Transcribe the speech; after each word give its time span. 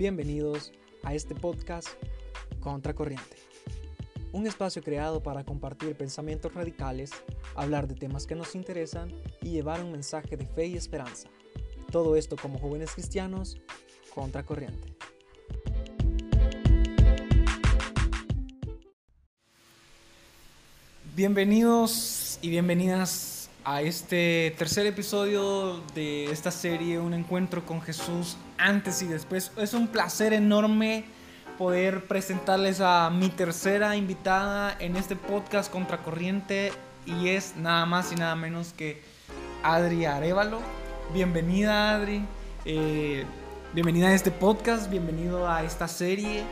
Bienvenidos 0.00 0.72
a 1.02 1.12
este 1.12 1.34
podcast 1.34 1.86
Contracorriente, 2.60 3.36
un 4.32 4.46
espacio 4.46 4.82
creado 4.82 5.22
para 5.22 5.44
compartir 5.44 5.94
pensamientos 5.94 6.54
radicales, 6.54 7.10
hablar 7.54 7.86
de 7.86 7.96
temas 7.96 8.26
que 8.26 8.34
nos 8.34 8.54
interesan 8.54 9.12
y 9.42 9.50
llevar 9.50 9.84
un 9.84 9.92
mensaje 9.92 10.38
de 10.38 10.46
fe 10.46 10.68
y 10.68 10.76
esperanza. 10.76 11.28
Todo 11.92 12.16
esto 12.16 12.36
como 12.36 12.58
jóvenes 12.58 12.92
cristianos 12.92 13.58
Contracorriente. 14.14 14.96
Bienvenidos 21.14 22.38
y 22.40 22.48
bienvenidas 22.48 23.29
a 23.64 23.82
este 23.82 24.54
tercer 24.56 24.86
episodio 24.86 25.80
de 25.94 26.30
esta 26.30 26.50
serie, 26.50 26.98
Un 26.98 27.14
encuentro 27.14 27.64
con 27.66 27.80
Jesús 27.80 28.36
antes 28.58 29.02
y 29.02 29.06
después. 29.06 29.52
Es 29.56 29.74
un 29.74 29.88
placer 29.88 30.32
enorme 30.32 31.04
poder 31.58 32.04
presentarles 32.06 32.80
a 32.80 33.10
mi 33.10 33.28
tercera 33.28 33.96
invitada 33.96 34.76
en 34.78 34.96
este 34.96 35.14
podcast 35.16 35.70
Contracorriente 35.70 36.72
y 37.04 37.28
es 37.28 37.56
nada 37.56 37.84
más 37.86 38.12
y 38.12 38.16
nada 38.16 38.34
menos 38.34 38.72
que 38.72 39.02
Adri 39.62 40.06
Arevalo. 40.06 40.60
Bienvenida 41.12 41.94
Adri, 41.94 42.24
eh, 42.64 43.24
bienvenida 43.74 44.08
a 44.08 44.14
este 44.14 44.30
podcast, 44.30 44.90
bienvenido 44.90 45.50
a 45.50 45.62
esta 45.64 45.86
serie. 45.86 46.44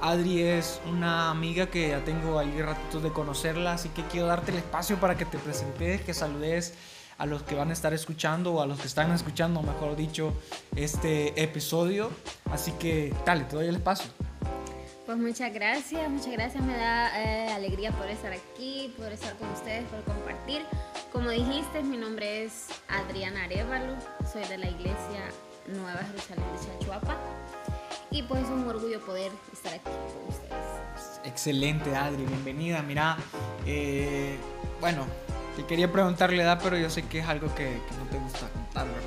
Adri 0.00 0.42
es 0.42 0.80
una 0.88 1.30
amiga 1.30 1.66
que 1.66 1.88
ya 1.88 2.04
tengo 2.04 2.38
ahí 2.38 2.60
ratitos 2.60 3.02
de 3.02 3.10
conocerla, 3.10 3.72
así 3.72 3.88
que 3.88 4.02
quiero 4.04 4.26
darte 4.26 4.52
el 4.52 4.58
espacio 4.58 4.98
para 4.98 5.16
que 5.16 5.24
te 5.24 5.38
presentes, 5.38 6.02
que 6.02 6.14
saludes 6.14 6.74
a 7.18 7.24
los 7.24 7.42
que 7.42 7.54
van 7.54 7.70
a 7.70 7.72
estar 7.72 7.94
escuchando 7.94 8.54
o 8.54 8.62
a 8.62 8.66
los 8.66 8.78
que 8.78 8.86
están 8.86 9.10
escuchando, 9.12 9.62
mejor 9.62 9.96
dicho, 9.96 10.34
este 10.74 11.40
episodio. 11.42 12.10
Así 12.50 12.72
que 12.72 13.14
dale, 13.24 13.44
te 13.44 13.56
doy 13.56 13.68
el 13.68 13.76
espacio. 13.76 14.10
Pues 15.06 15.18
muchas 15.18 15.52
gracias, 15.54 16.10
muchas 16.10 16.32
gracias, 16.32 16.62
me 16.64 16.76
da 16.76 17.22
eh, 17.22 17.52
alegría 17.52 17.92
poder 17.92 18.10
estar 18.10 18.32
aquí, 18.32 18.92
poder 18.96 19.12
estar 19.12 19.36
con 19.36 19.48
ustedes, 19.52 19.84
poder 19.84 20.04
compartir. 20.04 20.62
Como 21.12 21.30
dijiste, 21.30 21.82
mi 21.84 21.96
nombre 21.96 22.44
es 22.44 22.66
Adriana 22.88 23.44
Arevalo, 23.44 23.94
soy 24.30 24.42
de 24.44 24.58
la 24.58 24.68
iglesia 24.68 25.30
Nueva 25.68 26.00
Jerusalén 26.04 26.44
de 26.52 26.66
Chachuapa 26.66 27.16
y 28.16 28.22
pues 28.22 28.44
es 28.44 28.48
un 28.48 28.66
orgullo 28.66 28.98
poder 29.00 29.30
estar 29.52 29.74
aquí 29.74 29.84
con 29.84 30.34
ustedes. 30.34 31.20
Excelente, 31.24 31.94
Adri, 31.94 32.24
bienvenida. 32.24 32.82
Mira, 32.82 33.18
eh, 33.66 34.38
bueno, 34.80 35.04
te 35.54 35.66
quería 35.66 35.92
preguntarle 35.92 36.42
edad, 36.42 36.58
pero 36.62 36.78
yo 36.78 36.88
sé 36.88 37.02
que 37.02 37.18
es 37.18 37.26
algo 37.26 37.54
que, 37.54 37.64
que 37.64 37.96
no 37.98 38.10
te 38.10 38.18
gusta 38.18 38.48
contar, 38.48 38.86
¿verdad? 38.86 39.02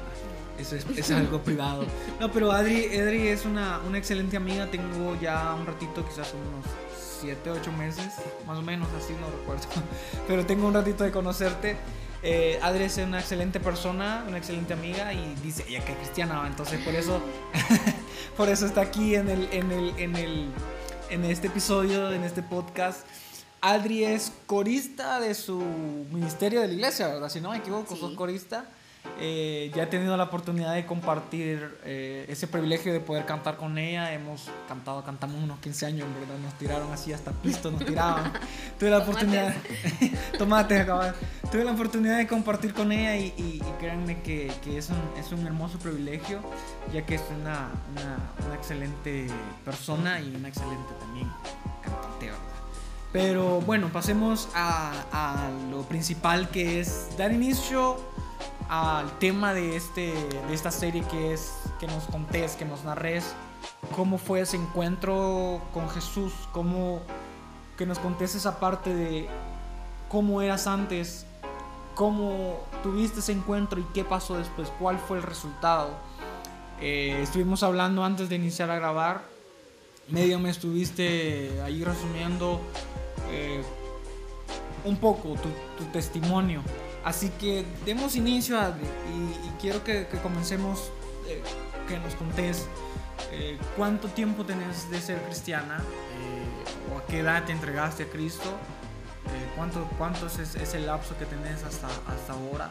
Eso 0.60 0.76
es, 0.76 0.86
es, 0.96 1.10
algo 1.12 1.42
privado. 1.44 1.86
No, 2.20 2.32
pero 2.32 2.52
Adri, 2.52 2.86
Adri 3.00 3.30
es 3.30 3.46
una, 3.46 3.80
una, 3.88 3.98
excelente 3.98 4.38
amiga. 4.38 4.68
Tengo 4.70 5.20
ya 5.20 5.56
un 5.56 5.66
ratito, 5.66 6.06
quizás 6.06 6.32
unos 6.34 6.66
7, 7.22 7.50
8 7.50 7.72
meses, 7.72 8.14
más 8.46 8.60
o 8.60 8.62
menos, 8.62 8.90
así 8.96 9.14
no 9.14 9.28
recuerdo. 9.40 9.64
Pero 10.28 10.46
tengo 10.46 10.68
un 10.68 10.74
ratito 10.74 11.04
de 11.04 11.12
conocerte. 11.12 11.78
Eh, 12.22 12.60
Adri 12.62 12.84
es 12.84 12.98
una 12.98 13.20
excelente 13.20 13.60
persona, 13.60 14.26
una 14.28 14.38
excelente 14.38 14.74
amiga 14.74 15.14
y 15.14 15.36
dice 15.42 15.66
ella 15.70 15.86
que 15.86 15.94
es 15.94 15.98
cristiana, 16.00 16.44
entonces 16.46 16.84
por 16.84 16.94
eso, 16.94 17.22
por 18.38 18.50
eso 18.50 18.66
está 18.66 18.82
aquí 18.82 19.16
en, 19.16 19.30
el, 19.30 19.48
en, 19.54 19.72
el, 19.72 19.94
en, 19.98 20.16
el, 20.18 20.50
en 21.10 21.24
este 21.26 21.48
episodio, 21.48 22.12
en 22.12 22.24
este 22.24 22.44
podcast. 22.44 23.06
Adri 23.62 24.04
es 24.04 24.32
corista 24.46 25.20
de 25.20 25.34
su 25.34 25.60
ministerio 26.12 26.62
de 26.62 26.68
la 26.68 26.74
iglesia, 26.74 27.08
¿verdad? 27.08 27.30
Si 27.30 27.42
no 27.42 27.52
me 27.52 27.58
equivoco, 27.58 27.94
sí. 27.94 28.02
sos 28.02 28.14
corista. 28.16 28.66
Eh, 29.20 29.72
ya 29.76 29.84
he 29.84 29.88
tenido 29.88 30.16
la 30.16 30.26
oportunidad 30.26 30.74
de 30.74 30.86
compartir 30.86 31.78
eh, 31.84 32.26
ese 32.30 32.48
privilegio 32.48 32.94
de 32.94 33.00
poder 33.00 33.26
cantar 33.26 33.58
con 33.58 33.78
ella. 33.78 34.14
Hemos 34.14 34.50
cantado, 34.68 35.04
cantamos 35.04 35.44
unos 35.44 35.60
15 35.60 35.86
años, 35.86 36.08
en 36.08 36.14
verdad. 36.14 36.38
Nos 36.44 36.54
tiraron 36.56 36.92
así 36.94 37.12
hasta 37.12 37.32
pisto, 37.32 37.72
nos 37.72 37.86
tiraban. 37.86 38.32
Tuve 38.80 38.90
la 38.90 39.00
oportunidad. 39.00 39.54
Tomates, 40.38 40.82
acabar. 40.82 41.16
Tuve 41.52 41.64
la 41.64 41.72
oportunidad 41.72 42.18
de 42.18 42.28
compartir 42.28 42.74
con 42.74 42.92
ella 42.92 43.16
y, 43.16 43.34
y, 43.38 43.62
y 43.66 43.74
créanme 43.80 44.22
que, 44.22 44.52
que 44.64 44.78
es, 44.78 44.90
un, 44.90 45.02
es, 45.18 45.32
un, 45.32 45.46
hermoso 45.46 45.80
privilegio, 45.80 46.42
ya 46.94 47.06
que 47.06 47.16
es 47.16 47.24
una, 47.42 47.70
una, 47.92 48.18
una 48.46 48.56
excelente 48.56 49.28
persona 49.66 50.22
y 50.22 50.36
una 50.36 50.48
excelente 50.48 50.94
también 51.00 51.28
cantante, 51.82 52.28
¿verdad? 52.28 52.40
Pero 53.12 53.62
bueno, 53.62 53.90
pasemos 53.92 54.50
a, 54.54 54.94
a 55.12 55.50
lo 55.72 55.82
principal 55.84 56.50
que 56.50 56.80
es 56.80 57.10
dar 57.18 57.32
inicio 57.32 57.98
al 58.70 59.12
tema 59.18 59.54
de, 59.54 59.76
este, 59.76 60.14
de 60.48 60.54
esta 60.54 60.70
serie 60.70 61.04
que 61.10 61.34
es 61.34 61.54
que 61.80 61.88
nos 61.88 62.04
contés, 62.06 62.56
que 62.56 62.66
nos 62.66 62.84
narres. 62.84 63.34
Cómo 63.96 64.18
fue 64.18 64.42
ese 64.42 64.58
encuentro 64.58 65.62
con 65.74 65.90
Jesús, 65.90 66.34
cómo 66.54 67.02
que 67.78 67.86
nos 67.86 67.98
contés 68.00 68.36
esa 68.36 68.60
parte 68.60 68.94
de 68.94 69.28
cómo 70.08 70.42
eras 70.42 70.68
antes, 70.68 71.26
cómo 71.96 72.60
tuviste 72.84 73.20
ese 73.20 73.32
encuentro 73.32 73.80
y 73.80 73.84
qué 73.94 74.04
pasó 74.04 74.38
después, 74.38 74.72
cuál 74.80 75.00
fue 75.00 75.18
el 75.18 75.24
resultado. 75.24 75.90
Eh, 76.80 77.20
estuvimos 77.22 77.64
hablando 77.64 78.04
antes 78.06 78.30
de 78.30 78.36
iniciar 78.36 78.70
a 78.70 78.76
grabar, 78.76 79.24
medio 80.08 80.40
me 80.40 80.50
estuviste 80.50 81.60
ahí 81.64 81.84
resumiendo 81.84 82.62
eh, 83.32 83.64
un 84.86 84.98
poco 84.98 85.34
tu, 85.34 85.50
tu 85.78 85.92
testimonio. 85.92 86.62
Así 87.04 87.30
que 87.30 87.66
demos 87.86 88.16
inicio 88.16 88.60
a, 88.60 88.70
y, 88.70 89.50
quiero 89.62 89.84
que, 89.84 90.08
comencemos, 90.22 90.92
eh, 91.28 91.42
que 91.88 91.98
nos 92.00 92.16
contés 92.16 92.68
eh, 93.32 93.58
cuánto 93.78 94.08
tiempo 94.10 94.46
tenés 94.46 94.90
de 94.90 95.00
ser 95.00 95.22
cristiana 95.24 95.78
eh, 95.78 96.94
o 96.94 96.98
a 96.98 97.06
qué 97.06 97.20
edad 97.20 97.46
te 97.46 97.52
entregaste 97.52 98.04
a 98.04 98.08
Cristo, 98.08 98.58
cuánto, 99.56 99.88
cuánto 99.98 100.28
es, 100.28 100.40
es, 100.40 100.74
el 100.74 100.86
lapso 100.86 101.18
que 101.18 101.26
tenés 101.26 101.64
hasta, 101.64 101.88
hasta 101.88 102.34
ahora. 102.34 102.70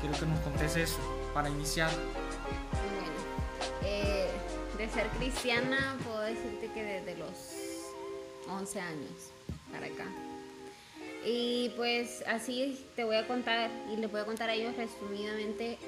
Quiero 0.00 0.18
que 0.18 0.26
nos 0.26 0.40
contés 0.40 0.76
eso 0.76 0.98
para 1.34 1.48
iniciar. 1.48 1.90
Bueno, 2.70 3.10
de 4.78 4.88
ser 4.88 5.08
cristiana 5.18 5.98
puedo 6.04 6.20
decirte 6.20 6.70
que 6.72 6.82
desde 6.82 7.16
los 7.18 7.36
11 8.48 8.80
años 8.80 9.30
para 9.70 9.86
acá. 9.86 10.29
Y 11.24 11.70
pues 11.76 12.24
así 12.26 12.78
te 12.96 13.04
voy 13.04 13.16
a 13.16 13.26
contar 13.26 13.70
y 13.92 13.96
les 13.96 14.10
voy 14.10 14.20
a 14.20 14.24
contar 14.24 14.48
a 14.48 14.54
ellos 14.54 14.74
resumidamente 14.76 15.78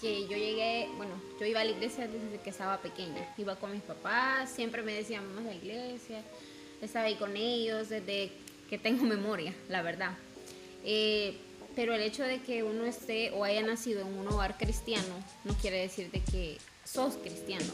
que 0.00 0.22
yo 0.22 0.36
llegué, 0.36 0.88
bueno, 0.96 1.14
yo 1.40 1.46
iba 1.46 1.60
a 1.60 1.64
la 1.64 1.70
iglesia 1.70 2.06
desde 2.06 2.40
que 2.42 2.50
estaba 2.50 2.80
pequeña. 2.80 3.26
Iba 3.36 3.56
con 3.56 3.72
mis 3.72 3.82
papás, 3.82 4.50
siempre 4.50 4.82
me 4.82 4.92
decían, 4.92 5.24
vamos 5.28 5.50
a 5.50 5.54
la 5.54 5.54
iglesia. 5.54 6.22
Estaba 6.80 7.06
ahí 7.06 7.14
con 7.14 7.36
ellos 7.36 7.88
desde 7.88 8.30
que 8.68 8.78
tengo 8.78 9.04
memoria, 9.04 9.54
la 9.68 9.82
verdad. 9.82 10.12
Eh, 10.84 11.36
pero 11.74 11.94
el 11.94 12.02
hecho 12.02 12.22
de 12.22 12.40
que 12.40 12.62
uno 12.62 12.84
esté 12.86 13.30
o 13.32 13.44
haya 13.44 13.62
nacido 13.62 14.02
en 14.02 14.18
un 14.18 14.28
hogar 14.28 14.56
cristiano 14.56 15.14
no 15.44 15.54
quiere 15.54 15.80
decir 15.80 16.10
de 16.10 16.20
que 16.20 16.58
sos 16.84 17.14
cristiano. 17.16 17.66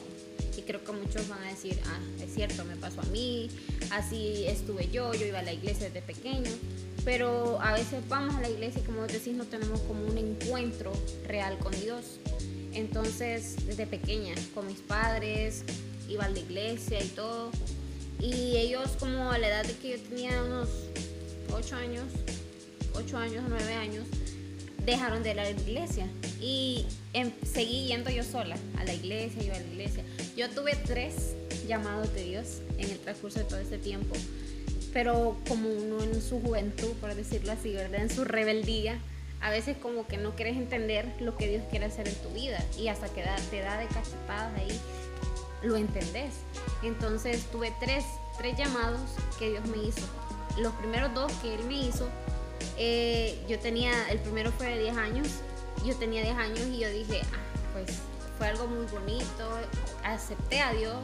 Creo 0.66 0.84
que 0.84 0.92
muchos 0.92 1.28
van 1.28 1.42
a 1.42 1.48
decir, 1.48 1.78
ah, 1.86 2.00
es 2.22 2.34
cierto, 2.34 2.64
me 2.64 2.76
pasó 2.76 3.00
a 3.00 3.06
mí, 3.06 3.50
así 3.90 4.44
estuve 4.46 4.88
yo, 4.90 5.12
yo 5.14 5.26
iba 5.26 5.40
a 5.40 5.42
la 5.42 5.52
iglesia 5.52 5.86
desde 5.86 6.02
pequeño 6.02 6.50
pero 7.04 7.60
a 7.60 7.72
veces 7.72 8.00
vamos 8.08 8.34
a 8.36 8.40
la 8.40 8.48
iglesia 8.48 8.80
y 8.80 8.84
como 8.84 9.06
decís 9.06 9.34
no 9.34 9.44
tenemos 9.44 9.80
como 9.80 10.06
un 10.06 10.18
encuentro 10.18 10.92
real 11.26 11.58
con 11.58 11.72
Dios. 11.80 12.18
Entonces, 12.72 13.56
desde 13.66 13.86
pequeña, 13.86 14.34
con 14.54 14.66
mis 14.66 14.78
padres, 14.78 15.64
iba 16.08 16.24
a 16.24 16.28
la 16.28 16.38
iglesia 16.38 17.02
y 17.02 17.08
todo. 17.08 17.50
Y 18.20 18.56
ellos 18.56 18.90
como 18.98 19.30
a 19.30 19.38
la 19.38 19.48
edad 19.48 19.66
de 19.66 19.74
que 19.74 19.90
yo 19.90 20.02
tenía 20.08 20.42
unos 20.42 20.68
8 21.52 21.76
años, 21.76 22.04
8 22.94 23.18
años, 23.18 23.44
9 23.48 23.74
años, 23.74 24.06
dejaron 24.84 25.22
de 25.22 25.32
ir 25.32 25.40
a 25.40 25.44
la 25.44 25.50
iglesia. 25.50 26.06
Y 26.40 26.86
em, 27.12 27.30
seguí 27.44 27.86
yendo 27.86 28.10
yo 28.10 28.24
sola 28.24 28.56
a 28.78 28.84
la 28.84 28.94
iglesia, 28.94 29.42
iba 29.42 29.56
a 29.56 29.60
la 29.60 29.66
iglesia. 29.66 30.04
Yo 30.36 30.48
tuve 30.50 30.74
tres 30.86 31.34
llamados 31.66 32.12
de 32.14 32.24
Dios 32.24 32.62
en 32.78 32.90
el 32.90 32.98
transcurso 32.98 33.38
de 33.38 33.44
todo 33.44 33.60
este 33.60 33.78
tiempo 33.78 34.14
pero 34.92 35.36
como 35.48 35.68
uno 35.68 36.02
en 36.02 36.20
su 36.20 36.40
juventud, 36.40 36.92
por 37.00 37.14
decirlo 37.14 37.52
así, 37.52 37.72
¿verdad? 37.72 38.02
En 38.02 38.10
su 38.10 38.24
rebeldía, 38.24 38.98
a 39.40 39.50
veces 39.50 39.76
como 39.76 40.06
que 40.06 40.18
no 40.18 40.36
quieres 40.36 40.56
entender 40.56 41.06
lo 41.20 41.36
que 41.36 41.48
Dios 41.48 41.64
quiere 41.70 41.86
hacer 41.86 42.06
en 42.06 42.14
tu 42.16 42.28
vida 42.30 42.62
y 42.78 42.88
hasta 42.88 43.08
que 43.08 43.24
te 43.50 43.60
da 43.60 43.78
de 43.78 43.86
cachetadas 43.86 44.56
ahí, 44.58 44.78
lo 45.62 45.76
entendés. 45.76 46.34
Entonces 46.82 47.44
tuve 47.50 47.72
tres, 47.80 48.04
tres 48.38 48.56
llamados 48.56 49.00
que 49.38 49.50
Dios 49.50 49.66
me 49.66 49.82
hizo. 49.82 50.06
Los 50.58 50.72
primeros 50.74 51.14
dos 51.14 51.32
que 51.40 51.54
Él 51.54 51.64
me 51.64 51.88
hizo, 51.88 52.08
eh, 52.78 53.38
yo 53.48 53.58
tenía, 53.58 54.10
el 54.10 54.18
primero 54.18 54.52
fue 54.52 54.68
de 54.70 54.82
10 54.82 54.96
años, 54.96 55.28
yo 55.84 55.94
tenía 55.96 56.22
10 56.22 56.36
años 56.36 56.60
y 56.72 56.78
yo 56.78 56.90
dije, 56.90 57.20
ah, 57.32 57.72
pues 57.72 57.98
fue 58.38 58.48
algo 58.48 58.66
muy 58.66 58.86
bonito, 58.86 59.48
acepté 60.04 60.60
a 60.60 60.72
Dios 60.72 60.98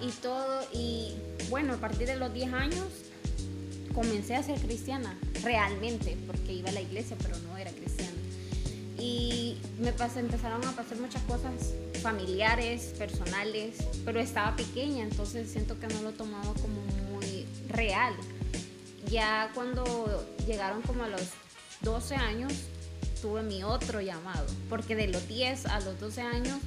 y 0.00 0.10
todo 0.10 0.62
y 0.72 1.14
bueno, 1.48 1.74
a 1.74 1.76
partir 1.76 2.06
de 2.06 2.16
los 2.16 2.32
10 2.32 2.52
años 2.52 2.84
comencé 3.94 4.34
a 4.34 4.42
ser 4.42 4.60
cristiana, 4.60 5.18
realmente, 5.42 6.16
porque 6.26 6.52
iba 6.52 6.68
a 6.68 6.72
la 6.72 6.82
iglesia, 6.82 7.16
pero 7.22 7.36
no 7.38 7.56
era 7.56 7.70
cristiana. 7.70 8.12
y 8.98 9.58
me 9.78 9.92
pasé, 9.92 10.20
empezaron 10.20 10.64
a 10.64 10.72
pasar 10.72 10.98
muchas 10.98 11.22
cosas 11.22 11.74
familiares, 12.02 12.94
personales, 12.98 13.78
pero 14.04 14.20
estaba 14.20 14.54
pequeña, 14.56 15.02
entonces 15.02 15.50
siento 15.50 15.78
que 15.80 15.86
no 15.88 16.02
lo 16.02 16.12
tomaba 16.12 16.54
como 16.54 16.80
muy 17.10 17.46
real. 17.68 18.14
Ya 19.10 19.50
cuando 19.54 20.26
llegaron 20.46 20.82
como 20.82 21.04
a 21.04 21.08
los 21.08 21.22
12 21.82 22.16
años, 22.16 22.52
tuve 23.20 23.42
mi 23.42 23.62
otro 23.62 24.00
llamado, 24.00 24.46
porque 24.68 24.96
de 24.96 25.08
los 25.08 25.26
10 25.28 25.66
a 25.66 25.80
los 25.80 25.98
12 26.00 26.20
años 26.22 26.58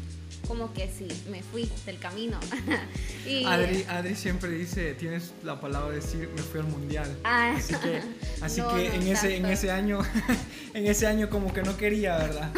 como 0.48 0.74
que 0.74 0.90
sí, 0.90 1.08
me 1.30 1.44
fui 1.44 1.70
del 1.86 2.00
camino. 2.00 2.40
y, 3.26 3.46
Adri, 3.46 3.86
Adri, 3.88 4.16
siempre 4.16 4.50
dice, 4.50 4.96
tienes 4.96 5.32
la 5.44 5.60
palabra 5.62 5.90
de 5.90 5.98
decir, 5.98 6.28
me 6.36 6.42
fui 6.42 6.60
al 6.60 6.68
mundial. 6.68 7.18
Ah. 7.24 7.54
así 7.56 7.76
que, 7.76 8.02
así 8.42 8.62
que 8.74 8.96
en, 8.96 9.08
ese, 9.08 9.38
en 9.38 9.46
ese 9.46 9.72
año, 9.72 10.00
en 10.74 10.88
ese 10.88 11.08
año 11.08 11.30
como 11.30 11.54
que 11.54 11.62
no 11.62 11.78
quería, 11.78 12.18
¿verdad? 12.18 12.52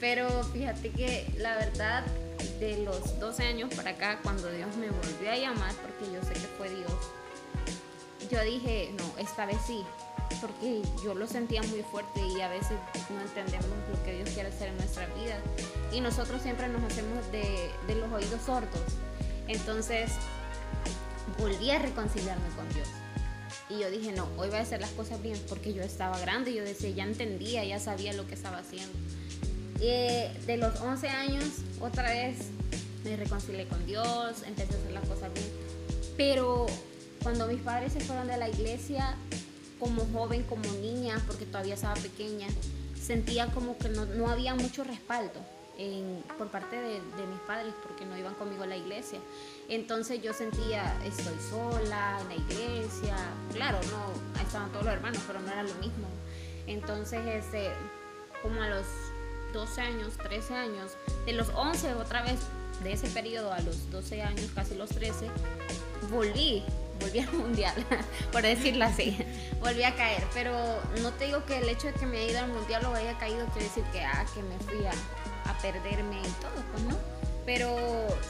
Pero 0.00 0.42
fíjate 0.52 0.90
que 0.90 1.30
la 1.38 1.56
verdad, 1.56 2.06
de 2.60 2.82
los 2.84 3.20
12 3.20 3.42
años 3.44 3.74
para 3.74 3.90
acá, 3.90 4.20
cuando 4.22 4.50
Dios 4.50 4.74
me 4.76 4.88
volvió 4.88 5.30
a 5.30 5.36
llamar, 5.36 5.74
porque 5.74 6.12
yo 6.12 6.22
sé 6.22 6.32
que 6.32 6.48
fue 6.56 6.70
Dios, 6.70 6.92
yo 8.30 8.42
dije, 8.42 8.94
no, 8.96 9.18
esta 9.18 9.46
vez 9.46 9.58
sí, 9.66 9.84
porque 10.40 10.82
yo 11.02 11.14
lo 11.14 11.26
sentía 11.26 11.62
muy 11.62 11.82
fuerte 11.82 12.20
y 12.26 12.40
a 12.40 12.48
veces 12.48 12.78
no 13.10 13.20
entendemos 13.20 13.66
lo 13.90 14.02
que 14.04 14.16
Dios 14.16 14.30
quiere 14.30 14.48
hacer 14.48 14.68
en 14.68 14.76
nuestra 14.76 15.06
vida 15.14 15.38
y 15.92 16.00
nosotros 16.00 16.42
siempre 16.42 16.68
nos 16.68 16.82
hacemos 16.82 17.30
de, 17.32 17.70
de 17.86 17.94
los 17.94 18.12
oídos 18.12 18.40
sordos. 18.44 18.82
Entonces 19.46 20.10
volví 21.38 21.70
a 21.70 21.78
reconciliarme 21.78 22.48
con 22.56 22.68
Dios. 22.74 22.88
Y 23.70 23.80
yo 23.80 23.90
dije, 23.90 24.12
no, 24.12 24.24
hoy 24.36 24.48
voy 24.48 24.58
a 24.58 24.62
hacer 24.62 24.80
las 24.80 24.90
cosas 24.90 25.20
bien 25.22 25.38
porque 25.48 25.74
yo 25.74 25.82
estaba 25.82 26.18
grande, 26.18 26.54
yo 26.54 26.64
decía, 26.64 26.90
ya 26.90 27.04
entendía, 27.04 27.64
ya 27.64 27.78
sabía 27.78 28.12
lo 28.12 28.26
que 28.26 28.34
estaba 28.34 28.58
haciendo. 28.58 28.96
Y 29.80 29.88
de 30.46 30.56
los 30.56 30.80
11 30.80 31.08
años, 31.08 31.44
otra 31.80 32.10
vez 32.10 32.38
me 33.04 33.16
reconcilié 33.16 33.66
con 33.66 33.84
Dios, 33.86 34.42
empecé 34.46 34.74
a 34.74 34.78
hacer 34.78 34.92
las 34.92 35.06
cosas 35.06 35.32
bien. 35.34 35.46
Pero 36.16 36.66
cuando 37.22 37.46
mis 37.46 37.60
padres 37.60 37.92
se 37.92 38.00
fueron 38.00 38.26
de 38.26 38.36
la 38.36 38.48
iglesia, 38.48 39.16
como 39.78 40.06
joven, 40.12 40.42
como 40.44 40.64
niña, 40.80 41.22
porque 41.26 41.46
todavía 41.46 41.74
estaba 41.74 41.94
pequeña, 41.94 42.46
sentía 43.00 43.46
como 43.48 43.78
que 43.78 43.88
no, 43.88 44.28
había 44.28 44.54
mucho 44.54 44.84
respaldo 44.84 45.40
por 46.36 46.48
parte 46.48 46.74
de, 46.74 46.94
de, 46.94 47.26
mis 47.30 47.38
padres 47.46 47.72
porque 47.84 48.04
no 48.04 48.18
iban 48.18 48.34
conmigo 48.34 48.64
a 48.64 48.66
la 48.66 48.76
iglesia. 48.76 49.20
Entonces 49.68 50.20
yo 50.20 50.32
sentía, 50.32 50.96
estoy 51.04 51.36
sola 51.48 52.18
en 52.20 52.28
la 52.28 52.34
iglesia. 52.34 53.16
Claro, 53.52 53.78
no, 53.90 54.42
estaban 54.42 54.70
todos 54.70 54.86
los 54.86 54.94
hermanos, 54.94 55.22
pero 55.26 55.40
no 55.40 55.46
era 55.46 55.62
lo 55.62 55.74
mismo. 55.74 56.08
Entonces, 56.66 57.24
este, 57.26 57.70
como 58.42 58.60
a 58.60 58.68
los 58.68 58.86
12 59.52 59.80
años, 59.80 60.14
13 60.18 60.54
años, 60.54 60.92
de 61.26 61.32
los 61.32 61.48
11 61.50 61.94
otra 61.94 62.22
vez, 62.22 62.40
de 62.82 62.92
ese 62.92 63.08
periodo 63.08 63.52
a 63.52 63.60
los 63.60 63.90
12 63.90 64.22
años, 64.22 64.50
casi 64.54 64.74
los 64.74 64.90
13, 64.90 65.28
volví 66.10 66.62
volví 67.00 67.20
al 67.20 67.32
mundial, 67.32 67.74
por 68.32 68.42
decirlo 68.42 68.84
así. 68.84 69.18
volví 69.60 69.82
a 69.84 69.94
caer, 69.94 70.24
pero 70.34 70.52
no 71.02 71.12
te 71.12 71.26
digo 71.26 71.44
que 71.44 71.58
el 71.58 71.68
hecho 71.68 71.88
de 71.88 71.94
que 71.94 72.06
me 72.06 72.18
haya 72.18 72.30
ido 72.30 72.40
al 72.40 72.48
mundial 72.48 72.84
o 72.86 72.94
haya 72.94 73.16
caído 73.18 73.46
quiere 73.46 73.64
decir 73.68 73.84
que, 73.92 74.04
ah, 74.04 74.24
que 74.34 74.42
me 74.42 74.58
fui 74.60 74.86
a, 74.86 74.92
perderme 75.62 76.20
y 76.20 76.30
todo, 76.40 76.62
pues 76.70 76.84
no. 76.84 76.96
Pero 77.44 77.74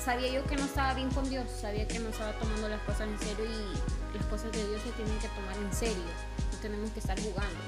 sabía 0.02 0.30
yo 0.30 0.44
que 0.46 0.56
no 0.56 0.64
estaba 0.64 0.94
bien 0.94 1.10
con 1.10 1.28
Dios, 1.28 1.44
sabía 1.60 1.86
que 1.86 1.98
no 1.98 2.08
estaba 2.08 2.32
tomando 2.38 2.68
las 2.68 2.80
cosas 2.82 3.02
en 3.02 3.18
serio 3.18 3.44
y 3.44 4.16
las 4.16 4.26
cosas 4.28 4.50
de 4.52 4.66
Dios 4.66 4.80
se 4.82 4.92
tienen 4.92 5.18
que 5.18 5.28
tomar 5.28 5.56
en 5.56 5.72
serio, 5.74 6.04
no 6.52 6.58
tenemos 6.62 6.90
que 6.90 7.00
estar 7.00 7.20
jugando. 7.20 7.58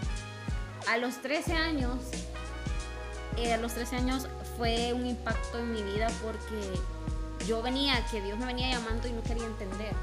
A 0.89 0.97
los 0.97 1.21
13 1.21 1.53
años, 1.53 1.99
eh, 3.37 3.53
a 3.53 3.59
los 3.59 3.75
13 3.75 3.97
años 3.97 4.29
fue 4.57 4.93
un 4.95 5.05
impacto 5.05 5.59
en 5.59 5.73
mi 5.73 5.83
vida 5.83 6.09
porque 6.23 6.81
yo 7.47 7.61
venía, 7.61 8.03
que 8.11 8.23
Dios 8.23 8.39
me 8.39 8.47
venía 8.47 8.71
llamando 8.71 9.09
y 9.09 9.13
no 9.13 9.23
quería 9.23 9.45
entender 9.45 9.95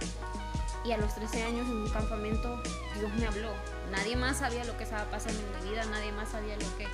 y 0.88 0.94
a 0.94 0.98
los 0.98 1.14
13 1.16 1.44
años 1.44 1.68
en 1.68 1.78
un 1.78 1.90
campamento 1.90 2.62
Dios 2.98 3.12
me 3.16 3.28
habló. 3.28 3.50
Nadie 3.92 4.16
más 4.16 4.38
sabía 4.38 4.64
lo 4.64 4.78
que 4.78 4.86
estaba 4.86 5.04
pasando 5.12 5.40
en 5.40 5.66
mi 5.66 5.72
vida, 5.72 5.86
nadie 5.86 6.12
más 6.14 6.30
sabía 6.30 6.56
lo 6.56 6.78
que 6.78 6.88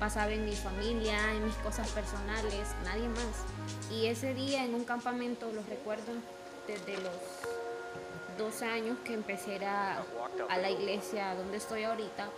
pasaba 0.00 0.32
en 0.32 0.44
mi 0.44 0.54
familia, 0.56 1.32
en 1.32 1.44
mis 1.44 1.54
cosas 1.56 1.88
personales, 1.90 2.68
nadie 2.84 3.08
más. 3.08 3.92
Y 3.92 4.06
ese 4.06 4.34
día 4.34 4.64
en 4.64 4.74
un 4.74 4.84
campamento, 4.84 5.50
los 5.52 5.66
recuerdo 5.68 6.12
desde 6.66 7.00
los 7.00 7.12
12 8.36 8.64
años 8.66 8.98
que 9.04 9.14
empecé 9.14 9.64
a, 9.64 10.02
a 10.48 10.58
la 10.58 10.70
iglesia 10.70 11.34
donde 11.34 11.58
estoy 11.58 11.84
ahorita, 11.84 12.28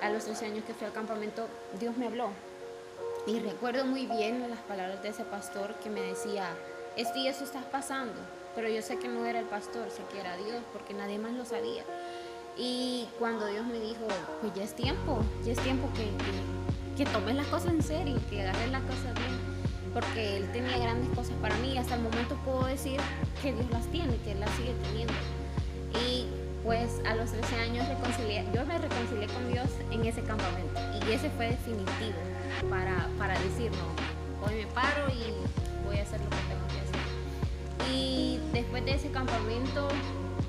a 0.00 0.10
los 0.10 0.24
13 0.24 0.46
años 0.46 0.64
que 0.64 0.72
fui 0.72 0.86
al 0.86 0.92
campamento, 0.94 1.46
Dios 1.78 1.96
me 1.96 2.06
habló. 2.06 2.30
Y 3.26 3.40
recuerdo 3.40 3.84
muy 3.84 4.06
bien 4.06 4.48
las 4.48 4.60
palabras 4.60 5.02
de 5.02 5.10
ese 5.10 5.24
pastor 5.24 5.74
que 5.76 5.90
me 5.90 6.00
decía, 6.00 6.48
esto 6.96 7.18
y 7.18 7.28
eso 7.28 7.44
estás 7.44 7.64
pasando 7.64 8.14
pero 8.56 8.70
yo 8.70 8.80
sé 8.80 8.98
que 8.98 9.06
no 9.06 9.26
era 9.26 9.38
el 9.38 9.44
pastor, 9.44 9.90
sé 9.90 10.02
que 10.10 10.18
era 10.18 10.34
Dios, 10.38 10.62
porque 10.72 10.94
nadie 10.94 11.18
más 11.18 11.32
lo 11.34 11.44
sabía. 11.44 11.84
Y 12.56 13.06
cuando 13.18 13.46
Dios 13.46 13.66
me 13.66 13.78
dijo, 13.78 14.08
pues 14.40 14.54
ya 14.54 14.64
es 14.64 14.74
tiempo, 14.74 15.20
ya 15.44 15.52
es 15.52 15.60
tiempo 15.60 15.90
que, 15.94 16.08
que, 16.96 17.08
tomes 17.10 17.36
las 17.36 17.46
cosas 17.48 17.72
en 17.72 17.82
serio, 17.82 18.18
que 18.30 18.40
agarres 18.40 18.70
las 18.70 18.80
cosas 18.82 19.12
bien, 19.14 19.92
porque 19.92 20.38
Él 20.38 20.50
tenía 20.52 20.78
grandes 20.78 21.10
cosas 21.10 21.34
para 21.42 21.54
mí 21.58 21.74
y 21.74 21.76
hasta 21.76 21.96
el 21.96 22.00
momento 22.00 22.34
puedo 22.46 22.64
decir 22.64 22.98
que 23.42 23.52
Dios 23.52 23.70
las 23.70 23.86
tiene, 23.88 24.16
que 24.24 24.32
Él 24.32 24.40
las 24.40 24.50
sigue 24.52 24.72
teniendo. 24.84 25.12
Y 26.02 26.26
pues 26.64 27.00
a 27.06 27.14
los 27.14 27.30
13 27.30 27.56
años 27.56 27.86
reconcilié, 27.86 28.46
yo 28.54 28.64
me 28.64 28.78
reconcilié 28.78 29.26
con 29.26 29.52
Dios 29.52 29.68
en 29.90 30.02
ese 30.06 30.22
campamento 30.22 30.80
y 31.06 31.12
ese 31.12 31.28
fue 31.30 31.50
definitivo 31.50 32.18
para, 32.70 33.06
para 33.18 33.38
decir, 33.38 33.70
no, 33.72 34.46
hoy 34.46 34.64
me 34.64 34.66
paro 34.68 35.12
y 35.12 35.86
voy 35.86 35.98
a 35.98 36.02
hacer 36.02 36.20
lo 36.20 36.30
que 36.30 36.36
tengo. 36.36 36.65
Y 37.92 38.38
después 38.52 38.84
de 38.84 38.94
ese 38.94 39.10
campamento 39.10 39.88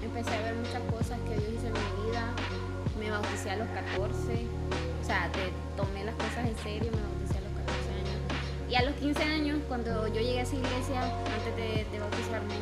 empecé 0.01 0.35
a 0.35 0.41
ver 0.41 0.55
muchas 0.55 0.81
cosas 0.91 1.19
que 1.27 1.35
Dios 1.35 1.53
hizo 1.55 1.67
en 1.67 1.73
mi 1.73 2.07
vida. 2.07 2.33
Me 2.99 3.11
bauticé 3.11 3.51
a 3.51 3.57
los 3.57 3.67
14, 3.69 4.47
o 5.01 5.05
sea, 5.05 5.29
tomé 5.75 6.03
las 6.03 6.15
cosas 6.15 6.47
en 6.47 6.57
serio, 6.57 6.91
me 6.91 7.01
bauticé 7.01 7.37
a 7.37 7.41
los 7.41 7.53
14 7.53 7.93
años. 7.93 8.19
Y 8.69 8.75
a 8.75 8.83
los 8.83 8.95
15 8.95 9.23
años, 9.23 9.59
cuando 9.67 10.07
yo 10.07 10.21
llegué 10.21 10.39
a 10.39 10.43
esa 10.43 10.55
iglesia, 10.55 11.01
antes 11.01 11.55
de, 11.55 11.99
bautizarme, 11.99 12.55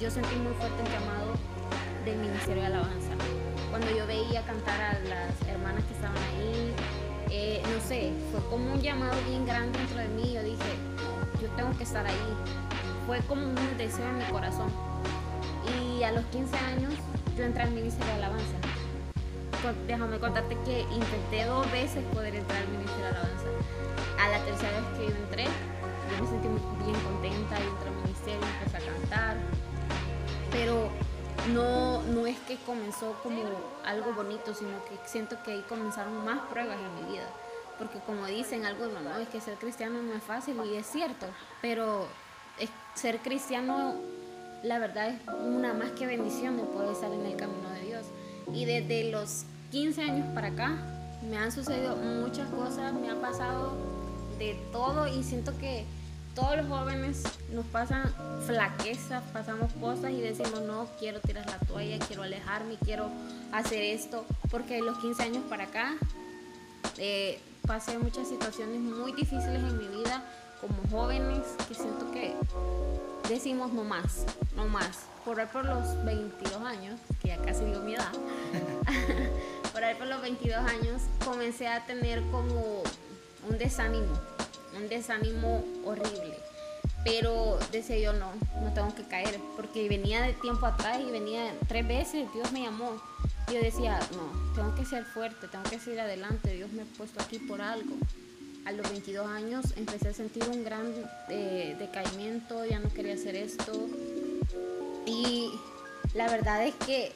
yo 0.00 0.10
sentí 0.10 0.34
muy 0.36 0.52
fuerte 0.54 0.82
el 0.82 0.92
llamado 0.92 1.32
del 2.04 2.16
ministerio 2.16 2.62
de 2.62 2.66
alabanza. 2.66 3.12
Cuando 3.68 3.90
yo 3.90 4.06
veía 4.06 4.42
cantar 4.42 4.80
a 4.80 4.98
las 5.00 5.48
hermanas 5.48 5.84
que 5.84 5.94
estaban 5.94 6.16
ahí, 6.16 6.72
eh, 7.30 7.62
no 7.62 7.80
sé, 7.86 8.12
fue 8.32 8.40
como 8.48 8.72
un 8.72 8.80
llamado 8.80 9.14
bien 9.28 9.44
grande 9.46 9.78
dentro 9.78 9.98
de 9.98 10.08
mí. 10.08 10.32
Yo 10.32 10.42
dije, 10.42 10.72
yo 11.40 11.48
tengo 11.50 11.76
que 11.76 11.84
estar 11.84 12.06
ahí 12.06 12.34
fue 13.06 13.20
como 13.20 13.46
un 13.46 13.76
deseo 13.76 14.06
en 14.08 14.18
mi 14.18 14.24
corazón. 14.24 14.70
Y 15.78 16.02
a 16.02 16.12
los 16.12 16.24
15 16.26 16.56
años 16.56 16.94
yo 17.36 17.44
entré 17.44 17.62
al 17.62 17.70
ministerio 17.70 18.06
de 18.06 18.24
alabanza. 18.24 18.56
Déjame 19.86 20.18
contarte 20.18 20.56
que 20.64 20.80
intenté 20.82 21.44
dos 21.44 21.70
veces 21.70 22.02
poder 22.14 22.34
entrar 22.34 22.62
al 22.62 22.68
ministerio 22.68 23.04
de 23.04 23.10
alabanza. 23.10 23.46
A 24.18 24.28
la 24.28 24.44
tercera 24.44 24.80
vez 24.80 24.98
que 24.98 25.08
yo 25.08 25.16
entré, 25.16 25.44
yo 25.44 26.22
me 26.22 26.28
sentí 26.28 26.48
bien 26.84 27.00
contenta, 27.00 27.60
y 27.60 27.68
entré 27.68 27.88
al 27.88 27.96
ministerio, 27.96 28.40
empecé 28.58 28.76
a 28.76 28.92
cantar. 28.92 29.36
Pero 30.50 30.90
no, 31.52 32.02
no 32.02 32.26
es 32.26 32.38
que 32.40 32.56
comenzó 32.64 33.14
como 33.22 33.42
algo 33.84 34.12
bonito, 34.14 34.54
sino 34.54 34.84
que 34.84 34.96
siento 35.06 35.36
que 35.42 35.52
ahí 35.52 35.64
comenzaron 35.68 36.24
más 36.24 36.40
pruebas 36.50 36.78
en 36.78 36.94
mi 37.04 37.12
vida. 37.12 37.28
Porque 37.78 37.98
como 38.00 38.26
dicen 38.26 38.66
algunos, 38.66 39.02
no, 39.02 39.18
es 39.18 39.28
que 39.28 39.40
ser 39.40 39.56
cristiano 39.56 40.02
no 40.02 40.14
es 40.14 40.22
fácil 40.22 40.56
y 40.64 40.76
es 40.76 40.86
cierto, 40.86 41.26
pero 41.62 42.06
ser 42.94 43.18
cristiano, 43.18 43.94
la 44.62 44.78
verdad 44.78 45.08
es 45.08 45.20
una 45.46 45.72
más 45.72 45.92
que 45.92 46.06
bendición 46.06 46.56
de 46.56 46.64
poder 46.64 46.92
estar 46.92 47.10
en 47.12 47.24
el 47.24 47.36
camino 47.36 47.70
de 47.70 47.80
Dios. 47.86 48.06
Y 48.52 48.64
desde 48.64 49.10
los 49.10 49.44
15 49.70 50.02
años 50.02 50.26
para 50.34 50.48
acá 50.48 50.76
me 51.28 51.36
han 51.36 51.52
sucedido 51.52 51.96
muchas 51.96 52.48
cosas, 52.50 52.92
me 52.92 53.10
ha 53.10 53.20
pasado 53.20 53.76
de 54.38 54.54
todo 54.72 55.06
y 55.06 55.22
siento 55.22 55.56
que 55.58 55.84
todos 56.34 56.56
los 56.56 56.66
jóvenes 56.66 57.22
nos 57.52 57.66
pasan 57.66 58.12
flaquezas, 58.46 59.22
pasamos 59.32 59.72
cosas 59.74 60.12
y 60.12 60.20
decimos, 60.20 60.62
no, 60.62 60.86
quiero 60.98 61.20
tirar 61.20 61.46
la 61.46 61.58
toalla, 61.58 61.98
quiero 62.06 62.22
alejarme, 62.22 62.76
quiero 62.84 63.10
hacer 63.52 63.82
esto, 63.82 64.24
porque 64.50 64.74
de 64.74 64.82
los 64.82 64.98
15 64.98 65.22
años 65.22 65.42
para 65.48 65.64
acá 65.64 65.94
eh, 66.98 67.40
pasé 67.66 67.98
muchas 67.98 68.28
situaciones 68.28 68.80
muy 68.80 69.12
difíciles 69.12 69.56
en 69.56 69.78
mi 69.78 69.88
vida 69.88 70.22
como 70.60 70.76
jóvenes 70.90 71.46
que 71.68 71.74
siento 71.74 72.10
que 72.10 72.34
decimos 73.28 73.72
no 73.72 73.84
más, 73.84 74.24
no 74.56 74.66
más. 74.68 75.06
Por 75.24 75.40
ahí 75.40 75.46
por 75.52 75.64
los 75.64 76.04
22 76.04 76.62
años, 76.62 77.00
que 77.20 77.28
ya 77.28 77.38
casi 77.42 77.64
digo 77.64 77.80
mi 77.80 77.94
edad, 77.94 78.12
por 79.72 79.84
ahí 79.84 79.94
por 79.94 80.06
los 80.06 80.20
22 80.22 80.58
años 80.58 81.02
comencé 81.24 81.68
a 81.68 81.84
tener 81.86 82.22
como 82.30 82.82
un 83.48 83.58
desánimo, 83.58 84.12
un 84.76 84.88
desánimo 84.88 85.64
horrible. 85.84 86.38
Pero 87.04 87.58
decía 87.72 87.98
yo, 87.98 88.12
no, 88.12 88.30
no 88.62 88.72
tengo 88.74 88.94
que 88.94 89.04
caer, 89.04 89.38
porque 89.56 89.88
venía 89.88 90.22
de 90.22 90.34
tiempo 90.34 90.66
atrás 90.66 90.98
y 91.00 91.10
venía 91.10 91.54
tres 91.66 91.86
veces, 91.86 92.30
Dios 92.34 92.52
me 92.52 92.62
llamó. 92.62 93.00
Yo 93.48 93.60
decía, 93.60 93.98
no, 94.12 94.54
tengo 94.54 94.74
que 94.74 94.84
ser 94.84 95.04
fuerte, 95.04 95.48
tengo 95.48 95.64
que 95.64 95.78
seguir 95.78 96.00
adelante, 96.00 96.52
Dios 96.52 96.70
me 96.72 96.82
ha 96.82 96.86
puesto 96.96 97.22
aquí 97.22 97.38
por 97.38 97.62
algo 97.62 97.96
a 98.64 98.72
los 98.72 98.88
22 98.90 99.26
años 99.26 99.74
empecé 99.76 100.08
a 100.08 100.12
sentir 100.12 100.44
un 100.44 100.64
gran 100.64 100.92
eh, 101.28 101.76
decaimiento, 101.78 102.64
ya 102.64 102.78
no 102.78 102.88
quería 102.90 103.14
hacer 103.14 103.36
esto. 103.36 103.72
Y 105.06 105.50
la 106.14 106.28
verdad 106.28 106.64
es 106.66 106.74
que 106.74 107.12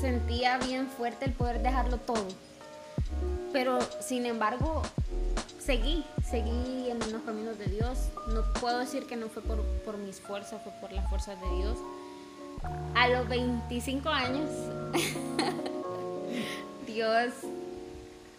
sentía 0.00 0.58
bien 0.58 0.88
fuerte 0.88 1.24
el 1.24 1.32
poder 1.32 1.62
dejarlo 1.62 1.98
todo. 1.98 2.26
Pero 3.52 3.78
sin 4.00 4.26
embargo, 4.26 4.82
seguí, 5.58 6.04
seguí 6.28 6.90
en 6.90 6.98
los 7.12 7.22
caminos 7.22 7.58
de 7.58 7.66
Dios. 7.66 8.08
No 8.28 8.42
puedo 8.60 8.78
decir 8.78 9.06
que 9.06 9.16
no 9.16 9.28
fue 9.28 9.42
por, 9.42 9.62
por 9.84 9.96
mis 9.98 10.20
fuerzas, 10.20 10.60
fue 10.62 10.72
por 10.80 10.92
las 10.92 11.08
fuerzas 11.08 11.40
de 11.40 11.56
Dios. 11.56 11.78
A 12.94 13.08
los 13.08 13.28
25 13.28 14.08
años, 14.08 14.50
Dios 16.86 17.32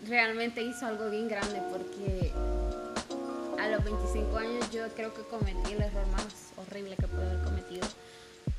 realmente 0.07 0.61
hizo 0.61 0.85
algo 0.85 1.09
bien 1.09 1.27
grande 1.27 1.61
porque 1.71 2.31
a 3.59 3.67
los 3.69 3.83
25 3.83 4.37
años 4.37 4.71
yo 4.71 4.87
creo 4.95 5.13
que 5.13 5.21
cometí 5.23 5.73
el 5.73 5.81
error 5.81 6.07
más 6.07 6.51
horrible 6.57 6.95
que 6.95 7.07
puedo 7.07 7.29
haber 7.29 7.43
cometido 7.43 7.87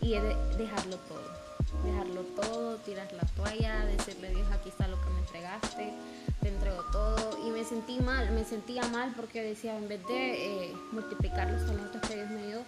y 0.01 0.15
es 0.15 0.23
de 0.23 0.37
dejarlo 0.57 0.97
todo. 1.09 1.49
Dejarlo 1.85 2.23
todo, 2.41 2.77
tirar 2.79 3.13
la 3.13 3.27
toalla, 3.37 3.85
decirle 3.85 4.31
Dios 4.31 4.51
aquí 4.53 4.71
está 4.71 4.89
lo 4.89 5.01
que 5.01 5.11
me 5.11 5.21
entregaste, 5.21 5.93
te 6.41 6.49
entrego 6.49 6.83
todo 6.91 7.47
y 7.47 7.51
me 7.51 7.65
sentí 7.65 8.01
mal, 8.01 8.31
me 8.33 8.45
sentía 8.45 8.83
mal 8.89 9.13
porque 9.15 9.43
decía 9.43 9.77
en 9.77 9.89
vez 9.89 10.07
de 10.07 10.65
eh, 10.65 10.73
multiplicar 10.93 11.51
los 11.51 11.67
talentos 11.67 12.01
que 12.03 12.17
Dios 12.17 12.31
me 12.31 12.47
dio, 12.47 12.63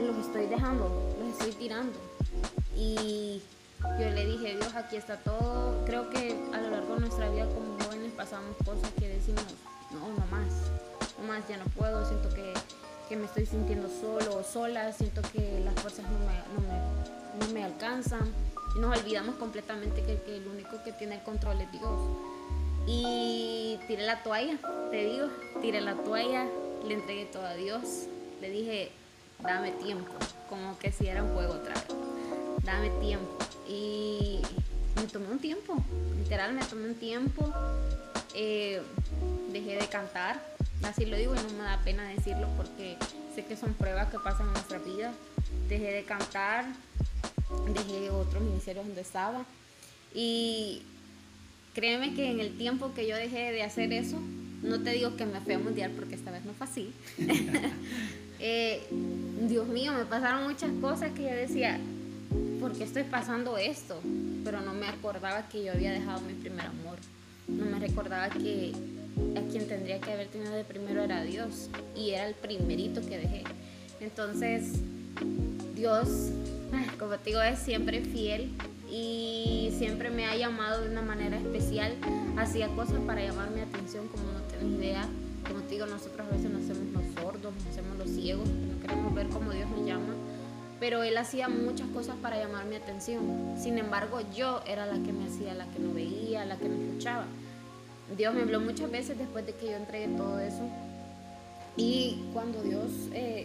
los 0.00 0.26
estoy 0.26 0.46
dejando, 0.46 1.14
los 1.20 1.28
estoy 1.28 1.52
tirando 1.52 1.98
y 2.76 3.40
Dios, 4.54 4.74
aquí 4.74 4.96
está 4.96 5.16
todo. 5.16 5.84
Creo 5.84 6.08
que 6.10 6.36
a 6.52 6.60
lo 6.60 6.70
largo 6.70 6.94
de 6.94 7.00
nuestra 7.00 7.28
vida 7.30 7.46
como 7.46 7.78
jóvenes 7.84 8.12
pasamos 8.12 8.56
cosas 8.64 8.90
que 8.98 9.08
decimos, 9.08 9.44
no, 9.90 10.08
no 10.08 10.26
más, 10.30 10.52
no 11.18 11.26
más, 11.26 11.48
ya 11.48 11.56
no 11.56 11.64
puedo, 11.66 12.06
siento 12.06 12.28
que, 12.30 12.54
que 13.08 13.16
me 13.16 13.24
estoy 13.26 13.46
sintiendo 13.46 13.88
solo 13.88 14.36
o 14.36 14.44
sola, 14.44 14.92
siento 14.92 15.22
que 15.32 15.60
las 15.64 15.74
fuerzas 15.74 16.04
no 16.10 16.18
me, 16.20 16.34
no 16.54 16.68
me, 16.68 17.46
no 17.46 17.52
me 17.52 17.64
alcanzan. 17.64 18.32
Nos 18.76 18.98
olvidamos 18.98 19.36
completamente 19.36 20.02
que, 20.02 20.20
que 20.22 20.36
el 20.36 20.46
único 20.46 20.82
que 20.84 20.92
tiene 20.92 21.16
el 21.16 21.22
control 21.22 21.60
es 21.60 21.72
Dios. 21.72 22.00
Y 22.86 23.78
tiré 23.88 24.06
la 24.06 24.22
toalla, 24.22 24.58
te 24.90 25.04
digo, 25.04 25.26
tiré 25.60 25.80
la 25.80 25.94
toalla, 25.94 26.46
le 26.86 26.94
entregué 26.94 27.24
todo 27.24 27.44
a 27.44 27.54
Dios, 27.54 28.06
le 28.40 28.50
dije, 28.50 28.92
dame 29.42 29.72
tiempo, 29.72 30.12
como 30.48 30.78
que 30.78 30.92
si 30.92 31.08
era 31.08 31.24
un 31.24 31.34
juego 31.34 31.54
otra 31.54 31.74
vez, 31.74 31.86
dame 32.62 32.90
tiempo 33.00 33.45
y 33.68 34.40
me 34.96 35.06
tomé 35.06 35.28
un 35.28 35.38
tiempo, 35.38 35.76
literal 36.18 36.52
me 36.52 36.64
tomé 36.64 36.88
un 36.88 36.94
tiempo, 36.94 37.52
eh, 38.34 38.80
dejé 39.52 39.76
de 39.76 39.86
cantar, 39.88 40.42
así 40.82 41.06
lo 41.06 41.16
digo 41.16 41.34
y 41.34 41.38
no 41.38 41.58
me 41.58 41.64
da 41.64 41.80
pena 41.84 42.08
decirlo 42.08 42.48
porque 42.56 42.96
sé 43.34 43.44
que 43.44 43.56
son 43.56 43.74
pruebas 43.74 44.10
que 44.10 44.18
pasan 44.18 44.46
en 44.46 44.52
nuestra 44.54 44.78
vida, 44.78 45.12
dejé 45.68 45.92
de 45.92 46.04
cantar, 46.04 46.66
dejé 47.72 48.10
otros 48.10 48.42
ministerios 48.42 48.86
donde 48.86 49.02
estaba. 49.02 49.44
Y 50.14 50.82
créeme 51.74 52.14
que 52.14 52.30
en 52.30 52.40
el 52.40 52.56
tiempo 52.56 52.94
que 52.94 53.06
yo 53.06 53.16
dejé 53.16 53.52
de 53.52 53.62
hacer 53.62 53.92
eso, 53.92 54.18
no 54.62 54.82
te 54.82 54.90
digo 54.90 55.16
que 55.16 55.26
me 55.26 55.40
fui 55.40 55.54
a 55.54 55.58
mundial 55.58 55.92
porque 55.94 56.14
esta 56.14 56.30
vez 56.30 56.44
no 56.44 56.54
fue 56.54 56.66
así. 56.66 56.92
eh, 58.40 58.86
Dios 59.42 59.68
mío, 59.68 59.92
me 59.92 60.06
pasaron 60.06 60.44
muchas 60.44 60.70
cosas 60.80 61.12
que 61.12 61.22
yo 61.22 61.28
decía, 61.28 61.78
¿por 62.60 62.72
qué 62.72 62.84
estoy 62.84 63.04
pasando 63.04 63.58
esto? 63.58 64.00
Pero 64.44 64.60
no 64.60 64.74
me 64.74 64.88
acordaba 64.88 65.48
que 65.48 65.64
yo 65.64 65.72
había 65.72 65.92
dejado 65.92 66.20
mi 66.22 66.32
primer 66.34 66.66
amor. 66.66 66.98
No 67.48 67.64
me 67.64 67.78
recordaba 67.78 68.28
que 68.28 68.72
a 69.36 69.40
quien 69.50 69.68
tendría 69.68 70.00
que 70.00 70.12
haber 70.12 70.28
tenido 70.28 70.52
de 70.52 70.64
primero 70.64 71.02
era 71.02 71.22
Dios. 71.22 71.68
Y 71.94 72.10
era 72.10 72.26
el 72.26 72.34
primerito 72.34 73.00
que 73.02 73.18
dejé. 73.18 73.44
Entonces, 74.00 74.72
Dios, 75.74 76.30
como 76.98 77.16
te 77.18 77.30
digo, 77.30 77.42
es 77.42 77.58
siempre 77.58 78.00
fiel 78.02 78.50
y 78.90 79.72
siempre 79.78 80.10
me 80.10 80.26
ha 80.26 80.36
llamado 80.36 80.82
de 80.82 80.90
una 80.90 81.02
manera 81.02 81.36
especial. 81.36 81.94
Hacía 82.36 82.68
cosas 82.68 82.98
para 83.06 83.22
llamar 83.22 83.50
mi 83.50 83.60
atención 83.60 84.08
como 84.08 84.24
no 84.24 84.40
tienes 84.40 84.78
idea. 84.78 85.08
Como 85.46 85.60
te 85.60 85.74
digo, 85.74 85.86
nosotros 85.86 86.26
a 86.26 86.34
veces 86.34 86.50
nos 86.50 86.64
hacemos 86.64 86.92
los 86.92 87.22
sordos, 87.22 87.54
nos 87.54 87.66
hacemos 87.66 87.96
los 87.96 88.10
ciegos, 88.10 88.48
no 88.48 88.80
queremos 88.80 89.14
ver 89.14 89.28
cómo 89.28 89.52
Dios 89.52 89.70
nos 89.70 89.86
llama 89.86 90.14
pero 90.78 91.02
él 91.02 91.16
hacía 91.16 91.48
muchas 91.48 91.88
cosas 91.88 92.16
para 92.20 92.36
llamar 92.36 92.66
mi 92.66 92.76
atención. 92.76 93.54
Sin 93.58 93.78
embargo, 93.78 94.20
yo 94.34 94.62
era 94.66 94.86
la 94.86 95.02
que 95.02 95.12
me 95.12 95.26
hacía, 95.26 95.54
la 95.54 95.66
que 95.66 95.78
no 95.78 95.94
veía, 95.94 96.44
la 96.44 96.56
que 96.56 96.68
no 96.68 96.74
escuchaba. 96.74 97.24
Dios 98.16 98.34
me 98.34 98.42
habló 98.42 98.60
muchas 98.60 98.90
veces 98.90 99.18
después 99.18 99.46
de 99.46 99.54
que 99.54 99.66
yo 99.66 99.76
entregué 99.76 100.08
todo 100.16 100.38
eso. 100.38 100.62
Y 101.76 102.22
cuando 102.32 102.62
Dios 102.62 102.90
eh, 103.12 103.44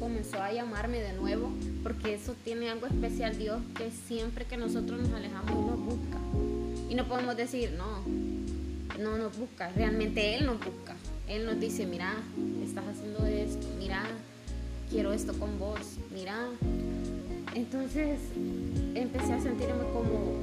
comenzó 0.00 0.42
a 0.42 0.52
llamarme 0.52 1.00
de 1.00 1.12
nuevo, 1.12 1.50
porque 1.82 2.14
eso 2.14 2.34
tiene 2.44 2.70
algo 2.70 2.86
especial 2.86 3.36
Dios, 3.36 3.60
que 3.76 3.90
siempre 3.90 4.46
que 4.46 4.56
nosotros 4.56 5.00
nos 5.00 5.12
alejamos, 5.12 5.50
Él 5.50 5.66
nos 5.66 5.78
busca. 5.78 6.18
Y 6.90 6.94
no 6.94 7.06
podemos 7.06 7.36
decir, 7.36 7.72
no, 7.72 8.02
no 8.98 9.16
nos 9.18 9.36
busca, 9.36 9.70
realmente 9.70 10.34
Él 10.34 10.46
nos 10.46 10.56
busca. 10.56 10.96
Él 11.28 11.44
nos 11.44 11.60
dice, 11.60 11.86
mira, 11.86 12.14
estás 12.64 12.84
haciendo 12.86 13.26
esto, 13.26 13.66
mira, 13.78 14.02
quiero 14.90 15.12
esto 15.12 15.32
con 15.38 15.58
vos, 15.58 15.98
mira. 16.12 16.48
Entonces 17.54 18.18
empecé 18.94 19.32
a 19.32 19.40
sentirme 19.40 19.84
como, 19.92 20.36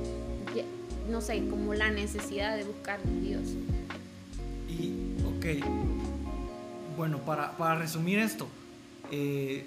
no 1.09 1.21
sé, 1.21 1.47
como 1.49 1.73
la 1.73 1.91
necesidad 1.91 2.57
de 2.57 2.63
buscar 2.63 2.99
a 2.99 3.21
Dios. 3.21 3.43
Y, 4.67 5.15
ok, 5.23 5.65
bueno, 6.97 7.19
para, 7.19 7.55
para 7.57 7.75
resumir 7.75 8.19
esto, 8.19 8.47
eh, 9.11 9.65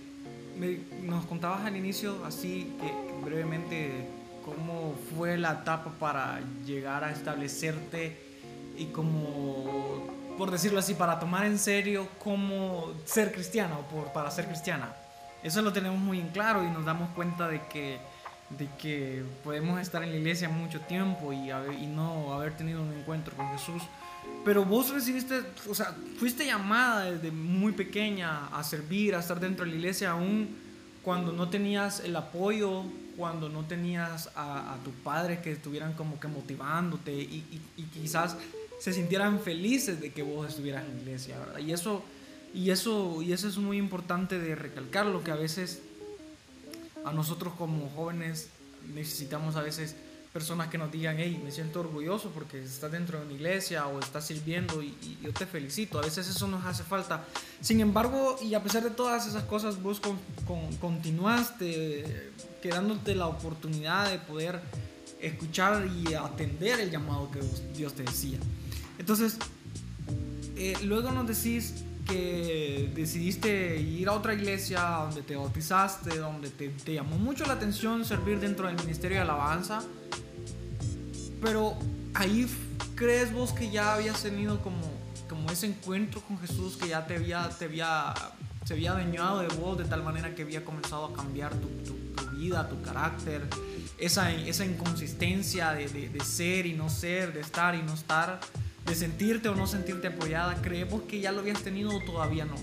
nos 1.04 1.24
contabas 1.26 1.64
al 1.64 1.76
inicio, 1.76 2.24
así 2.24 2.72
que 2.80 3.24
brevemente, 3.24 3.90
cómo 4.44 4.94
fue 5.14 5.38
la 5.38 5.60
etapa 5.60 5.92
para 5.98 6.40
llegar 6.66 7.04
a 7.04 7.12
establecerte 7.12 8.16
y 8.76 8.86
cómo 8.86 10.17
por 10.38 10.52
decirlo 10.52 10.78
así, 10.78 10.94
para 10.94 11.18
tomar 11.18 11.44
en 11.44 11.58
serio 11.58 12.08
cómo 12.22 12.92
ser 13.04 13.32
cristiana 13.32 13.76
o 13.76 13.82
por, 13.82 14.12
para 14.12 14.30
ser 14.30 14.46
cristiana. 14.46 14.94
Eso 15.42 15.60
lo 15.62 15.72
tenemos 15.72 15.98
muy 15.98 16.20
en 16.20 16.28
claro 16.28 16.64
y 16.64 16.70
nos 16.70 16.84
damos 16.84 17.10
cuenta 17.10 17.48
de 17.48 17.60
que, 17.66 17.98
de 18.50 18.68
que 18.78 19.24
podemos 19.42 19.80
estar 19.80 20.02
en 20.04 20.12
la 20.12 20.16
iglesia 20.16 20.48
mucho 20.48 20.80
tiempo 20.82 21.32
y, 21.32 21.50
y 21.50 21.86
no 21.86 22.32
haber 22.32 22.56
tenido 22.56 22.80
un 22.80 22.92
encuentro 22.92 23.36
con 23.36 23.48
Jesús. 23.50 23.82
Pero 24.44 24.64
vos 24.64 24.90
recibiste, 24.90 25.42
o 25.68 25.74
sea, 25.74 25.94
fuiste 26.18 26.46
llamada 26.46 27.10
desde 27.10 27.32
muy 27.32 27.72
pequeña 27.72 28.46
a 28.46 28.62
servir, 28.62 29.16
a 29.16 29.18
estar 29.18 29.40
dentro 29.40 29.64
de 29.64 29.72
la 29.72 29.76
iglesia, 29.76 30.12
aún 30.12 30.56
cuando 31.02 31.32
no 31.32 31.48
tenías 31.48 32.00
el 32.00 32.14
apoyo, 32.14 32.84
cuando 33.16 33.48
no 33.48 33.64
tenías 33.64 34.30
a, 34.36 34.76
tus 34.84 34.94
padres 34.94 35.40
que 35.40 35.52
estuvieran 35.52 35.94
como 35.94 36.20
que 36.20 36.28
motivándote 36.28 37.12
y, 37.12 37.44
y, 37.76 37.82
y 37.82 37.82
quizás 37.84 38.36
se 38.78 38.92
sintieran 38.92 39.40
felices 39.40 40.00
de 40.00 40.12
que 40.12 40.22
vos 40.22 40.48
estuvieras 40.48 40.84
en 40.84 40.96
la 40.96 41.02
iglesia, 41.02 41.38
¿verdad? 41.38 41.58
Y 41.58 41.72
eso, 41.72 42.02
y 42.54 42.70
eso, 42.70 43.22
y 43.22 43.32
eso 43.32 43.48
es 43.48 43.58
muy 43.58 43.76
importante 43.76 44.38
de 44.38 44.54
recalcarlo, 44.54 45.22
que 45.24 45.30
a 45.30 45.36
veces 45.36 45.82
a 47.04 47.12
nosotros 47.12 47.54
como 47.54 47.88
jóvenes 47.90 48.48
necesitamos 48.94 49.56
a 49.56 49.62
veces 49.62 49.96
personas 50.32 50.68
que 50.68 50.78
nos 50.78 50.92
digan, 50.92 51.16
hey, 51.18 51.40
me 51.42 51.50
siento 51.50 51.80
orgulloso 51.80 52.30
porque 52.30 52.62
estás 52.62 52.92
dentro 52.92 53.18
de 53.18 53.24
una 53.24 53.34
iglesia 53.34 53.86
o 53.86 53.98
estás 53.98 54.26
sirviendo 54.26 54.82
y, 54.82 54.94
yo 55.22 55.32
te 55.32 55.46
felicito. 55.46 55.98
A 55.98 56.02
veces 56.02 56.28
eso 56.28 56.46
nos 56.46 56.64
hace 56.64 56.84
falta. 56.84 57.24
Sin 57.60 57.80
embargo, 57.80 58.38
y 58.42 58.54
a 58.54 58.62
pesar 58.62 58.84
de 58.84 58.90
todas 58.90 59.26
esas 59.26 59.44
cosas, 59.44 59.82
vos 59.82 60.00
con, 60.00 60.18
continuaste 60.76 62.30
quedándote 62.62 63.14
la 63.14 63.26
oportunidad 63.26 64.10
de 64.10 64.18
poder 64.18 64.60
escuchar 65.20 65.86
y 65.86 66.14
atender 66.14 66.80
el 66.80 66.90
llamado 66.90 67.30
que 67.30 67.40
Dios 67.76 67.94
te 67.94 68.02
decía. 68.02 68.38
Entonces, 68.98 69.38
eh, 70.56 70.74
luego 70.82 71.12
nos 71.12 71.26
decís 71.26 71.84
que 72.08 72.90
decidiste 72.94 73.80
ir 73.80 74.08
a 74.08 74.12
otra 74.12 74.34
iglesia 74.34 74.80
donde 74.80 75.22
te 75.22 75.36
bautizaste, 75.36 76.16
donde 76.18 76.48
te, 76.50 76.68
te, 76.70 76.94
llamó 76.94 77.18
mucho 77.18 77.44
la 77.44 77.52
atención 77.52 78.04
servir 78.04 78.40
dentro 78.40 78.66
del 78.66 78.76
ministerio 78.76 79.18
de 79.18 79.22
alabanza, 79.22 79.82
pero 81.42 81.76
ahí 82.14 82.46
crees 82.94 83.32
vos 83.32 83.52
que 83.52 83.70
ya 83.70 83.94
habías 83.94 84.22
tenido 84.22 84.60
como, 84.62 84.80
como 85.28 85.50
ese 85.50 85.66
encuentro 85.66 86.20
con 86.22 86.38
Jesús 86.38 86.76
que 86.76 86.88
ya 86.88 87.06
te 87.06 87.16
había, 87.16 87.48
te 87.50 87.66
había, 87.66 88.14
se 88.64 88.74
había 88.74 88.92
adueñado 88.92 89.40
de 89.40 89.48
vos 89.48 89.76
de 89.76 89.84
tal 89.84 90.02
manera 90.02 90.34
que 90.34 90.42
había 90.42 90.64
comenzado 90.64 91.04
a 91.06 91.12
cambiar 91.12 91.54
tu, 91.54 91.68
tu, 91.84 91.96
vida, 92.36 92.68
tu 92.68 92.80
carácter, 92.82 93.42
esa, 93.98 94.32
esa 94.32 94.64
inconsistencia 94.64 95.72
de, 95.72 95.88
de, 95.88 96.08
de 96.08 96.20
ser 96.20 96.66
y 96.66 96.72
no 96.72 96.88
ser, 96.88 97.32
de 97.32 97.40
estar 97.40 97.74
y 97.74 97.82
no 97.82 97.94
estar 97.94 98.40
de 98.88 98.94
sentirte 98.94 99.48
o 99.48 99.54
no 99.54 99.66
sentirte 99.66 100.08
apoyada, 100.08 100.60
¿creemos 100.62 101.02
que 101.02 101.20
ya 101.20 101.32
lo 101.32 101.40
habías 101.40 101.62
tenido 101.62 101.94
o 101.94 102.00
todavía 102.00 102.44
no? 102.44 102.54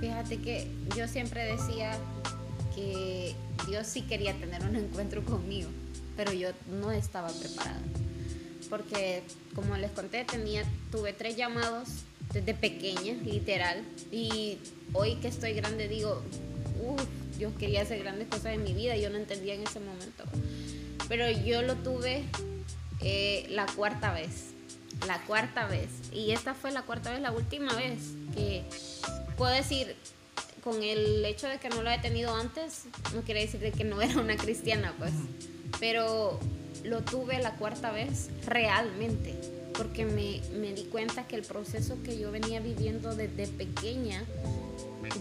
Fíjate 0.00 0.38
que 0.38 0.70
yo 0.96 1.08
siempre 1.08 1.44
decía 1.44 1.96
que 2.74 3.34
Dios 3.66 3.86
sí 3.86 4.02
quería 4.02 4.34
tener 4.34 4.62
un 4.62 4.76
encuentro 4.76 5.24
conmigo, 5.24 5.68
pero 6.16 6.32
yo 6.32 6.50
no 6.80 6.92
estaba 6.92 7.28
preparada. 7.28 7.80
Porque 8.68 9.22
como 9.54 9.76
les 9.76 9.90
conté, 9.92 10.24
tenía, 10.24 10.64
tuve 10.90 11.12
tres 11.12 11.36
llamados 11.36 11.88
desde 12.32 12.52
pequeña, 12.52 13.14
literal. 13.24 13.82
Y 14.12 14.58
hoy 14.92 15.14
que 15.16 15.28
estoy 15.28 15.54
grande 15.54 15.88
digo, 15.88 16.22
uff, 16.82 17.02
yo 17.38 17.56
quería 17.56 17.82
hacer 17.82 18.00
grandes 18.00 18.28
cosas 18.28 18.54
en 18.54 18.64
mi 18.64 18.74
vida, 18.74 18.96
yo 18.96 19.08
no 19.08 19.16
entendía 19.16 19.54
en 19.54 19.62
ese 19.62 19.80
momento. 19.80 20.24
Pero 21.08 21.30
yo 21.30 21.62
lo 21.62 21.76
tuve 21.76 22.24
eh, 23.00 23.46
la 23.50 23.66
cuarta 23.66 24.12
vez, 24.12 24.55
la 25.06 25.20
cuarta 25.22 25.66
vez. 25.66 25.88
Y 26.12 26.30
esta 26.32 26.54
fue 26.54 26.70
la 26.70 26.82
cuarta 26.82 27.10
vez, 27.10 27.20
la 27.20 27.32
última 27.32 27.72
vez 27.74 28.00
que 28.34 28.64
puedo 29.36 29.52
decir, 29.52 29.96
con 30.62 30.82
el 30.82 31.24
hecho 31.24 31.46
de 31.46 31.58
que 31.58 31.68
no 31.68 31.82
lo 31.82 31.90
he 31.90 31.98
tenido 31.98 32.34
antes, 32.34 32.84
no 33.14 33.22
quiere 33.22 33.40
decir 33.40 33.60
de 33.60 33.72
que 33.72 33.84
no 33.84 34.00
era 34.02 34.18
una 34.18 34.36
cristiana, 34.36 34.94
pues. 34.98 35.12
Pero 35.78 36.40
lo 36.84 37.02
tuve 37.02 37.38
la 37.40 37.52
cuarta 37.52 37.90
vez 37.92 38.30
realmente, 38.46 39.34
porque 39.74 40.04
me, 40.04 40.40
me 40.58 40.72
di 40.72 40.84
cuenta 40.84 41.26
que 41.26 41.36
el 41.36 41.42
proceso 41.42 41.98
que 42.02 42.18
yo 42.18 42.32
venía 42.32 42.60
viviendo 42.60 43.14
desde 43.14 43.46
pequeña, 43.46 44.24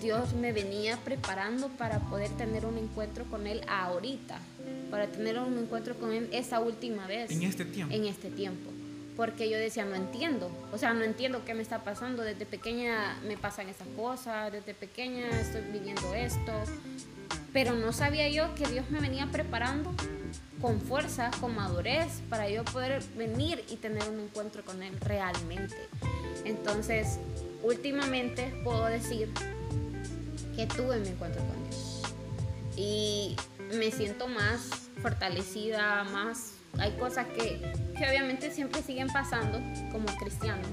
Dios 0.02 0.34
me 0.34 0.52
venía 0.52 0.98
preparando 0.98 1.70
para 1.70 2.00
poder 2.00 2.30
tener 2.32 2.66
un 2.66 2.78
encuentro 2.78 3.26
con 3.26 3.48
Él 3.48 3.62
ahorita, 3.68 4.40
para 4.90 5.08
tener 5.08 5.38
un 5.40 5.58
encuentro 5.58 5.96
con 5.96 6.12
Él 6.12 6.30
esa 6.32 6.60
última 6.60 7.08
vez. 7.08 7.32
En 7.32 7.44
este 7.44 7.66
tiempo. 7.66 7.94
En 7.94 8.06
este 8.06 8.30
tiempo. 8.30 8.72
Porque 9.16 9.50
yo 9.50 9.58
decía, 9.58 9.86
no 9.86 9.96
entiendo, 9.96 10.52
o 10.74 10.78
sea, 10.78 10.94
no 10.94 11.04
entiendo 11.04 11.46
qué 11.46 11.54
me 11.54 11.62
está 11.62 11.84
pasando. 11.84 12.24
Desde 12.24 12.46
pequeña 12.46 13.18
me 13.26 13.38
pasan 13.38 13.70
esas 13.70 13.88
cosas, 13.96 14.52
desde 14.52 14.74
pequeña 14.74 15.30
estoy 15.40 15.62
viviendo 15.72 16.14
esto. 16.14 16.52
Pero 17.54 17.74
no 17.74 17.94
sabía 17.94 18.28
yo 18.30 18.54
que 18.56 18.68
Dios 18.68 18.90
me 18.90 19.00
venía 19.00 19.28
preparando 19.32 19.94
con 20.62 20.82
fuerza, 20.82 21.32
con 21.40 21.56
madurez, 21.56 22.22
para 22.30 22.50
yo 22.50 22.66
poder 22.66 23.02
venir 23.16 23.64
y 23.70 23.78
tener 23.78 24.08
un 24.10 24.20
encuentro 24.20 24.64
con 24.66 24.84
Él 24.84 25.00
realmente. 25.00 25.78
Entonces, 26.44 27.20
últimamente 27.64 28.54
puedo 28.64 28.86
decir 28.86 29.30
que 30.56 30.68
tuve 30.68 31.00
mi 31.00 31.10
encuentro 31.10 31.42
con 31.46 31.70
Dios. 31.70 32.02
Y 32.76 33.36
me 33.74 33.92
siento 33.92 34.28
más 34.28 34.68
fortalecida, 35.02 36.04
más... 36.06 36.55
Hay 36.80 36.92
cosas 36.94 37.28
que, 37.28 37.62
que 37.98 38.10
obviamente 38.10 38.52
siempre 38.52 38.82
siguen 38.82 39.08
pasando 39.08 39.60
como 39.92 40.06
cristianos, 40.18 40.68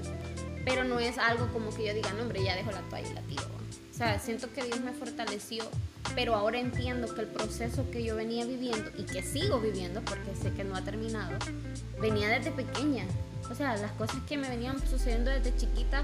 pero 0.65 0.83
no 0.83 0.99
es 0.99 1.17
algo 1.17 1.51
como 1.51 1.73
que 1.73 1.85
yo 1.85 1.93
diga, 1.93 2.11
no, 2.13 2.23
hombre, 2.23 2.43
ya 2.43 2.55
dejo 2.55 2.71
la 2.71 2.81
toalla 2.81 3.09
y 3.09 3.13
la 3.13 3.21
tiro. 3.21 3.43
O 3.91 3.95
sea, 3.95 4.19
siento 4.19 4.51
que 4.51 4.63
Dios 4.63 4.79
me 4.79 4.91
fortaleció, 4.91 5.63
pero 6.15 6.35
ahora 6.35 6.59
entiendo 6.59 7.13
que 7.13 7.21
el 7.21 7.27
proceso 7.27 7.89
que 7.91 8.03
yo 8.03 8.15
venía 8.15 8.45
viviendo 8.45 8.89
y 8.97 9.03
que 9.03 9.21
sigo 9.21 9.59
viviendo, 9.59 10.01
porque 10.01 10.35
sé 10.35 10.51
que 10.51 10.63
no 10.63 10.75
ha 10.75 10.81
terminado, 10.81 11.37
venía 12.01 12.27
desde 12.29 12.51
pequeña. 12.51 13.05
O 13.51 13.55
sea, 13.55 13.75
las 13.77 13.91
cosas 13.91 14.17
que 14.27 14.37
me 14.37 14.49
venían 14.49 14.79
sucediendo 14.87 15.29
desde 15.29 15.55
chiquita 15.55 16.03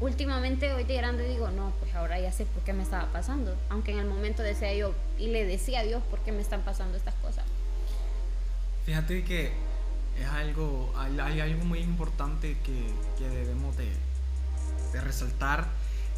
últimamente 0.00 0.72
hoy 0.72 0.84
de 0.84 0.96
grande 0.96 1.26
digo, 1.28 1.48
no, 1.50 1.72
pues 1.80 1.94
ahora 1.94 2.20
ya 2.20 2.32
sé 2.32 2.44
por 2.46 2.62
qué 2.62 2.72
me 2.72 2.82
estaba 2.82 3.10
pasando. 3.12 3.56
Aunque 3.70 3.92
en 3.92 3.98
el 3.98 4.06
momento 4.06 4.42
decía 4.42 4.74
yo 4.74 4.94
y 5.18 5.28
le 5.28 5.44
decía 5.44 5.80
a 5.80 5.84
Dios 5.84 6.02
por 6.10 6.20
qué 6.20 6.32
me 6.32 6.42
están 6.42 6.62
pasando 6.62 6.96
estas 6.96 7.14
cosas. 7.16 7.44
Fíjate 8.84 9.24
que 9.24 9.52
es 10.20 10.26
algo, 10.26 10.92
hay, 10.96 11.40
algo 11.40 11.64
muy 11.64 11.80
importante 11.80 12.56
que, 12.64 12.86
que 13.18 13.28
debemos 13.28 13.76
de, 13.76 13.88
de, 14.92 15.00
resaltar. 15.00 15.66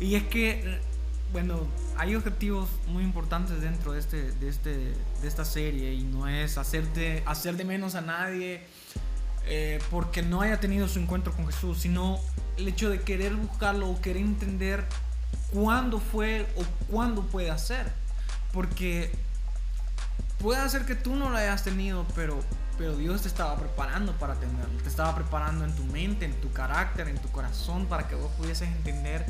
Y 0.01 0.17
es 0.17 0.25
que, 0.25 0.81
bueno, 1.33 1.67
hay 1.97 2.15
objetivos 2.15 2.69
muy 2.89 3.05
importantes 3.05 3.61
dentro 3.61 3.93
de, 3.93 4.01
este, 4.01 4.33
de, 4.33 4.49
este, 4.49 4.71
de 4.77 5.29
esta 5.29 5.45
serie 5.45 5.95
y 5.95 6.03
no 6.03 6.29
es 6.29 6.59
hacer 6.59 6.87
de, 6.93 7.23
hacer 7.27 7.57
de 7.57 7.65
menos 7.65 7.95
a 7.95 8.01
nadie 8.01 8.63
eh, 9.49 9.79
porque 9.91 10.23
no 10.23 10.41
haya 10.41 10.59
tenido 10.59 10.89
su 10.89 10.99
encuentro 10.99 11.33
con 11.33 11.47
Jesús, 11.47 11.79
sino 11.79 12.19
el 12.57 12.67
hecho 12.67 12.91
de 12.91 13.01
querer 13.01 13.35
buscarlo 13.35 13.89
o 13.89 14.01
querer 14.01 14.23
entender 14.23 14.85
cuándo 15.53 16.01
fue 16.01 16.47
o 16.57 16.65
cuándo 16.91 17.23
puede 17.23 17.51
hacer. 17.51 17.93
Porque 18.53 19.13
puede 20.39 20.69
ser 20.69 20.87
que 20.87 20.95
tú 20.95 21.17
no 21.17 21.31
lo 21.31 21.37
hayas 21.37 21.65
tenido, 21.65 22.07
pero, 22.15 22.39
pero 22.79 22.97
Dios 22.97 23.23
te 23.23 23.29
estaba 23.29 23.57
preparando 23.57 24.13
para 24.13 24.35
tenerlo. 24.35 24.77
Te 24.83 24.89
estaba 24.89 25.15
preparando 25.15 25.65
en 25.65 25.75
tu 25.75 25.85
mente, 25.85 26.25
en 26.25 26.41
tu 26.41 26.53
carácter, 26.53 27.09
en 27.09 27.19
tu 27.19 27.29
corazón, 27.31 27.87
para 27.87 28.09
que 28.09 28.15
vos 28.15 28.31
pudieses 28.33 28.69
entender. 28.69 29.27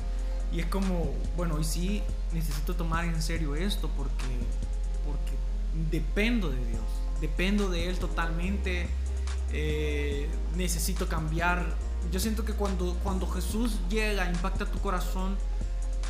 Y 0.52 0.60
es 0.60 0.66
como, 0.66 1.12
bueno, 1.36 1.58
y 1.60 1.64
sí 1.64 2.02
necesito 2.32 2.76
tomar 2.76 3.04
en 3.04 3.20
serio 3.20 3.54
esto 3.56 3.90
porque, 3.96 4.24
porque 5.04 5.32
dependo 5.90 6.50
de 6.50 6.64
Dios. 6.66 6.84
Dependo 7.20 7.68
de 7.68 7.88
Él 7.88 7.98
totalmente. 7.98 8.88
Eh, 9.52 10.28
necesito 10.56 11.08
cambiar 11.08 11.64
yo 12.10 12.20
siento 12.20 12.44
que 12.44 12.52
cuando, 12.52 12.96
cuando 13.02 13.26
Jesús 13.26 13.78
llega, 13.88 14.28
impacta 14.30 14.66
tu 14.66 14.78
corazón, 14.80 15.36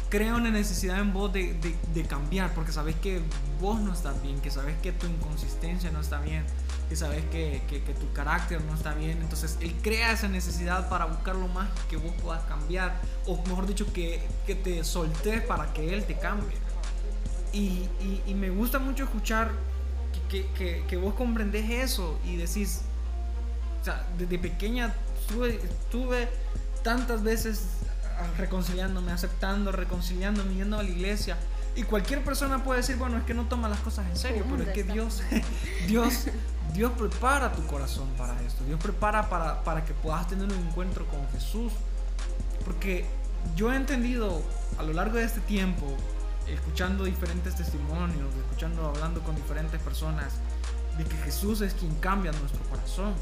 crea 0.09 0.35
una 0.35 0.51
necesidad 0.51 1.01
en 1.01 1.13
vos 1.13 1.33
de, 1.33 1.55
de, 1.93 2.03
cambiar, 2.05 2.55
porque 2.55 2.73
sabes 2.73 2.95
que 2.97 3.21
vos 3.61 3.81
no 3.81 3.93
estás 3.93 4.23
bien, 4.23 4.41
que 4.41 4.51
sabes 4.51 4.77
que 4.81 4.93
tu 4.93 5.07
inconsistencia 5.07 5.91
no 5.91 6.01
está 6.01 6.21
bien, 6.21 6.45
que 6.89 6.97
sabes 6.97 7.25
que, 7.27 7.63
que, 7.69 7.81
tu 7.81 8.13
carácter 8.13 8.63
no 8.63 8.75
está 8.75 8.95
bien. 8.95 9.21
Entonces 9.21 9.59
Él 9.61 9.75
crea 9.83 10.13
esa 10.13 10.29
necesidad 10.29 10.89
para 10.89 11.07
buscar 11.07 11.35
lo 11.35 11.49
más 11.49 11.69
que 11.89 11.97
vos 11.97 12.13
puedas 12.23 12.43
cambiar, 12.45 13.01
o 13.27 13.37
mejor 13.47 13.67
dicho, 13.67 13.93
que, 13.93 14.23
que 14.47 14.55
te 14.55 14.85
soltes 14.85 15.43
para 15.43 15.73
que 15.73 15.95
Él 15.95 16.05
te 16.05 16.17
cambie. 16.17 16.57
Y, 17.53 17.89
y, 18.27 18.35
me 18.35 18.51
gusta 18.51 18.79
mucho 18.79 19.05
escuchar 19.05 19.51
que, 20.29 20.85
que, 20.87 20.97
vos 20.97 21.15
comprendés 21.15 21.71
eso 21.71 22.19
y 22.25 22.37
decís, 22.37 22.83
o 23.81 23.85
sea, 23.85 24.07
desde 24.19 24.39
pequeña 24.39 24.95
estuve, 25.27 26.29
tantas 26.83 27.23
veces 27.23 27.65
reconciliándome, 28.37 29.13
aceptando, 29.13 29.73
reconciliándome, 29.73 30.55
yendo 30.55 30.79
a 30.79 30.83
la 30.83 30.89
iglesia. 30.89 31.37
Y 31.75 31.83
cualquier 31.83 32.25
persona 32.25 32.65
puede 32.65 32.81
decir, 32.81 32.97
bueno, 32.97 33.19
es 33.19 33.25
que 33.25 33.35
no 33.35 33.47
toma 33.47 33.69
las 33.69 33.81
cosas 33.81 34.07
en 34.07 34.17
serio, 34.17 34.45
pero 34.51 34.63
es 34.63 34.71
que 34.71 34.83
Dios, 34.83 35.23
Dios, 35.87 36.27
Dios 36.73 36.93
prepara 36.93 37.53
tu 37.53 37.67
corazón 37.67 38.09
para 38.17 38.41
esto. 38.43 38.65
Dios 38.65 38.81
prepara 38.81 39.29
para, 39.29 39.63
para 39.63 39.85
que 39.85 39.93
puedas 39.93 40.27
tener 40.27 40.51
un 40.51 40.67
encuentro 40.67 41.07
con 41.07 41.29
Jesús. 41.31 41.73
Porque 42.65 43.05
yo 43.55 43.73
he 43.73 43.77
entendido 43.77 44.43
a 44.79 44.83
lo 44.83 44.93
largo 44.93 45.19
de 45.19 45.25
este 45.25 45.41
tiempo, 45.41 45.87
escuchando 46.49 47.05
diferentes 47.05 47.55
testimonios, 47.55 48.35
escuchando, 48.35 48.89
hablando 48.89 49.21
con 49.23 49.37
diferentes 49.37 49.81
personas, 49.83 50.35
de 50.97 51.05
que 51.05 51.17
Jesús 51.19 51.61
es 51.61 51.75
quien 51.75 51.95
cambia 51.97 52.33
nuestro 52.33 52.63
corazón. 52.71 53.15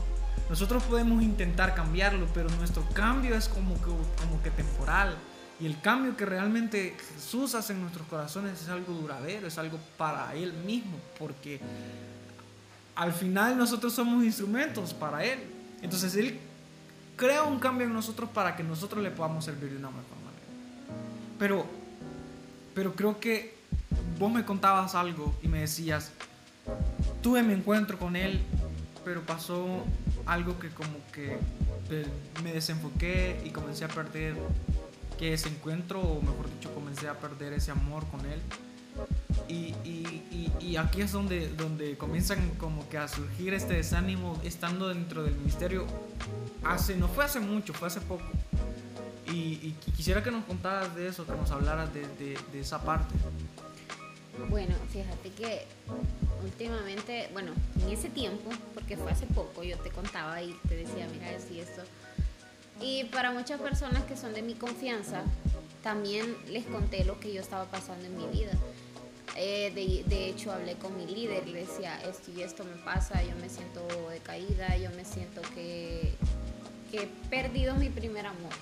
Nosotros 0.49 0.83
podemos 0.85 1.23
intentar 1.23 1.75
cambiarlo, 1.75 2.27
pero 2.35 2.49
nuestro 2.51 2.87
cambio 2.93 3.35
es 3.35 3.49
como 3.49 3.75
que, 3.75 3.91
como 4.21 4.43
que 4.43 4.51
temporal. 4.51 5.17
Y 5.61 5.67
el 5.67 5.81
cambio 5.81 6.17
que 6.17 6.27
realmente 6.27 6.97
Jesús 7.15 7.55
hace 7.55 7.73
en 7.73 7.81
nuestros 7.81 8.07
corazones 8.09 8.61
es 8.61 8.69
algo 8.69 8.93
duradero, 8.93 9.47
es 9.47 9.57
algo 9.57 9.79
para 9.97 10.35
Él 10.35 10.53
mismo, 10.53 10.99
porque 11.19 11.61
al 12.97 13.13
final 13.13 13.57
nosotros 13.57 13.93
somos 13.93 14.25
instrumentos 14.25 14.93
para 14.93 15.25
Él. 15.25 15.39
Entonces 15.81 16.15
Él 16.17 16.39
crea 17.17 17.45
un 17.45 17.59
cambio 17.59 17.87
en 17.87 17.93
nosotros 17.93 18.29
para 18.31 18.57
que 18.57 18.63
nosotros 18.63 19.03
le 19.03 19.11
podamos 19.11 19.45
servir 19.45 19.71
de 19.71 19.77
una 19.77 19.89
mejor 19.89 20.17
manera. 20.25 20.45
Pero, 21.39 21.67
pero 22.75 22.95
creo 22.95 23.21
que 23.21 23.57
vos 24.19 24.33
me 24.33 24.45
contabas 24.45 24.95
algo 24.95 25.35
y 25.43 25.49
me 25.49 25.61
decías, 25.61 26.11
tuve 27.23 27.43
mi 27.43 27.55
encuentro 27.55 27.99
con 27.99 28.17
Él, 28.17 28.41
pero 29.05 29.23
pasó 29.23 29.85
algo 30.27 30.59
que 30.59 30.69
como 30.71 30.99
que 31.13 31.39
me 32.43 32.53
desenfoqué 32.53 33.41
y 33.45 33.51
comencé 33.51 33.85
a 33.85 33.89
perder 33.89 34.35
que 35.19 35.33
ese 35.33 35.49
encuentro, 35.49 36.01
o 36.01 36.21
mejor 36.21 36.51
dicho, 36.51 36.73
comencé 36.75 37.09
a 37.09 37.19
perder 37.19 37.53
ese 37.53 37.71
amor 37.71 38.07
con 38.09 38.21
él. 38.27 38.41
Y, 39.49 39.75
y, 39.85 40.53
y, 40.61 40.77
aquí 40.77 41.03
es 41.03 41.11
donde, 41.11 41.49
donde 41.49 41.99
comienzan 41.99 42.51
como 42.51 42.89
que 42.89 42.99
a 42.99 43.09
surgir 43.09 43.53
este 43.53 43.75
desánimo 43.75 44.41
estando 44.45 44.89
dentro 44.89 45.25
del 45.25 45.35
ministerio. 45.35 45.87
Hace, 46.63 46.97
no 46.97 47.09
fue 47.09 47.25
hace 47.25 47.41
mucho, 47.41 47.75
fue 47.75 47.89
hace 47.89 48.01
poco. 48.01 48.25
Y, 49.27 49.75
quisiera 49.97 50.23
que 50.23 50.31
nos 50.31 50.45
contaras 50.45 50.95
de 50.95 51.09
eso, 51.09 51.27
que 51.27 51.33
nos 51.33 51.51
hablaras 51.51 51.93
de, 51.93 52.03
de, 52.03 52.39
de 52.53 52.61
esa 52.61 52.83
parte. 52.83 53.15
Bueno, 54.49 54.75
fíjate 54.91 55.31
que 55.31 55.67
últimamente, 56.45 57.29
bueno, 57.33 57.53
en 57.83 57.91
ese 57.91 58.09
tiempo, 58.09 58.51
porque 58.75 58.97
fue 58.97 59.11
hace 59.11 59.27
poco, 59.27 59.63
yo 59.63 59.79
te 59.79 59.91
contaba 59.91 60.41
y 60.43 60.55
te 60.69 60.77
decía, 60.77 61.09
mira, 61.13 61.33
y 61.51 61.59
esto. 61.59 61.83
Y 62.81 63.05
para 63.05 63.33
muchas 63.33 63.61
personas 63.61 64.05
que 64.05 64.17
son 64.17 64.35
de 64.35 64.43
mi 64.43 64.55
confianza, 64.55 65.23
también 65.83 66.37
les 66.49 66.65
conté 66.65 67.05
lo 67.05 67.19
que 67.19 67.33
yo 67.33 67.41
estaba 67.41 67.65
pasando 67.67 68.05
en 68.07 68.17
mi 68.17 68.27
vida. 68.27 68.53
Eh, 69.37 69.73
de, 70.07 70.29
hecho, 70.29 70.53
hablé 70.53 70.75
con 70.75 70.97
mi 70.97 71.07
líder, 71.07 71.49
le 71.49 71.61
decía, 71.67 72.01
esto 72.09 72.31
y 72.37 72.43
esto 72.43 72.65
me 72.65 72.77
pasa, 72.85 73.23
yo 73.23 73.35
me 73.41 73.49
siento 73.49 73.81
decaída, 74.11 74.77
yo 74.77 74.91
me 74.91 75.05
siento 75.05 75.43
que, 75.55 76.15
que 76.91 77.03
he 77.03 77.07
perdido 77.31 77.75
mi 77.75 77.89
primer 77.89 78.27
amor. 78.27 78.53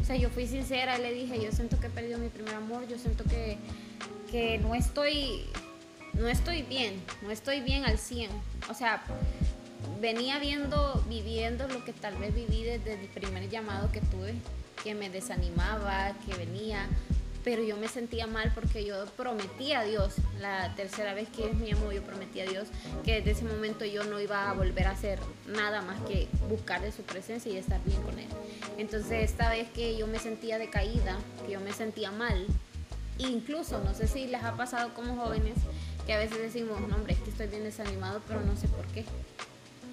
O 0.00 0.04
sea, 0.04 0.16
yo 0.16 0.30
fui 0.30 0.46
sincera, 0.46 0.98
le 0.98 1.12
dije, 1.12 1.42
yo 1.42 1.50
siento 1.50 1.80
que 1.80 1.88
he 1.88 1.90
perdido 1.90 2.18
mi 2.18 2.28
primer 2.28 2.54
amor, 2.54 2.86
yo 2.86 2.98
siento 2.98 3.24
que, 3.24 3.58
que 4.30 4.58
no 4.58 4.74
estoy 4.76 5.44
no 6.14 6.28
estoy 6.28 6.62
bien, 6.62 7.02
no 7.22 7.30
estoy 7.30 7.60
bien 7.60 7.84
al 7.84 7.98
100. 7.98 8.30
O 8.70 8.74
sea, 8.74 9.02
venía 10.00 10.38
viendo, 10.38 11.02
viviendo 11.08 11.66
lo 11.68 11.84
que 11.84 11.92
tal 11.92 12.16
vez 12.16 12.34
viví 12.34 12.64
desde 12.64 12.94
el 12.94 13.08
primer 13.08 13.48
llamado 13.48 13.90
que 13.90 14.00
tuve, 14.00 14.34
que 14.82 14.94
me 14.94 15.10
desanimaba, 15.10 16.12
que 16.26 16.34
venía, 16.34 16.88
pero 17.44 17.62
yo 17.62 17.76
me 17.76 17.88
sentía 17.88 18.26
mal 18.26 18.52
porque 18.54 18.84
yo 18.84 19.04
prometí 19.16 19.72
a 19.72 19.82
Dios, 19.82 20.14
la 20.40 20.74
tercera 20.76 21.12
vez 21.14 21.28
que 21.28 21.50
es 21.50 21.54
mi 21.54 21.72
amor, 21.72 21.92
yo 21.92 22.02
prometí 22.02 22.40
a 22.40 22.46
Dios 22.46 22.68
que 23.04 23.16
desde 23.16 23.32
ese 23.32 23.44
momento 23.44 23.84
yo 23.84 24.04
no 24.04 24.20
iba 24.20 24.48
a 24.48 24.52
volver 24.52 24.86
a 24.86 24.92
hacer 24.92 25.18
nada 25.46 25.82
más 25.82 26.00
que 26.02 26.28
buscar 26.48 26.80
de 26.82 26.92
su 26.92 27.02
presencia 27.02 27.52
y 27.52 27.56
estar 27.56 27.82
bien 27.84 28.00
con 28.02 28.18
Él. 28.18 28.28
Entonces 28.78 29.24
esta 29.30 29.50
vez 29.50 29.68
que 29.70 29.96
yo 29.96 30.06
me 30.06 30.18
sentía 30.18 30.58
decaída, 30.58 31.18
que 31.44 31.52
yo 31.52 31.60
me 31.60 31.72
sentía 31.72 32.12
mal, 32.12 32.46
incluso, 33.18 33.82
no 33.82 33.94
sé 33.94 34.06
si 34.06 34.26
les 34.26 34.42
ha 34.42 34.56
pasado 34.56 34.94
como 34.94 35.16
jóvenes, 35.16 35.54
que 36.06 36.12
a 36.12 36.18
veces 36.18 36.38
decimos, 36.38 36.80
no 36.80 36.96
hombre, 36.96 37.14
es 37.14 37.20
que 37.20 37.30
estoy 37.30 37.46
bien 37.46 37.64
desanimado, 37.64 38.20
pero 38.26 38.40
no 38.40 38.56
sé 38.56 38.68
por 38.68 38.86
qué. 38.88 39.04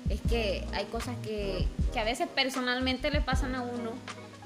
Es 0.09 0.21
que 0.21 0.65
hay 0.73 0.85
cosas 0.85 1.15
que, 1.23 1.67
que 1.93 1.99
a 1.99 2.03
veces 2.03 2.27
personalmente 2.27 3.11
le 3.11 3.21
pasan 3.21 3.55
a 3.55 3.61
uno 3.61 3.91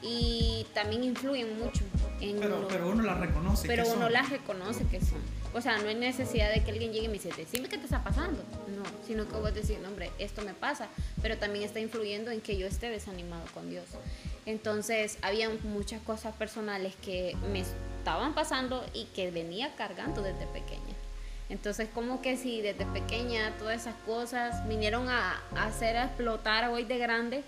y 0.01 0.67
también 0.73 1.03
influyen 1.03 1.57
mucho 1.57 1.83
en 2.19 2.39
pero, 2.39 2.67
pero 2.67 2.89
uno 2.89 3.03
las 3.03 3.19
reconoce. 3.19 3.67
Pero 3.67 3.87
uno 3.87 4.09
las 4.09 4.29
reconoce 4.29 4.85
que 4.87 4.99
son. 4.99 5.19
O 5.53 5.61
sea, 5.61 5.77
no 5.77 5.87
hay 5.87 5.95
necesidad 5.95 6.51
de 6.51 6.63
que 6.63 6.71
alguien 6.71 6.91
llegue 6.91 7.05
y 7.05 7.07
me 7.07 7.13
dice, 7.13 7.29
decime 7.35 7.69
qué 7.69 7.77
te 7.77 7.85
está 7.85 8.03
pasando. 8.03 8.43
No, 8.75 8.83
sino 9.05 9.27
que 9.27 9.35
vos 9.35 9.53
decís, 9.53 9.77
hombre, 9.85 10.11
esto 10.19 10.41
me 10.41 10.53
pasa, 10.53 10.87
pero 11.21 11.37
también 11.37 11.63
está 11.63 11.79
influyendo 11.79 12.31
en 12.31 12.41
que 12.41 12.57
yo 12.57 12.65
esté 12.65 12.89
desanimado 12.89 13.43
con 13.53 13.69
Dios. 13.69 13.85
Entonces, 14.45 15.17
había 15.21 15.49
muchas 15.63 16.01
cosas 16.01 16.35
personales 16.35 16.95
que 17.01 17.35
me 17.51 17.63
estaban 17.99 18.33
pasando 18.33 18.83
y 18.93 19.05
que 19.05 19.31
venía 19.31 19.75
cargando 19.75 20.21
desde 20.21 20.47
pequeña. 20.47 20.92
Entonces, 21.49 21.89
como 21.93 22.21
que 22.21 22.37
si 22.37 22.61
desde 22.61 22.85
pequeña 22.85 23.51
todas 23.57 23.81
esas 23.81 23.95
cosas 24.05 24.67
vinieron 24.67 25.09
a, 25.09 25.41
a 25.55 25.65
hacer 25.65 25.95
explotar 25.95 26.69
hoy 26.69 26.85
de 26.85 26.97
grande, 26.97 27.43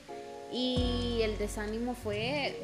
y 0.52 1.20
el 1.22 1.38
desánimo 1.38 1.96
fue 1.96 2.56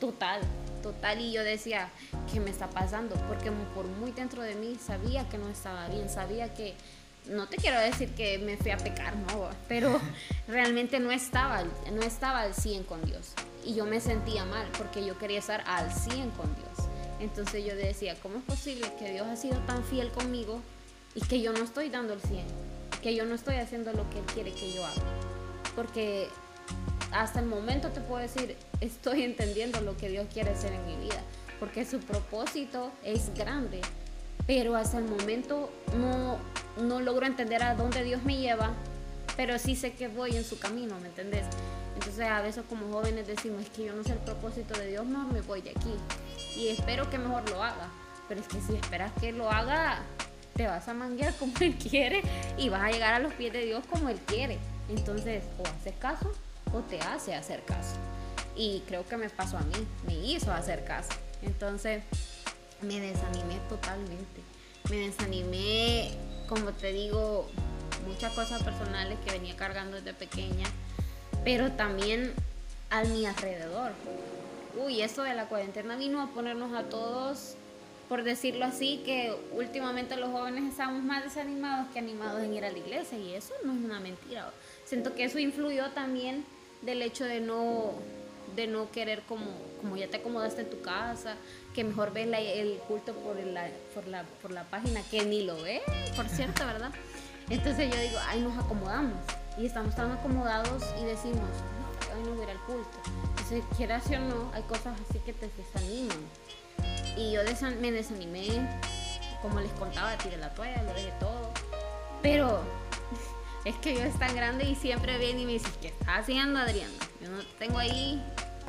total, 0.00 0.40
total. 0.82 1.20
Y 1.20 1.32
yo 1.32 1.42
decía, 1.42 1.90
¿qué 2.32 2.40
me 2.40 2.50
está 2.50 2.68
pasando? 2.68 3.14
Porque 3.28 3.50
por 3.74 3.86
muy 3.86 4.12
dentro 4.12 4.42
de 4.42 4.54
mí 4.54 4.76
sabía 4.76 5.28
que 5.28 5.38
no 5.38 5.48
estaba 5.48 5.88
bien, 5.88 6.08
sabía 6.08 6.52
que, 6.54 6.74
no 7.28 7.46
te 7.46 7.56
quiero 7.56 7.78
decir 7.80 8.10
que 8.14 8.38
me 8.38 8.56
fui 8.56 8.70
a 8.70 8.78
pecar, 8.78 9.14
no, 9.16 9.48
pero 9.68 10.00
realmente 10.48 10.98
no 10.98 11.10
estaba, 11.10 11.62
no 11.92 12.02
estaba 12.02 12.40
al 12.40 12.54
100 12.54 12.84
con 12.84 13.04
Dios. 13.04 13.32
Y 13.64 13.74
yo 13.74 13.84
me 13.84 14.00
sentía 14.00 14.44
mal 14.44 14.66
porque 14.78 15.04
yo 15.04 15.18
quería 15.18 15.38
estar 15.38 15.62
al 15.66 15.92
100 15.92 16.30
con 16.30 16.54
Dios. 16.54 16.88
Entonces 17.20 17.64
yo 17.64 17.74
decía, 17.74 18.14
¿cómo 18.22 18.38
es 18.38 18.44
posible 18.44 18.90
que 18.98 19.12
Dios 19.12 19.26
ha 19.26 19.36
sido 19.36 19.58
tan 19.60 19.82
fiel 19.84 20.10
conmigo 20.10 20.60
y 21.14 21.20
que 21.20 21.40
yo 21.40 21.52
no 21.52 21.62
estoy 21.64 21.88
dando 21.88 22.14
el 22.14 22.20
100? 22.20 22.44
Que 23.02 23.14
yo 23.14 23.24
no 23.24 23.34
estoy 23.34 23.56
haciendo 23.56 23.92
lo 23.92 24.08
que 24.10 24.18
Él 24.18 24.24
quiere 24.26 24.52
que 24.52 24.72
yo 24.72 24.84
haga. 24.84 25.02
Porque 25.74 26.28
hasta 27.12 27.40
el 27.40 27.46
momento 27.46 27.88
te 27.88 28.00
puedo 28.00 28.20
decir, 28.20 28.56
estoy 28.80 29.22
entendiendo 29.22 29.80
lo 29.80 29.96
que 29.96 30.08
Dios 30.08 30.26
quiere 30.32 30.50
hacer 30.50 30.72
en 30.72 30.86
mi 30.86 30.96
vida, 31.04 31.22
porque 31.60 31.84
su 31.84 32.00
propósito 32.00 32.92
es 33.04 33.34
grande, 33.34 33.80
pero 34.46 34.76
hasta 34.76 34.98
el 34.98 35.04
momento 35.04 35.70
no, 35.96 36.38
no 36.82 37.00
logro 37.00 37.26
entender 37.26 37.62
a 37.62 37.74
dónde 37.74 38.04
Dios 38.04 38.22
me 38.22 38.36
lleva, 38.36 38.72
pero 39.36 39.58
sí 39.58 39.76
sé 39.76 39.92
que 39.92 40.08
voy 40.08 40.36
en 40.36 40.44
su 40.44 40.58
camino, 40.58 40.98
¿me 41.00 41.08
entendés? 41.08 41.44
Entonces 41.94 42.26
a 42.26 42.40
veces 42.40 42.64
como 42.68 42.92
jóvenes 42.92 43.26
decimos, 43.26 43.62
es 43.62 43.70
que 43.70 43.84
yo 43.84 43.92
no 43.92 44.04
sé 44.04 44.12
el 44.12 44.18
propósito 44.18 44.78
de 44.78 44.88
Dios, 44.88 45.06
no 45.06 45.24
me 45.28 45.40
voy 45.40 45.62
de 45.62 45.70
aquí. 45.70 45.94
Y 46.56 46.68
espero 46.68 47.10
que 47.10 47.18
mejor 47.18 47.48
lo 47.50 47.62
haga, 47.62 47.88
pero 48.28 48.40
es 48.40 48.48
que 48.48 48.60
si 48.60 48.74
esperas 48.74 49.12
que 49.20 49.32
lo 49.32 49.50
haga, 49.50 50.02
te 50.58 50.66
vas 50.66 50.88
a 50.88 50.92
manguear 50.92 51.32
como 51.38 51.54
Él 51.60 51.74
quiere 51.76 52.20
y 52.58 52.68
vas 52.68 52.82
a 52.82 52.90
llegar 52.90 53.14
a 53.14 53.20
los 53.20 53.32
pies 53.32 53.54
de 53.54 53.64
Dios 53.64 53.82
como 53.88 54.10
Él 54.10 54.18
quiere. 54.26 54.58
Entonces, 54.90 55.44
o 55.58 55.66
haces 55.66 55.94
caso 55.98 56.30
o 56.74 56.80
te 56.80 57.00
hace 57.00 57.34
hacer 57.34 57.62
caso. 57.64 57.96
Y 58.54 58.82
creo 58.86 59.06
que 59.06 59.16
me 59.16 59.30
pasó 59.30 59.56
a 59.56 59.60
mí, 59.60 59.86
me 60.06 60.14
hizo 60.14 60.52
hacer 60.52 60.84
caso. 60.84 61.10
Entonces 61.42 62.02
me 62.82 63.00
desanimé 63.00 63.58
totalmente. 63.68 64.42
Me 64.90 64.96
desanimé, 64.96 66.10
como 66.48 66.72
te 66.72 66.92
digo, 66.92 67.48
muchas 68.06 68.32
cosas 68.32 68.62
personales 68.62 69.18
que 69.24 69.30
venía 69.30 69.54
cargando 69.54 69.96
desde 69.96 70.12
pequeña, 70.12 70.66
pero 71.44 71.70
también 71.72 72.34
a 72.90 73.04
mi 73.04 73.26
alrededor. 73.26 73.92
Uy, 74.76 75.02
eso 75.02 75.22
de 75.22 75.34
la 75.34 75.46
cuarentena 75.46 75.96
vino 75.96 76.20
a 76.20 76.28
ponernos 76.28 76.72
a 76.74 76.84
todos, 76.84 77.54
por 78.08 78.22
decirlo 78.22 78.64
así, 78.64 79.02
que 79.04 79.36
últimamente 79.52 80.16
los 80.16 80.30
jóvenes 80.30 80.64
estamos 80.64 81.02
más 81.02 81.24
desanimados 81.24 81.88
que 81.92 81.98
animados 81.98 82.42
en 82.42 82.54
ir 82.54 82.64
a 82.64 82.70
la 82.70 82.78
iglesia 82.78 83.18
y 83.18 83.34
eso 83.34 83.52
no 83.64 83.74
es 83.74 83.78
una 83.80 84.00
mentira. 84.00 84.50
Siento 84.84 85.14
que 85.14 85.24
eso 85.24 85.38
influyó 85.38 85.90
también 85.90 86.44
del 86.82 87.02
hecho 87.02 87.24
de 87.24 87.40
no, 87.40 87.92
de 88.56 88.66
no 88.66 88.90
querer 88.90 89.22
como, 89.28 89.46
como 89.80 89.96
ya 89.96 90.08
te 90.08 90.16
acomodaste 90.16 90.62
en 90.62 90.70
tu 90.70 90.80
casa, 90.80 91.36
que 91.74 91.84
mejor 91.84 92.12
ves 92.12 92.28
el 92.32 92.78
culto 92.88 93.12
por 93.12 93.36
la, 93.36 93.68
por, 93.94 94.06
la, 94.06 94.24
por 94.40 94.52
la 94.52 94.64
página, 94.64 95.02
que 95.10 95.24
ni 95.24 95.44
lo 95.44 95.60
ve, 95.62 95.82
por 96.16 96.28
cierto, 96.28 96.64
¿verdad? 96.64 96.90
Entonces 97.50 97.94
yo 97.94 98.00
digo, 98.00 98.18
ahí 98.26 98.40
nos 98.40 98.56
acomodamos 98.58 99.18
y 99.58 99.66
estamos 99.66 99.94
tan 99.94 100.10
acomodados 100.12 100.82
y 101.00 101.04
decimos, 101.04 101.36
no, 101.40 102.16
hoy 102.16 102.24
no 102.24 102.34
voy 102.34 102.40
a 102.40 102.44
ir 102.44 102.50
al 102.50 102.64
culto. 102.64 102.98
Entonces, 103.30 103.62
quieras 103.76 104.06
o 104.06 104.18
no, 104.18 104.50
hay 104.54 104.62
cosas 104.62 104.98
así 105.08 105.18
que 105.20 105.32
te 105.32 105.48
desaniman. 105.56 106.18
Y 107.16 107.32
yo 107.32 107.40
me 107.80 107.92
desanimé, 107.92 108.68
como 109.42 109.60
les 109.60 109.72
contaba, 109.72 110.16
tiré 110.18 110.36
la 110.36 110.54
toalla, 110.54 110.82
lo 110.82 110.92
dejé 110.94 111.12
todo. 111.18 111.52
Pero 112.22 112.62
es 113.64 113.74
que 113.76 113.94
yo 113.94 114.02
es 114.02 114.18
tan 114.18 114.34
grande 114.34 114.64
y 114.64 114.74
siempre 114.74 115.18
viene 115.18 115.40
y 115.40 115.46
me 115.46 115.52
dice, 115.52 115.68
¿qué 115.80 115.88
estás 115.88 116.20
haciendo, 116.20 116.58
Adriana? 116.58 116.92
Yo 117.20 117.28
no 117.28 117.38
te 117.38 117.66
tengo 117.66 117.78
ahí, 117.78 118.22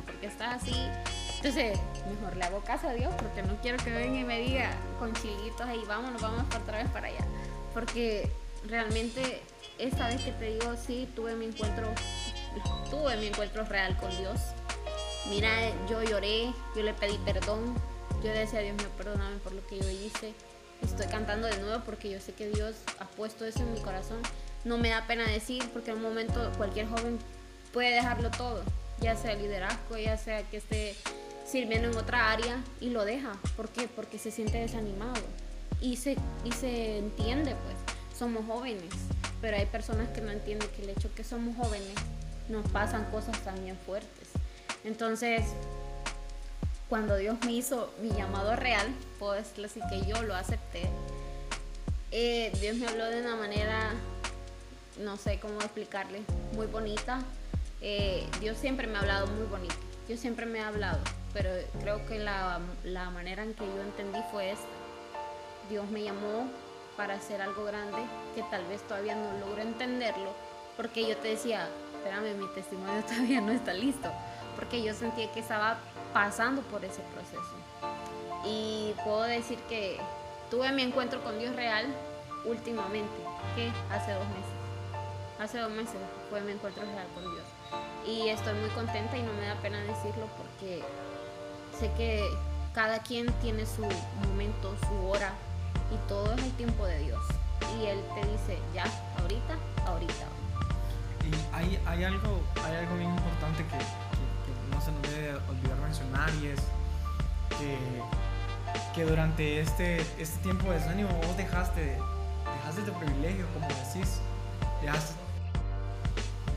porque 0.04 0.26
estás 0.26 0.62
así? 0.62 0.74
Entonces, 1.36 1.78
mejor 2.06 2.36
le 2.36 2.44
hago 2.44 2.60
caso 2.60 2.88
a 2.88 2.92
Dios, 2.92 3.14
porque 3.16 3.42
no 3.42 3.56
quiero 3.62 3.82
que 3.82 3.90
venga 3.90 4.18
y 4.18 4.24
me 4.24 4.40
diga 4.40 4.70
con 4.98 5.12
chilitos 5.14 5.62
ahí, 5.62 5.82
vámonos, 5.86 6.20
vamos 6.20 6.44
otra 6.54 6.78
vez 6.78 6.88
para 6.90 7.08
allá. 7.08 7.24
Porque 7.72 8.30
realmente, 8.66 9.42
esta 9.78 10.08
vez 10.08 10.22
que 10.22 10.32
te 10.32 10.52
digo, 10.52 10.74
sí, 10.76 11.08
tuve 11.14 11.34
mi 11.34 11.46
encuentro, 11.46 11.86
tuve 12.90 13.16
mi 13.16 13.28
encuentro 13.28 13.64
real 13.64 13.96
con 13.96 14.14
Dios. 14.18 14.38
Mira, 15.28 15.50
yo 15.88 16.02
lloré, 16.02 16.52
yo 16.74 16.82
le 16.82 16.92
pedí 16.92 17.16
perdón, 17.24 17.74
yo 18.22 18.32
decía, 18.32 18.60
Dios 18.60 18.76
mío, 18.76 18.88
perdóname 18.96 19.36
por 19.38 19.52
lo 19.52 19.66
que 19.66 19.78
yo 19.78 19.88
hice. 19.88 20.34
Estoy 20.82 21.06
cantando 21.06 21.46
de 21.46 21.58
nuevo 21.58 21.82
porque 21.84 22.10
yo 22.10 22.20
sé 22.20 22.32
que 22.32 22.48
Dios 22.48 22.76
ha 22.98 23.06
puesto 23.06 23.44
eso 23.44 23.60
en 23.60 23.74
mi 23.74 23.80
corazón 23.80 24.22
no 24.64 24.78
me 24.78 24.90
da 24.90 25.06
pena 25.06 25.26
decir 25.26 25.68
porque 25.72 25.90
en 25.90 25.98
un 25.98 26.02
momento 26.02 26.50
cualquier 26.56 26.86
joven 26.86 27.18
puede 27.72 27.94
dejarlo 27.94 28.30
todo, 28.30 28.62
ya 29.00 29.16
sea 29.16 29.34
liderazgo, 29.34 29.96
ya 29.96 30.16
sea 30.16 30.42
que 30.42 30.58
esté 30.58 30.94
sirviendo 31.46 31.88
en 31.88 31.96
otra 31.96 32.30
área 32.30 32.62
y 32.80 32.90
lo 32.90 33.04
deja. 33.04 33.32
¿Por 33.56 33.68
qué? 33.68 33.88
Porque 33.88 34.18
se 34.18 34.30
siente 34.30 34.58
desanimado 34.58 35.22
y 35.80 35.96
se, 35.96 36.16
y 36.44 36.52
se 36.52 36.98
entiende, 36.98 37.56
pues, 37.64 37.76
somos 38.18 38.44
jóvenes, 38.46 38.92
pero 39.40 39.56
hay 39.56 39.66
personas 39.66 40.08
que 40.10 40.20
no 40.20 40.30
entienden 40.30 40.68
que 40.76 40.82
el 40.82 40.90
hecho 40.90 41.12
que 41.14 41.24
somos 41.24 41.56
jóvenes 41.56 41.94
nos 42.48 42.68
pasan 42.70 43.10
cosas 43.10 43.38
también 43.44 43.78
fuertes. 43.86 44.28
Entonces, 44.84 45.42
cuando 46.90 47.16
Dios 47.16 47.38
me 47.46 47.52
hizo 47.52 47.88
mi 48.02 48.10
llamado 48.10 48.56
real, 48.56 48.86
decirle 49.32 49.66
así 49.66 49.80
que 49.88 50.04
yo 50.06 50.20
lo 50.22 50.34
acepté, 50.34 50.90
eh, 52.10 52.52
Dios 52.60 52.76
me 52.76 52.88
habló 52.88 53.06
de 53.06 53.20
una 53.20 53.36
manera 53.36 53.92
no 54.98 55.16
sé 55.16 55.38
cómo 55.38 55.60
explicarle, 55.60 56.22
muy 56.54 56.66
bonita. 56.66 57.22
Eh, 57.80 58.26
Dios 58.40 58.58
siempre 58.58 58.86
me 58.86 58.98
ha 58.98 59.00
hablado 59.00 59.28
muy 59.28 59.46
bonito, 59.46 59.74
yo 60.08 60.16
siempre 60.16 60.44
me 60.46 60.60
ha 60.60 60.68
hablado, 60.68 60.98
pero 61.32 61.50
creo 61.80 62.04
que 62.06 62.18
la, 62.18 62.60
la 62.84 63.08
manera 63.10 63.44
en 63.44 63.54
que 63.54 63.64
yo 63.64 63.80
entendí 63.82 64.18
fue 64.32 64.50
esta. 64.50 64.66
Dios 65.70 65.88
me 65.90 66.02
llamó 66.02 66.50
para 66.96 67.14
hacer 67.14 67.40
algo 67.40 67.64
grande 67.64 68.02
que 68.34 68.42
tal 68.50 68.66
vez 68.66 68.82
todavía 68.82 69.14
no 69.14 69.38
logro 69.38 69.62
entenderlo, 69.62 70.34
porque 70.76 71.08
yo 71.08 71.16
te 71.16 71.28
decía, 71.28 71.68
espérame, 71.96 72.36
mi 72.36 72.46
testimonio 72.54 73.02
todavía 73.08 73.40
no 73.40 73.52
está 73.52 73.72
listo, 73.72 74.10
porque 74.56 74.82
yo 74.82 74.94
sentía 74.94 75.30
que 75.32 75.40
estaba 75.40 75.78
pasando 76.12 76.62
por 76.62 76.84
ese 76.84 77.02
proceso. 77.14 77.54
Y 78.44 78.94
puedo 79.04 79.22
decir 79.22 79.58
que 79.68 79.98
tuve 80.50 80.72
mi 80.72 80.82
encuentro 80.82 81.22
con 81.22 81.38
Dios 81.38 81.54
real 81.54 81.86
últimamente, 82.44 83.16
que 83.54 83.70
hace 83.94 84.12
dos 84.12 84.26
meses 84.28 84.60
hace 85.40 85.58
dos 85.58 85.70
meses 85.70 85.96
fue 86.28 86.40
mi 86.42 86.52
encuentro 86.52 86.82
real 86.84 87.06
con 87.14 87.24
Dios. 87.32 87.44
Y 88.06 88.28
estoy 88.28 88.54
muy 88.54 88.68
contenta 88.70 89.16
y 89.16 89.22
no 89.22 89.32
me 89.32 89.46
da 89.46 89.54
pena 89.56 89.80
decirlo 89.80 90.26
porque 90.36 90.82
sé 91.78 91.90
que 91.96 92.28
cada 92.74 92.98
quien 93.00 93.26
tiene 93.40 93.64
su 93.64 93.82
momento, 94.28 94.74
su 94.86 95.08
hora 95.08 95.32
y 95.92 96.08
todo 96.08 96.32
es 96.34 96.42
el 96.42 96.52
tiempo 96.52 96.84
de 96.86 96.98
Dios. 97.00 97.22
Y 97.80 97.86
Él 97.86 98.00
te 98.14 98.28
dice, 98.28 98.58
ya, 98.74 98.84
ahorita, 99.20 99.56
ahorita. 99.86 100.26
Y 101.24 101.54
hay, 101.54 101.80
hay 101.86 102.04
algo, 102.04 102.40
hay 102.64 102.76
algo 102.76 102.96
bien 102.96 103.10
importante 103.10 103.64
que, 103.64 104.09
no 104.80 104.86
se 104.86 104.92
nos 104.92 105.02
debe 105.02 105.34
olvidar 105.48 105.78
mencionar 105.78 106.30
y 106.42 106.46
es 106.48 106.60
que, 108.94 109.04
durante 109.04 109.60
este, 109.60 110.00
este 110.18 110.38
tiempo 110.42 110.70
de 110.70 110.78
desánimo 110.78 111.08
vos 111.26 111.36
dejaste, 111.36 111.98
dejaste 112.58 112.82
de 112.82 112.92
privilegio, 112.92 113.46
como 113.54 113.68
decís, 113.68 114.20
dejaste 114.82 115.14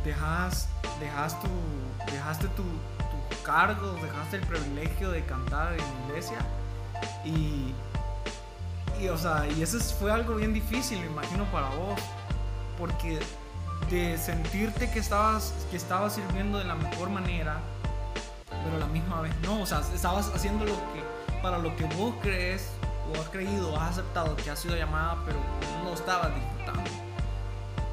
dejas, 0.04 0.68
tu, 1.42 2.12
dejaste 2.12 2.48
tu, 2.50 2.64
cargos, 3.44 4.02
dejaste 4.02 4.38
el 4.38 4.44
privilegio 4.44 5.12
de 5.12 5.24
cantar 5.26 5.74
en 5.74 5.80
la 5.80 6.10
iglesia 6.10 6.38
y, 7.26 7.74
y 9.02 9.08
o 9.10 9.18
sea, 9.18 9.48
y 9.48 9.62
eso 9.62 9.80
fue 9.80 10.12
algo 10.12 10.36
bien 10.36 10.54
difícil, 10.54 11.00
me 11.00 11.08
imagino, 11.08 11.46
para 11.46 11.68
vos, 11.70 12.00
porque 12.78 13.20
de 13.90 14.18
sentirte 14.18 14.90
que 14.92 15.00
estabas, 15.00 15.54
que 15.72 15.78
estabas 15.78 16.14
sirviendo 16.14 16.58
de 16.58 16.66
la 16.66 16.76
mejor 16.76 17.10
manera, 17.10 17.60
pero 18.64 18.80
la 18.80 18.88
misma 18.88 19.22
vez 19.22 19.34
no, 19.44 19.62
o 19.62 19.66
sea, 19.66 19.82
estabas 19.94 20.32
haciendo 20.34 20.66
lo 20.66 20.74
que, 20.74 21.04
para 21.42 21.58
lo 21.58 21.76
que 21.76 21.86
vos 21.96 22.16
crees 22.22 22.70
o 23.10 23.20
has 23.20 23.30
creído, 23.30 23.76
has 23.78 23.92
aceptado 23.92 24.36
que 24.36 24.50
has 24.50 24.60
sido 24.60 24.76
llamada, 24.76 25.18
pero 25.26 25.38
no 25.84 25.94
estabas 25.94 26.34
disfrutando. 26.34 26.90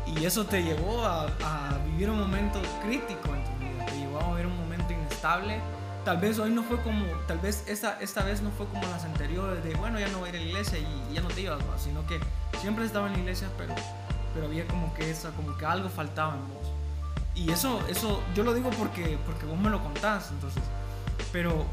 Y 0.06 0.24
eso 0.24 0.44
te 0.44 0.62
llevó 0.62 1.04
a, 1.04 1.24
a 1.24 1.78
vivir 1.86 2.10
un 2.10 2.20
momento 2.20 2.60
crítico 2.82 3.34
en 3.34 3.44
tu 3.44 3.64
vida, 3.64 3.86
te 3.86 3.98
llevó 3.98 4.20
a 4.20 4.30
vivir 4.30 4.46
un 4.46 4.56
momento 4.56 4.92
inestable. 4.92 5.60
Tal 6.04 6.18
vez 6.18 6.38
hoy 6.38 6.50
no 6.50 6.62
fue 6.62 6.80
como, 6.82 7.04
tal 7.26 7.38
vez 7.38 7.64
esta, 7.68 7.98
esta 8.00 8.22
vez 8.22 8.40
no 8.40 8.50
fue 8.50 8.66
como 8.66 8.82
las 8.82 9.04
anteriores, 9.04 9.62
de 9.62 9.74
bueno, 9.74 10.00
ya 10.00 10.08
no 10.08 10.18
voy 10.18 10.30
a 10.30 10.32
ir 10.32 10.36
a 10.36 10.38
la 10.38 10.46
iglesia 10.46 10.78
y, 10.78 11.14
ya 11.14 11.20
no 11.20 11.28
te 11.28 11.42
ibas, 11.42 11.58
sino 11.76 12.06
que 12.06 12.18
siempre 12.60 12.84
estaba 12.84 13.08
en 13.08 13.12
la 13.14 13.18
iglesia, 13.18 13.48
pero, 13.58 13.74
pero 14.34 14.46
había 14.46 14.66
como 14.66 14.94
que 14.94 15.10
esa, 15.10 15.30
como 15.30 15.56
que 15.56 15.66
algo 15.66 15.88
faltaba 15.88 16.34
en 16.34 16.48
vos. 16.48 16.79
Y 17.40 17.50
eso, 17.50 17.80
eso, 17.88 18.22
yo 18.34 18.44
lo 18.44 18.52
digo 18.52 18.68
porque, 18.78 19.18
porque 19.24 19.46
vos 19.46 19.58
me 19.58 19.70
lo 19.70 19.82
contás, 19.82 20.30
entonces, 20.30 20.62
pero, 21.32 21.64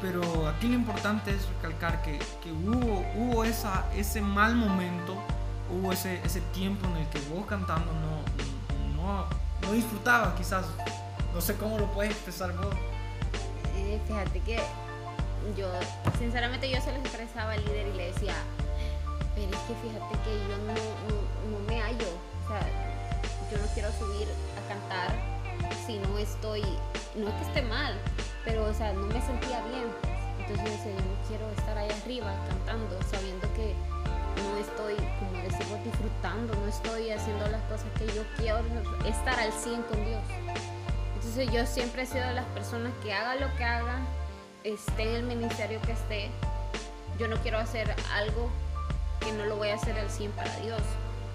pero 0.00 0.46
aquí 0.46 0.68
lo 0.68 0.74
importante 0.74 1.32
es 1.32 1.48
recalcar 1.56 2.02
que, 2.02 2.20
que 2.40 2.52
hubo, 2.52 3.04
hubo 3.16 3.42
esa, 3.42 3.86
ese 3.96 4.20
mal 4.20 4.54
momento, 4.54 5.16
hubo 5.72 5.92
ese, 5.92 6.20
ese 6.24 6.40
tiempo 6.52 6.86
en 6.86 6.98
el 6.98 7.08
que 7.08 7.18
vos 7.34 7.46
cantando 7.46 7.90
no, 7.92 9.02
no, 9.02 9.26
no 9.62 9.72
disfrutabas 9.72 10.34
quizás, 10.34 10.64
no 11.34 11.40
sé 11.40 11.56
cómo 11.56 11.76
lo 11.76 11.86
puedes 11.92 12.12
expresar 12.12 12.56
vos. 12.56 12.72
Eh, 13.74 14.00
fíjate 14.06 14.38
que 14.38 14.62
yo, 15.58 15.66
sinceramente 16.16 16.70
yo 16.70 16.80
se 16.80 16.92
lo 16.92 16.98
expresaba 16.98 17.54
al 17.54 17.64
líder 17.64 17.88
y 17.88 17.96
le 17.96 18.12
decía, 18.12 18.34
pero 19.34 19.50
es 19.50 19.62
que 19.64 19.74
fíjate 19.82 20.14
que 20.22 20.38
yo 20.48 20.56
no, 20.58 20.74
no, 20.74 21.58
no 21.58 21.66
me 21.66 21.80
hallo, 21.80 22.06
o 22.44 22.48
sea, 22.48 22.89
yo 23.50 23.58
no 23.58 23.66
quiero 23.74 23.90
subir 23.92 24.28
a 24.56 24.68
cantar 24.68 25.40
si 25.86 25.98
no 25.98 26.18
estoy, 26.18 26.62
no 27.16 27.28
es 27.28 27.34
que 27.34 27.42
esté 27.42 27.62
mal, 27.62 27.94
pero 28.44 28.64
o 28.64 28.74
sea, 28.74 28.92
no 28.92 29.06
me 29.06 29.20
sentía 29.20 29.62
bien. 29.66 29.86
Entonces 30.38 30.84
yo 30.84 30.92
no 30.92 31.28
quiero 31.28 31.50
estar 31.50 31.78
ahí 31.78 31.88
arriba 32.02 32.34
cantando, 32.48 32.98
sabiendo 33.10 33.52
que 33.54 33.74
no 34.42 34.56
estoy, 34.58 34.94
como 35.18 35.42
decimos, 35.42 35.84
disfrutando, 35.84 36.54
no 36.54 36.66
estoy 36.66 37.10
haciendo 37.10 37.46
las 37.48 37.62
cosas 37.62 37.86
que 37.98 38.06
yo 38.06 38.22
quiero 38.36 38.58
estar 39.06 39.38
al 39.38 39.52
100 39.52 39.82
con 39.82 40.04
Dios. 40.04 40.22
Entonces 41.14 41.52
yo 41.52 41.66
siempre 41.66 42.02
he 42.02 42.06
sido 42.06 42.26
de 42.26 42.34
las 42.34 42.46
personas 42.46 42.92
que 43.02 43.12
haga 43.12 43.34
lo 43.36 43.54
que 43.56 43.64
haga, 43.64 44.00
esté 44.64 45.02
en 45.02 45.16
el 45.16 45.22
ministerio 45.24 45.80
que 45.82 45.92
esté, 45.92 46.30
yo 47.18 47.28
no 47.28 47.36
quiero 47.42 47.58
hacer 47.58 47.94
algo 48.14 48.50
que 49.20 49.32
no 49.32 49.44
lo 49.44 49.56
voy 49.56 49.68
a 49.68 49.74
hacer 49.74 49.98
al 49.98 50.10
100 50.10 50.32
para 50.32 50.54
Dios, 50.60 50.80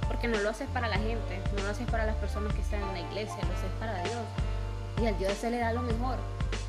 porque 0.07 0.27
no 0.27 0.37
lo 0.39 0.49
haces 0.49 0.67
para 0.69 0.87
la 0.87 0.97
gente, 0.97 1.41
no 1.55 1.63
lo 1.63 1.69
haces 1.69 1.89
para 1.89 2.05
las 2.05 2.15
personas 2.15 2.53
que 2.53 2.61
están 2.61 2.81
en 2.81 2.93
la 2.93 2.99
iglesia, 2.99 3.35
lo 3.35 3.53
haces 3.53 3.71
para 3.79 4.01
Dios. 4.03 4.21
Y 5.01 5.05
al 5.07 5.17
Dios 5.17 5.33
se 5.33 5.49
le 5.51 5.57
da 5.57 5.73
lo 5.73 5.81
mejor. 5.81 6.17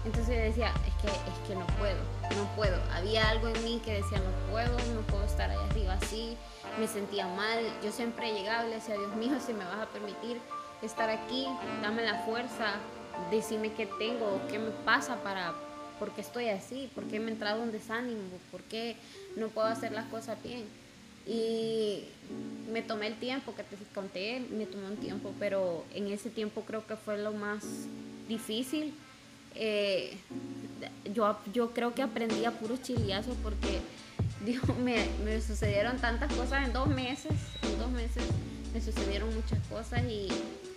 Entonces 0.04 0.36
yo 0.36 0.42
decía, 0.42 0.72
es 0.86 0.94
que, 1.02 1.08
es 1.08 1.48
que 1.48 1.54
no 1.54 1.66
puedo, 1.78 1.98
no 2.36 2.56
puedo. 2.56 2.80
Había 2.92 3.28
algo 3.28 3.48
en 3.48 3.64
mí 3.64 3.80
que 3.84 3.94
decía, 3.94 4.18
no 4.18 4.52
puedo, 4.52 4.76
no 4.94 5.00
puedo 5.02 5.24
estar 5.24 5.50
ahí 5.50 5.58
arriba 5.70 5.94
así. 5.94 6.36
Me 6.78 6.86
sentía 6.86 7.26
mal. 7.26 7.58
Yo 7.84 7.92
siempre 7.92 8.32
llegaba 8.32 8.64
y 8.66 8.70
le 8.70 8.74
decía, 8.76 8.96
Dios 8.96 9.14
mío, 9.16 9.38
si 9.44 9.52
me 9.52 9.64
vas 9.64 9.78
a 9.78 9.86
permitir 9.86 10.40
estar 10.82 11.10
aquí, 11.10 11.46
dame 11.82 12.04
la 12.04 12.20
fuerza, 12.20 12.74
decime 13.30 13.72
qué 13.72 13.86
tengo, 13.98 14.40
qué 14.50 14.58
me 14.58 14.70
pasa 14.84 15.16
para, 15.22 15.54
por 15.98 16.12
qué 16.12 16.20
estoy 16.20 16.48
así, 16.48 16.90
por 16.94 17.04
qué 17.04 17.18
me 17.18 17.30
ha 17.30 17.34
entrado 17.34 17.62
un 17.62 17.72
desánimo, 17.72 18.22
por 18.50 18.62
qué 18.62 18.96
no 19.36 19.48
puedo 19.48 19.66
hacer 19.66 19.92
las 19.92 20.06
cosas 20.06 20.40
bien. 20.42 20.66
Y 21.26 22.04
me 22.72 22.82
tomé 22.82 23.08
el 23.08 23.16
tiempo 23.16 23.54
que 23.54 23.64
te 23.64 23.76
conté, 23.94 24.40
me 24.50 24.66
tomé 24.66 24.86
un 24.86 24.96
tiempo, 24.96 25.34
pero 25.38 25.84
en 25.94 26.08
ese 26.08 26.30
tiempo 26.30 26.62
creo 26.62 26.86
que 26.86 26.96
fue 26.96 27.18
lo 27.18 27.32
más 27.32 27.64
difícil 28.28 28.94
eh, 29.58 30.16
yo, 31.14 31.38
yo 31.52 31.70
creo 31.72 31.94
que 31.94 32.02
aprendí 32.02 32.44
a 32.44 32.50
puro 32.50 32.76
chiliazo 32.76 33.34
porque 33.42 33.80
Dios, 34.44 34.62
me, 34.78 35.06
me, 35.24 35.40
sucedieron 35.40 35.96
tantas 35.98 36.32
cosas 36.34 36.66
en 36.66 36.72
dos 36.72 36.88
meses, 36.88 37.32
en 37.62 37.78
dos 37.78 37.90
meses 37.90 38.22
me 38.74 38.80
sucedieron 38.80 39.34
muchas 39.34 39.58
cosas 39.68 40.02
y, 40.04 40.28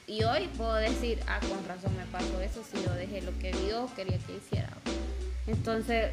y 0.08 0.24
hoy 0.24 0.48
puedo 0.58 0.76
decir, 0.76 1.20
ah, 1.28 1.40
con 1.42 1.66
razón 1.68 1.96
me 1.98 2.06
pasó 2.06 2.40
eso, 2.40 2.64
si 2.64 2.82
yo 2.82 2.94
dejé 2.94 3.22
lo 3.22 3.38
que 3.40 3.52
Dios 3.52 3.92
quería 3.92 4.18
que 4.20 4.38
hiciera. 4.38 4.70
Entonces, 5.46 6.12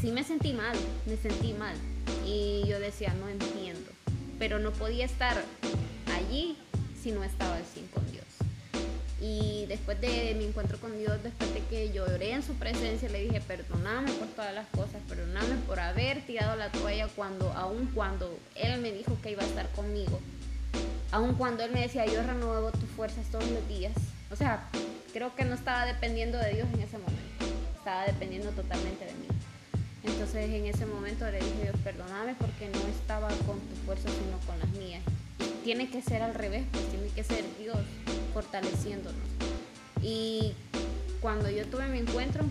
sí 0.00 0.12
me 0.12 0.24
sentí 0.24 0.52
mal, 0.52 0.76
me 1.06 1.16
sentí 1.16 1.52
mal 1.52 1.74
y 2.26 2.64
yo 2.66 2.78
decía, 2.80 3.14
no 3.14 3.28
entiendo, 3.28 3.90
pero 4.38 4.58
no 4.58 4.72
podía 4.72 5.04
estar 5.04 5.42
allí 6.14 6.56
si 7.00 7.12
no 7.12 7.24
estaba 7.24 7.56
al 7.56 7.64
5 7.64 7.88
con 7.94 8.10
Dios. 8.10 8.24
Y 9.20 9.66
después 9.66 10.00
de 10.00 10.34
mi 10.38 10.44
encuentro 10.44 10.78
con 10.78 10.96
Dios, 10.98 11.22
después 11.22 11.52
de 11.52 11.60
que 11.64 11.92
lloré 11.92 12.32
en 12.32 12.42
su 12.42 12.54
presencia, 12.54 13.08
le 13.10 13.22
dije, 13.22 13.40
perdóname 13.40 14.10
por 14.12 14.28
todas 14.28 14.54
las 14.54 14.66
cosas, 14.68 15.02
perdóname 15.08 15.56
por 15.66 15.78
haber 15.78 16.24
tirado 16.24 16.56
la 16.56 16.70
toalla 16.72 17.06
cuando, 17.08 17.52
aun 17.52 17.90
cuando 17.94 18.38
Él 18.54 18.80
me 18.80 18.92
dijo 18.92 19.18
que 19.22 19.32
iba 19.32 19.42
a 19.42 19.46
estar 19.46 19.68
conmigo, 19.72 20.18
aun 21.12 21.34
cuando 21.34 21.62
Él 21.64 21.72
me 21.72 21.82
decía, 21.82 22.06
yo 22.06 22.22
renuevo 22.22 22.70
tus 22.72 22.88
fuerzas 22.90 23.26
todos 23.30 23.48
los 23.50 23.68
días. 23.68 23.92
O 24.30 24.36
sea, 24.36 24.68
creo 25.12 25.34
que 25.34 25.44
no 25.44 25.54
estaba 25.54 25.84
dependiendo 25.84 26.38
de 26.38 26.54
Dios 26.54 26.68
en 26.72 26.80
ese 26.80 26.96
momento, 26.96 27.44
estaba 27.76 28.06
dependiendo 28.06 28.50
totalmente 28.52 29.04
de 29.04 29.12
mí. 29.12 29.39
Entonces 30.02 30.50
en 30.50 30.66
ese 30.66 30.86
momento 30.86 31.24
le 31.30 31.38
dije, 31.38 31.62
Dios, 31.62 31.76
perdóname 31.84 32.34
porque 32.34 32.68
no 32.68 32.80
estaba 32.88 33.28
con 33.46 33.60
tus 33.60 33.78
fuerzas, 33.84 34.12
sino 34.12 34.38
con 34.46 34.58
las 34.58 34.68
mías. 34.78 35.02
tiene 35.64 35.90
que 35.90 36.00
ser 36.00 36.22
al 36.22 36.34
revés, 36.34 36.64
pues 36.72 36.88
tiene 36.88 37.08
que 37.08 37.22
ser 37.22 37.44
Dios 37.58 37.76
fortaleciéndonos. 38.32 39.20
Y 40.02 40.54
cuando 41.20 41.50
yo 41.50 41.66
tuve 41.66 41.86
mi 41.88 41.98
encuentro, 41.98 42.44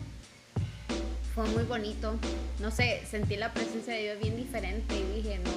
fue 1.34 1.48
muy 1.50 1.64
bonito. 1.64 2.16
No 2.60 2.70
sé, 2.70 3.02
sentí 3.10 3.36
la 3.36 3.54
presencia 3.54 3.94
de 3.94 4.04
Dios 4.04 4.20
bien 4.20 4.36
diferente 4.38 4.96
y 4.96 5.16
dije, 5.16 5.40
no, 5.40 5.52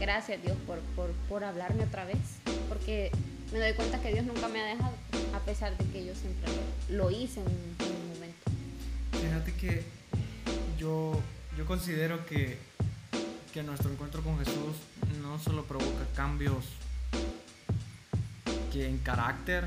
gracias 0.00 0.42
Dios 0.42 0.56
por, 0.66 0.80
por, 0.96 1.10
por 1.28 1.44
hablarme 1.44 1.84
otra 1.84 2.04
vez. 2.04 2.16
Porque 2.68 3.10
me 3.52 3.60
doy 3.60 3.74
cuenta 3.74 4.00
que 4.00 4.12
Dios 4.12 4.24
nunca 4.24 4.48
me 4.48 4.60
ha 4.60 4.64
dejado, 4.64 4.94
a 5.34 5.40
pesar 5.40 5.76
de 5.76 5.84
que 5.92 6.04
yo 6.04 6.14
siempre 6.14 6.50
lo 6.90 7.10
hice 7.10 7.40
en, 7.40 7.46
un 7.46 8.08
momento. 8.14 8.50
Fíjate 9.12 9.52
que 9.54 9.84
yo, 10.78 11.20
yo 11.56 11.66
considero 11.66 12.24
que, 12.26 12.58
que 13.52 13.62
nuestro 13.62 13.90
encuentro 13.90 14.22
con 14.22 14.38
Jesús 14.38 14.76
no 15.22 15.38
solo 15.38 15.64
provoca 15.64 16.06
cambios 16.14 16.64
en 18.84 18.98
carácter, 18.98 19.64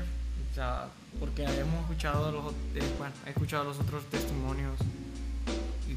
o 0.50 0.54
sea, 0.54 0.88
porque 1.18 1.44
hemos 1.44 1.80
escuchado 1.82 2.30
los, 2.30 2.52
eh, 2.74 2.94
bueno, 2.98 3.14
he 3.26 3.30
escuchado 3.30 3.64
los 3.64 3.78
otros 3.78 4.04
testimonios 4.04 4.78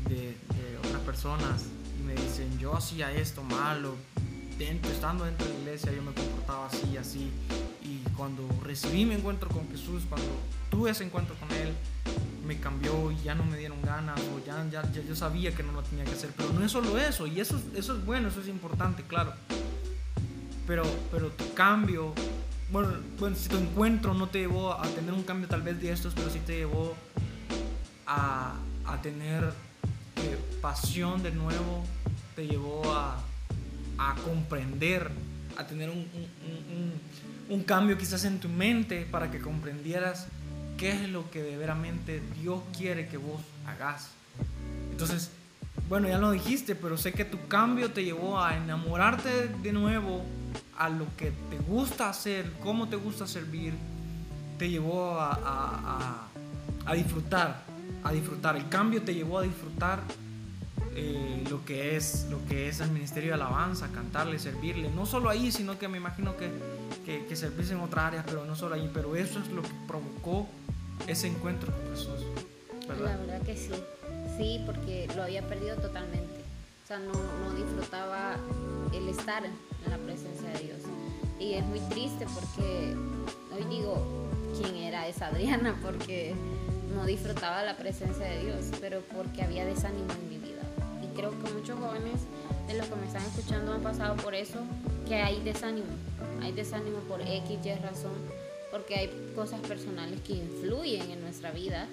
de, 0.08 0.16
de, 0.16 0.78
otras 0.80 1.02
personas 1.02 1.66
y 2.00 2.04
me 2.04 2.14
dicen, 2.14 2.58
yo 2.60 2.76
hacía 2.76 3.12
esto 3.12 3.44
malo, 3.44 3.96
dentro, 4.58 4.92
estando 4.92 5.26
dentro 5.26 5.48
de 5.48 5.54
la 5.54 5.60
iglesia 5.60 5.92
yo 5.92 6.02
me 6.02 6.14
comportaba 6.14 6.68
así, 6.68 6.98
así, 6.98 7.32
cuando 8.16 8.48
recibí 8.64 9.06
mi 9.06 9.16
encuentro 9.16 9.50
con 9.50 9.70
Jesús, 9.70 10.04
cuando 10.08 10.28
tuve 10.70 10.92
ese 10.92 11.04
encuentro 11.04 11.36
con 11.36 11.52
Él, 11.58 11.74
me 12.46 12.60
cambió 12.60 13.12
y 13.12 13.18
ya 13.24 13.36
no 13.36 13.44
me 13.44 13.58
dieron 13.58 13.82
ganas 13.82 14.20
o 14.20 14.46
ya, 14.46 14.68
ya, 14.70 14.90
ya 14.92 15.02
yo 15.02 15.16
sabía 15.16 15.54
que 15.56 15.64
no 15.64 15.72
lo 15.72 15.84
tenía 15.84 16.06
que 16.06 16.12
hacer, 16.12 16.32
pero 16.36 16.52
no 16.52 16.64
es 16.64 16.72
solo 16.72 16.98
eso, 16.98 17.28
y 17.28 17.40
eso, 17.40 17.62
eso 17.76 17.98
es 17.98 18.06
bueno, 18.06 18.28
eso 18.30 18.42
es 18.42 18.48
importante, 18.48 19.04
claro. 19.04 19.34
Pero, 20.66 20.84
pero 21.12 21.30
tu 21.30 21.54
cambio 21.54 22.14
bueno, 22.74 22.90
bueno, 23.20 23.36
si 23.36 23.50
tu 23.50 23.58
encuentro 23.58 24.16
no 24.16 24.28
te 24.28 24.40
llevó 24.40 24.74
a 24.74 24.82
tener 24.88 25.14
un 25.14 25.22
cambio 25.22 25.48
tal 25.48 25.62
vez 25.62 25.80
de 25.80 25.92
estos, 25.92 26.16
pero 26.16 26.32
sí 26.32 26.40
te 26.40 26.58
llevó 26.58 26.96
a, 28.08 28.56
a 28.86 29.02
tener 29.04 29.44
eh, 30.16 30.38
pasión 30.60 31.22
de 31.22 31.30
nuevo, 31.30 31.84
te 32.36 32.48
llevó 32.48 32.82
a, 32.92 33.22
a 34.00 34.16
comprender, 34.26 35.12
a 35.56 35.68
tener 35.68 35.92
un, 35.92 36.08
cambio 37.66 37.98
quizás 37.98 38.26
en 38.26 38.40
tu 38.40 38.50
mente 38.50 39.08
para 39.10 39.32
que 39.32 39.40
comprendieras 39.40 40.28
qué 40.78 40.92
es 40.92 41.10
lo 41.10 41.30
que 41.30 41.42
de 41.42 41.58
veramente 41.58 42.22
Dios 42.42 42.62
quiere 42.76 43.08
que 43.08 43.18
vos 43.18 43.42
hagas. 43.66 44.10
Entonces, 44.92 45.32
bueno, 45.90 46.08
ya 46.08 46.18
lo 46.18 46.32
dijiste, 46.32 46.76
pero 46.76 46.98
sé 46.98 47.14
que 47.14 47.26
tu 47.26 47.48
cambio 47.48 47.92
te 47.92 48.04
llevó 48.04 48.42
a 48.42 48.56
enamorarte 48.56 49.48
de 49.62 49.74
nuevo 49.74 50.24
a 50.78 50.90
lo 50.90 51.06
que 51.18 51.32
te 51.50 51.58
gusta 51.58 52.10
hacer, 52.10 52.52
cómo 52.62 52.88
te 52.88 52.96
gusta 52.96 53.28
servir, 53.28 53.74
te 54.58 54.70
llevó 54.70 55.20
a, 55.20 56.28
disfrutar, 56.96 57.64
a 58.04 58.12
disfrutar. 58.12 58.56
El 58.56 58.70
cambio 58.70 59.02
te 59.02 59.14
llevó 59.14 59.40
a 59.40 59.44
disfrutar 59.44 60.02
eh, 60.96 61.44
lo, 61.50 61.66
que 61.66 61.96
es, 61.96 62.28
lo 62.30 62.44
que 62.46 62.70
es 62.70 62.80
el 62.80 62.92
ministerio 62.92 63.30
de 63.30 63.36
alabanza, 63.36 63.90
cantarle, 63.92 64.40
servirle. 64.40 64.90
No 64.92 65.06
solo 65.06 65.30
ahí, 65.30 65.52
sino 65.52 65.78
que 65.80 65.88
me 65.88 65.98
imagino 65.98 66.38
que, 66.38 66.50
que, 67.06 67.26
que 67.26 67.36
servirse 67.36 67.74
en 67.74 67.80
otras 67.80 68.06
áreas, 68.06 68.26
pero 68.26 68.46
no 68.46 68.56
solo 68.56 68.76
ahí. 68.76 68.90
Pero 68.94 69.16
eso 69.16 69.40
es 69.40 69.50
lo 69.50 69.62
que 69.62 69.70
provocó 69.88 70.48
ese 71.08 71.28
encuentro 71.28 71.72
con 71.72 71.96
Jesús. 71.96 72.26
La 72.88 73.16
verdad 73.18 73.42
que 73.42 73.56
sí, 73.56 73.72
sí, 74.38 74.62
porque 74.66 75.08
lo 75.16 75.24
había 75.24 75.42
perdido 75.48 75.76
totalmente. 75.78 76.34
O 76.84 76.88
sea, 76.88 77.00
no, 77.00 77.14
no 77.14 77.56
disfrutaba 77.56 78.36
el 78.94 79.08
estar 79.10 79.44
en 79.46 79.92
la 79.92 79.98
presencia 79.98 80.50
de 80.50 80.60
Dios. 80.60 80.80
Y 81.40 81.54
es 81.54 81.66
muy 81.66 81.80
triste 81.90 82.26
porque 82.34 82.96
hoy 83.56 83.64
digo 83.70 84.30
quién 84.60 84.76
era 84.76 85.08
esa 85.08 85.28
Adriana, 85.28 85.76
porque 85.84 86.34
no 86.94 87.06
disfrutaba 87.06 87.64
la 87.64 87.78
presencia 87.78 88.26
de 88.26 88.46
Dios, 88.46 88.66
pero 88.80 89.02
porque 89.14 89.44
había 89.44 89.66
desánimo 89.66 90.12
en 90.14 90.30
mi 90.30 90.38
vida. 90.38 90.62
Creo 91.16 91.32
que 91.32 91.52
muchos 91.52 91.80
jóvenes 91.80 92.22
de 92.68 92.74
los 92.76 92.88
que 92.88 92.96
me 92.96 93.08
están 93.08 93.24
escuchando 93.24 93.74
han 93.74 93.82
pasado 93.82 94.16
por 94.18 94.34
eso, 94.34 94.60
que 95.08 95.16
hay 95.16 95.42
desánimo. 95.42 95.88
Hay 96.42 96.52
desánimo 96.52 97.00
por 97.08 97.22
X, 97.22 97.60
Y 97.64 97.74
razón, 97.76 98.14
porque 98.72 98.96
hay 98.96 99.32
cosas 99.36 99.60
personales 99.62 100.20
que 100.22 100.34
influyen 100.34 101.10
en 101.12 101.22
nuestra 101.22 101.52
vida 101.52 101.88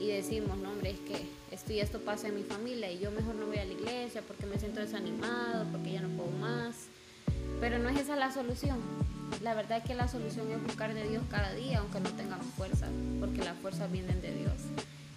y 0.00 0.08
decimos, 0.08 0.58
no 0.58 0.70
hombre, 0.70 0.90
es 0.90 0.98
que 1.00 1.26
esto 1.50 1.72
y 1.72 1.80
esto 1.80 2.00
pasa 2.00 2.28
en 2.28 2.36
mi 2.36 2.42
familia 2.42 2.90
y 2.90 2.98
yo 2.98 3.10
mejor 3.10 3.34
no 3.36 3.46
voy 3.46 3.58
a 3.58 3.64
la 3.64 3.72
iglesia 3.72 4.22
porque 4.26 4.46
me 4.46 4.58
siento 4.58 4.80
desanimado, 4.80 5.64
porque 5.72 5.92
ya 5.92 6.00
no 6.00 6.08
puedo 6.16 6.30
más. 6.30 6.88
Pero 7.60 7.78
no 7.78 7.88
es 7.88 7.98
esa 7.98 8.16
la 8.16 8.32
solución. 8.32 8.78
La 9.42 9.54
verdad 9.54 9.78
es 9.78 9.84
que 9.84 9.94
la 9.94 10.08
solución 10.08 10.50
es 10.50 10.62
buscar 10.62 10.94
de 10.94 11.08
Dios 11.08 11.22
cada 11.30 11.52
día, 11.54 11.78
aunque 11.78 12.00
no 12.00 12.10
tengamos 12.10 12.46
fuerza, 12.56 12.86
porque 13.20 13.38
las 13.38 13.56
fuerzas 13.58 13.90
vienen 13.90 14.20
de 14.20 14.34
Dios. 14.34 14.54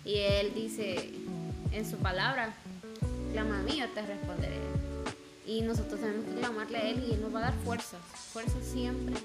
Y 0.05 0.19
Él 0.19 0.53
dice 0.53 1.11
en 1.71 1.89
su 1.89 1.97
palabra, 1.97 2.53
clama 3.37 3.59
a 3.59 3.61
mí, 3.61 3.77
yo 3.77 3.87
te 3.89 4.01
responderé. 4.01 4.57
Y 5.45 5.61
nosotros 5.61 6.01
tenemos 6.01 6.25
que 6.25 6.39
clamarle 6.39 6.77
a 6.79 6.89
Él 6.89 7.05
y 7.07 7.13
Él 7.13 7.21
nos 7.21 7.35
va 7.35 7.39
a 7.39 7.41
dar 7.43 7.53
fuerzas, 7.63 7.99
fuerzas 8.33 8.65
siempre 8.65 9.15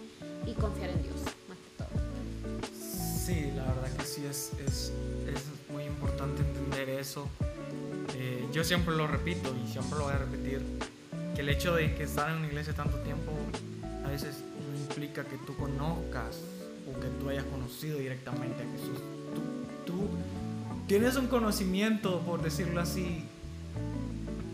y 0.47 0.53
confiar 0.53 0.91
en 0.91 1.03
Dios, 1.03 1.17
más 1.49 1.57
que 1.57 1.71
todo. 1.79 1.89
Sí, 2.75 3.51
la 3.57 3.65
verdad 3.65 3.91
que 3.97 4.05
sí, 4.05 4.27
es, 4.27 4.53
es, 4.67 4.93
es 5.27 5.45
muy 5.73 5.85
importante 5.85 6.43
entender 6.43 6.91
eso. 6.91 7.27
Eh, 8.15 8.47
yo 8.53 8.65
siempre 8.65 8.95
lo 8.95 9.07
repito 9.07 9.55
y 9.65 9.73
siempre 9.73 9.99
lo 9.99 10.05
voy 10.05 10.13
a 10.13 10.19
repetir, 10.19 10.61
que 11.35 11.41
el 11.41 11.49
hecho 11.49 11.75
de 11.75 11.95
que 11.95 12.03
estar 12.03 12.31
en 12.31 12.37
una 12.37 12.49
iglesia 12.49 12.75
tanto 12.75 12.99
tiempo 12.99 13.33
a 14.05 14.09
veces 14.09 14.45
no 14.71 14.79
implica 14.79 15.25
que 15.25 15.39
tú 15.39 15.57
conozcas 15.57 16.37
o 16.87 17.01
que 17.01 17.09
tú 17.19 17.31
hayas 17.31 17.45
conocido 17.45 17.97
directamente 17.97 18.63
a 18.63 18.67
Jesús. 18.73 18.99
Tú, 19.87 19.93
tú 19.93 20.09
tienes 20.87 21.17
un 21.17 21.29
conocimiento, 21.29 22.21
por 22.21 22.43
decirlo 22.43 22.79
así, 22.79 23.27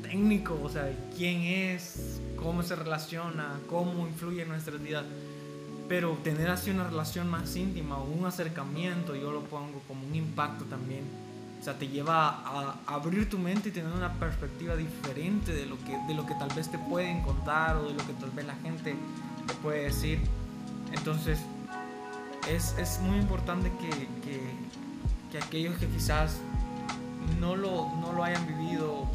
técnico, 0.09 0.59
o 0.62 0.68
sea, 0.68 0.90
quién 1.16 1.42
es, 1.42 2.21
cómo 2.37 2.62
se 2.62 2.75
relaciona, 2.75 3.61
cómo 3.68 4.07
influye 4.07 4.42
en 4.42 4.49
nuestras 4.49 4.83
vidas. 4.83 5.05
Pero 5.88 6.18
tener 6.23 6.51
así 6.51 6.71
una 6.71 6.85
relación 6.85 7.29
más 7.29 7.55
íntima 7.57 7.99
o 7.99 8.05
un 8.05 8.27
acercamiento, 8.27 9.14
yo 9.14 9.33
lo 9.33 9.42
pongo 9.42 9.81
como 9.87 10.07
un 10.07 10.14
impacto 10.14 10.64
también. 10.64 11.05
O 11.61 11.64
sea, 11.64 11.75
te 11.79 11.88
lleva 11.88 12.29
a, 12.29 12.77
abrir 12.87 13.29
tu 13.29 13.38
mente 13.38 13.71
y 13.71 13.73
tener 13.73 13.92
una 13.92 14.12
perspectiva 14.14 14.77
diferente 14.77 15.53
de 15.53 15.66
lo, 15.66 15.77
que, 15.79 15.99
de 16.07 16.14
lo 16.14 16.25
que 16.25 16.35
tal 16.35 16.51
vez 16.55 16.71
te 16.71 16.79
pueden 16.79 17.23
contar 17.23 17.77
o 17.77 17.88
de 17.88 17.94
lo 17.94 18.07
que 18.07 18.12
tal 18.14 18.31
vez 18.31 18.47
la 18.47 18.55
gente 18.57 18.94
te 19.47 19.55
puede 19.55 19.85
decir. 19.85 20.21
Entonces, 20.92 21.38
es, 22.49 22.75
es 22.79 23.01
muy 23.01 23.18
importante 23.18 23.71
que, 23.81 23.90
que, 24.23 24.40
que, 25.33 25.38
aquellos 25.38 25.77
que 25.79 25.87
quizás 25.87 26.38
no 27.40 27.57
lo, 27.57 27.88
no 28.01 28.12
lo 28.12 28.25
hayan 28.25 28.47
vivido 28.47 29.07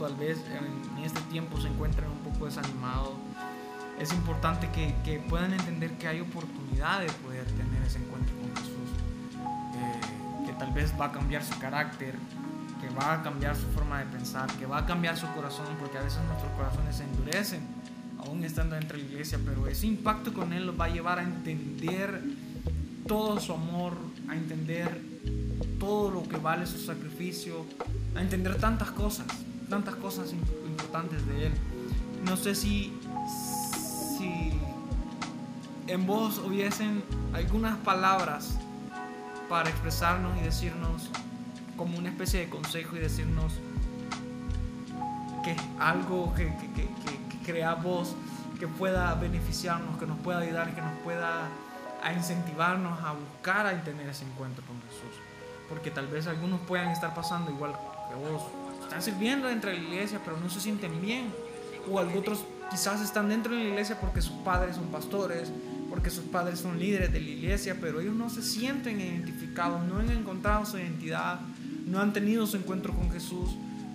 tal 0.00 0.16
vez 0.16 0.38
en, 0.38 1.04
este 1.04 1.20
tiempo 1.30 1.60
se 1.60 1.68
encuentren 1.68 2.08
un 2.08 2.32
poco 2.32 2.46
desanimados, 2.46 3.12
es 4.00 4.12
importante 4.14 4.68
que, 4.70 4.94
que, 5.04 5.18
puedan 5.18 5.52
entender 5.52 5.92
que 5.98 6.08
hay 6.08 6.20
oportunidad 6.20 7.00
de 7.00 7.06
poder 7.24 7.44
tener 7.44 7.82
ese 7.86 7.98
encuentro 7.98 8.34
con 8.36 8.56
Jesús, 8.56 8.90
eh, 9.74 10.46
que 10.46 10.52
tal 10.54 10.72
vez 10.72 10.92
va 10.98 11.06
a 11.06 11.12
cambiar 11.12 11.44
su 11.44 11.58
carácter, 11.58 12.14
que 12.80 12.88
va 12.94 13.14
a 13.14 13.22
cambiar 13.22 13.54
su 13.54 13.66
forma 13.68 13.98
de 13.98 14.06
pensar, 14.06 14.50
que 14.52 14.64
va 14.64 14.78
a 14.78 14.86
cambiar 14.86 15.18
su 15.18 15.26
corazón, 15.34 15.66
porque 15.78 15.98
a 15.98 16.02
veces 16.02 16.20
nuestros 16.24 16.50
corazones 16.52 16.96
se 16.96 17.04
endurecen, 17.04 17.60
aún 18.18 18.42
estando 18.42 18.76
dentro 18.76 18.96
de 18.96 19.04
la 19.04 19.10
iglesia, 19.10 19.38
pero 19.44 19.66
ese 19.66 19.86
impacto 19.86 20.32
con 20.32 20.54
Él 20.54 20.66
los 20.66 20.80
va 20.80 20.86
a 20.86 20.88
llevar 20.88 21.18
a 21.18 21.22
entender 21.22 22.22
todo 23.06 23.38
su 23.38 23.52
amor, 23.52 23.92
a 24.28 24.34
entender 24.34 24.98
todo 25.78 26.10
lo 26.10 26.22
que 26.22 26.38
vale 26.38 26.64
su 26.64 26.78
sacrificio, 26.78 27.66
a 28.14 28.22
entender 28.22 28.56
tantas 28.56 28.90
cosas 28.92 29.26
tantas 29.70 29.94
cosas 29.94 30.32
importantes 30.32 31.24
de 31.26 31.46
Él. 31.46 31.52
No 32.24 32.36
sé 32.36 32.54
si, 32.54 32.92
si 34.18 34.52
en 35.86 36.06
vos 36.06 36.38
hubiesen 36.38 37.02
algunas 37.32 37.78
palabras 37.78 38.58
para 39.48 39.70
expresarnos 39.70 40.36
y 40.38 40.44
decirnos 40.44 41.08
como 41.76 41.96
una 41.98 42.10
especie 42.10 42.40
de 42.40 42.50
consejo 42.50 42.96
y 42.96 42.98
decirnos 42.98 43.54
que 45.42 45.56
algo 45.78 46.34
que, 46.34 46.44
que, 46.74 46.84
que, 46.84 46.90
crea 47.46 47.74
vos 47.74 48.14
que 48.58 48.68
pueda 48.68 49.14
beneficiarnos, 49.14 49.98
que 49.98 50.06
nos 50.06 50.18
pueda 50.18 50.40
ayudar, 50.40 50.74
que 50.74 50.82
nos 50.82 50.92
pueda 50.98 51.48
a 52.02 52.12
incentivarnos 52.12 53.02
a 53.02 53.12
buscar 53.12 53.66
a 53.66 53.82
tener 53.82 54.08
ese 54.08 54.24
encuentro 54.24 54.64
con 54.66 54.76
Jesús. 54.82 55.18
Porque 55.68 55.90
tal 55.90 56.06
vez 56.06 56.26
algunos 56.26 56.60
puedan 56.60 56.90
estar 56.90 57.14
pasando 57.14 57.50
igual 57.50 57.72
que 58.08 58.14
vos, 58.14 58.42
están 58.90 59.02
sirviendo 59.04 59.46
dentro 59.46 59.70
de 59.70 59.76
la 59.76 59.84
iglesia, 59.84 60.20
pero 60.24 60.36
no 60.40 60.50
se 60.50 60.60
sienten 60.60 61.00
bien. 61.00 61.26
O 61.88 62.00
otros 62.18 62.44
quizás 62.72 63.00
están 63.00 63.28
dentro 63.28 63.54
de 63.54 63.62
la 63.62 63.68
iglesia 63.68 64.00
porque 64.00 64.20
sus 64.20 64.34
padres 64.38 64.74
son 64.74 64.86
pastores, 64.86 65.52
porque 65.88 66.10
sus 66.10 66.24
padres 66.24 66.58
son 66.58 66.76
líderes 66.76 67.12
de 67.12 67.20
la 67.20 67.28
iglesia, 67.28 67.76
pero 67.80 68.00
ellos 68.00 68.16
no 68.16 68.28
se 68.28 68.42
sienten 68.42 69.00
identificados, 69.00 69.86
no 69.86 70.00
han 70.00 70.10
encontrado 70.10 70.66
su 70.66 70.76
identidad, 70.76 71.38
no 71.86 72.00
han 72.00 72.12
tenido 72.12 72.48
su 72.48 72.56
encuentro 72.56 72.92
con 72.92 73.12
Jesús, 73.12 73.50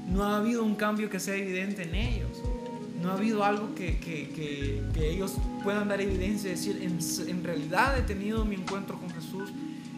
no 0.07 0.23
ha 0.23 0.37
habido 0.37 0.63
un 0.63 0.75
cambio 0.75 1.09
que 1.09 1.19
sea 1.19 1.35
evidente 1.35 1.83
en 1.83 1.95
ellos, 1.95 2.41
no 3.01 3.11
ha 3.11 3.15
habido 3.15 3.43
algo 3.43 3.75
que, 3.75 3.99
que, 3.99 4.29
que, 4.93 5.09
ellos 5.09 5.33
puedan 5.61 5.89
dar 5.89 5.99
evidencia 5.99 6.47
y 6.47 6.51
decir, 6.51 6.81
en, 6.81 6.99
en 7.29 7.43
realidad 7.43 7.97
he 7.97 8.01
tenido 8.01 8.45
mi 8.45 8.55
encuentro 8.55 8.97
con 8.97 9.09
Jesús 9.09 9.14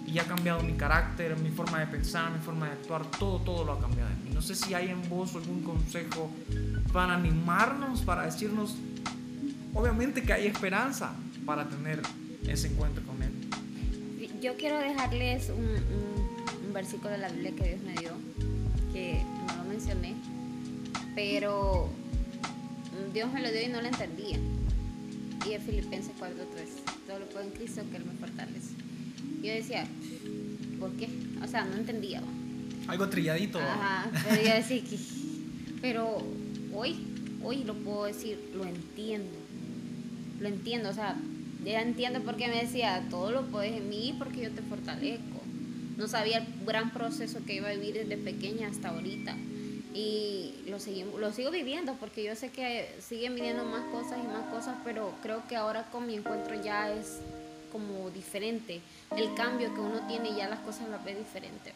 y 0.07 0.19
ha 0.19 0.23
cambiado 0.23 0.63
mi 0.63 0.73
carácter, 0.73 1.37
mi 1.37 1.51
forma 1.51 1.79
de 1.79 1.87
pensar, 1.87 2.31
mi 2.31 2.39
forma 2.39 2.67
de 2.67 2.71
actuar, 2.71 3.05
todo, 3.19 3.39
todo 3.39 3.65
lo 3.65 3.73
ha 3.73 3.79
cambiado 3.79 4.09
en 4.09 4.23
mí. 4.23 4.29
No 4.33 4.41
sé 4.41 4.55
si 4.55 4.73
hay 4.73 4.89
en 4.89 5.07
vos 5.09 5.35
algún 5.35 5.61
consejo 5.63 6.31
para 6.93 7.15
animarnos, 7.15 8.01
para 8.01 8.23
decirnos, 8.23 8.75
obviamente 9.73 10.23
que 10.23 10.31
hay 10.31 10.47
esperanza 10.47 11.13
para 11.45 11.67
tener 11.67 12.01
ese 12.47 12.67
encuentro 12.67 13.03
con 13.05 13.21
Él. 13.21 13.33
Yo 14.41 14.55
quiero 14.55 14.77
dejarles 14.77 15.49
un, 15.49 16.73
versículo 16.73 17.09
de 17.09 17.17
la 17.17 17.29
Biblia 17.29 17.51
que 17.55 17.63
Dios 17.63 17.81
me 17.81 17.93
dio, 17.93 18.11
que 18.93 19.21
no 19.47 19.55
lo 19.57 19.63
mencioné, 19.63 20.13
pero 21.15 21.89
Dios 23.13 23.33
me 23.33 23.41
lo 23.41 23.51
dio 23.51 23.63
y 23.63 23.67
no 23.67 23.81
lo 23.81 23.87
entendía. 23.87 24.37
Y 25.45 25.53
es 25.53 25.63
Filipenses 25.63 26.13
4.3. 26.19 26.27
Todo 27.07 27.19
lo 27.19 27.25
puedo 27.25 27.45
en 27.45 27.51
Cristo 27.51 27.81
que 27.89 27.97
Él 27.97 28.05
me 28.05 28.13
fortalece. 28.13 28.75
Yo 29.41 29.53
decía, 29.53 29.85
¿por 30.79 30.91
qué? 30.93 31.09
O 31.43 31.47
sea, 31.47 31.65
no 31.65 31.75
entendía. 31.75 32.21
Algo 32.87 33.09
trilladito. 33.09 33.59
Ajá, 33.59 34.09
pero 34.27 34.41
yo 34.41 34.53
decía 34.53 34.81
que... 34.81 34.97
Pero 35.81 36.23
hoy, 36.73 36.95
hoy 37.43 37.63
lo 37.63 37.75
puedo 37.75 38.05
decir, 38.05 38.39
lo 38.55 38.65
entiendo. 38.65 39.37
Lo 40.39 40.47
entiendo, 40.47 40.89
o 40.89 40.93
sea, 40.93 41.15
ya 41.63 41.81
entiendo 41.81 42.21
por 42.21 42.37
qué 42.37 42.47
me 42.47 42.61
decía, 42.63 43.05
todo 43.09 43.31
lo 43.31 43.47
puedes 43.47 43.73
en 43.73 43.89
mí 43.89 44.15
porque 44.17 44.41
yo 44.41 44.51
te 44.51 44.61
fortalezco. 44.61 45.41
No 45.97 46.07
sabía 46.07 46.39
el 46.39 46.45
gran 46.65 46.91
proceso 46.91 47.39
que 47.45 47.55
iba 47.55 47.69
a 47.69 47.73
vivir 47.73 47.95
desde 47.95 48.17
pequeña 48.17 48.67
hasta 48.67 48.89
ahorita. 48.89 49.35
Y 49.93 50.53
lo, 50.67 50.79
seguimos, 50.79 51.19
lo 51.19 51.33
sigo 51.33 51.49
viviendo 51.49 51.95
porque 51.99 52.23
yo 52.23 52.35
sé 52.35 52.49
que 52.49 52.87
siguen 52.99 53.33
viniendo 53.33 53.65
más 53.65 53.83
cosas 53.85 54.19
y 54.23 54.27
más 54.27 54.43
cosas, 54.51 54.75
pero 54.83 55.11
creo 55.23 55.47
que 55.47 55.55
ahora 55.55 55.89
con 55.91 56.05
mi 56.05 56.15
encuentro 56.15 56.61
ya 56.63 56.91
es 56.93 57.17
como 57.71 58.09
diferente. 58.09 58.81
El 59.15 59.33
cambio 59.35 59.73
que 59.73 59.79
uno 59.79 60.07
tiene 60.07 60.35
ya 60.35 60.47
las 60.47 60.59
cosas 60.59 60.89
las 60.89 61.03
ve 61.03 61.15
diferente. 61.15 61.73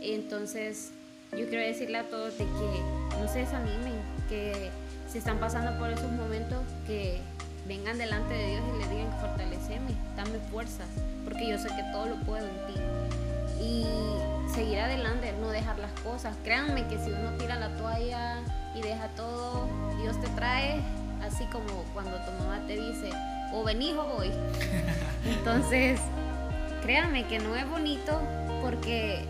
Entonces, 0.00 0.92
yo 1.32 1.48
quiero 1.48 1.60
decirle 1.60 1.98
a 1.98 2.08
todos 2.08 2.38
de 2.38 2.44
que 2.44 3.18
no 3.20 3.28
se 3.28 3.40
desanimen, 3.40 3.94
que 4.28 4.70
si 5.08 5.18
están 5.18 5.38
pasando 5.40 5.78
por 5.78 5.90
esos 5.90 6.10
momentos, 6.12 6.62
que 6.86 7.20
vengan 7.66 7.98
delante 7.98 8.34
de 8.34 8.50
Dios 8.50 8.62
y 8.74 8.78
le 8.82 8.88
digan 8.88 9.20
fortaleceme, 9.20 9.92
dame 10.16 10.38
fuerzas, 10.50 10.88
porque 11.24 11.48
yo 11.48 11.58
sé 11.58 11.68
que 11.68 11.82
todo 11.92 12.06
lo 12.06 12.16
puedo 12.20 12.46
en 12.46 12.66
ti. 12.66 12.80
Y 13.60 13.86
seguir 14.54 14.80
adelante, 14.80 15.32
no 15.40 15.48
dejar 15.48 15.78
las 15.78 15.92
cosas. 16.00 16.36
Créanme 16.44 16.86
que 16.86 16.98
si 16.98 17.10
uno 17.10 17.30
tira 17.38 17.56
la 17.56 17.74
toalla 17.76 18.40
y 18.74 18.82
deja 18.82 19.08
todo, 19.16 19.66
Dios 20.02 20.20
te 20.20 20.28
trae, 20.28 20.80
así 21.22 21.44
como 21.46 21.84
cuando 21.94 22.16
tu 22.24 22.30
mamá 22.32 22.62
te 22.66 22.74
dice, 22.74 23.10
o 23.54 23.62
venís 23.62 23.94
o 23.94 24.04
voy. 24.04 24.30
Entonces, 25.24 26.00
créanme 26.82 27.26
que 27.26 27.38
no 27.38 27.54
es 27.54 27.68
bonito 27.68 28.20
porque, 28.60 29.24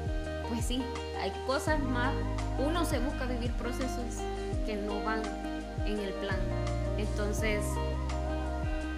pues 0.48 0.64
sí, 0.64 0.82
hay 1.20 1.30
cosas 1.46 1.80
más. 1.80 2.14
Uno 2.58 2.84
se 2.84 2.98
busca 2.98 3.26
vivir 3.26 3.52
procesos 3.52 4.22
que 4.64 4.76
no 4.76 5.02
van 5.04 5.22
en 5.84 5.98
el 5.98 6.12
plan. 6.14 6.38
Entonces, 6.96 7.64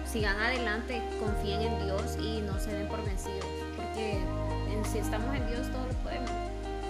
sigan 0.09 0.39
adelante, 0.39 1.01
confíen 1.19 1.61
en 1.61 1.85
Dios 1.85 2.17
y 2.19 2.41
no 2.41 2.57
se 2.59 2.71
den 2.71 2.87
por 2.87 3.03
vencidos. 3.03 3.45
Porque 3.75 4.19
si 4.91 4.99
estamos 4.99 5.35
en 5.35 5.45
Dios, 5.47 5.67
todo 5.71 5.85
lo 5.85 5.93
podemos. 6.03 6.31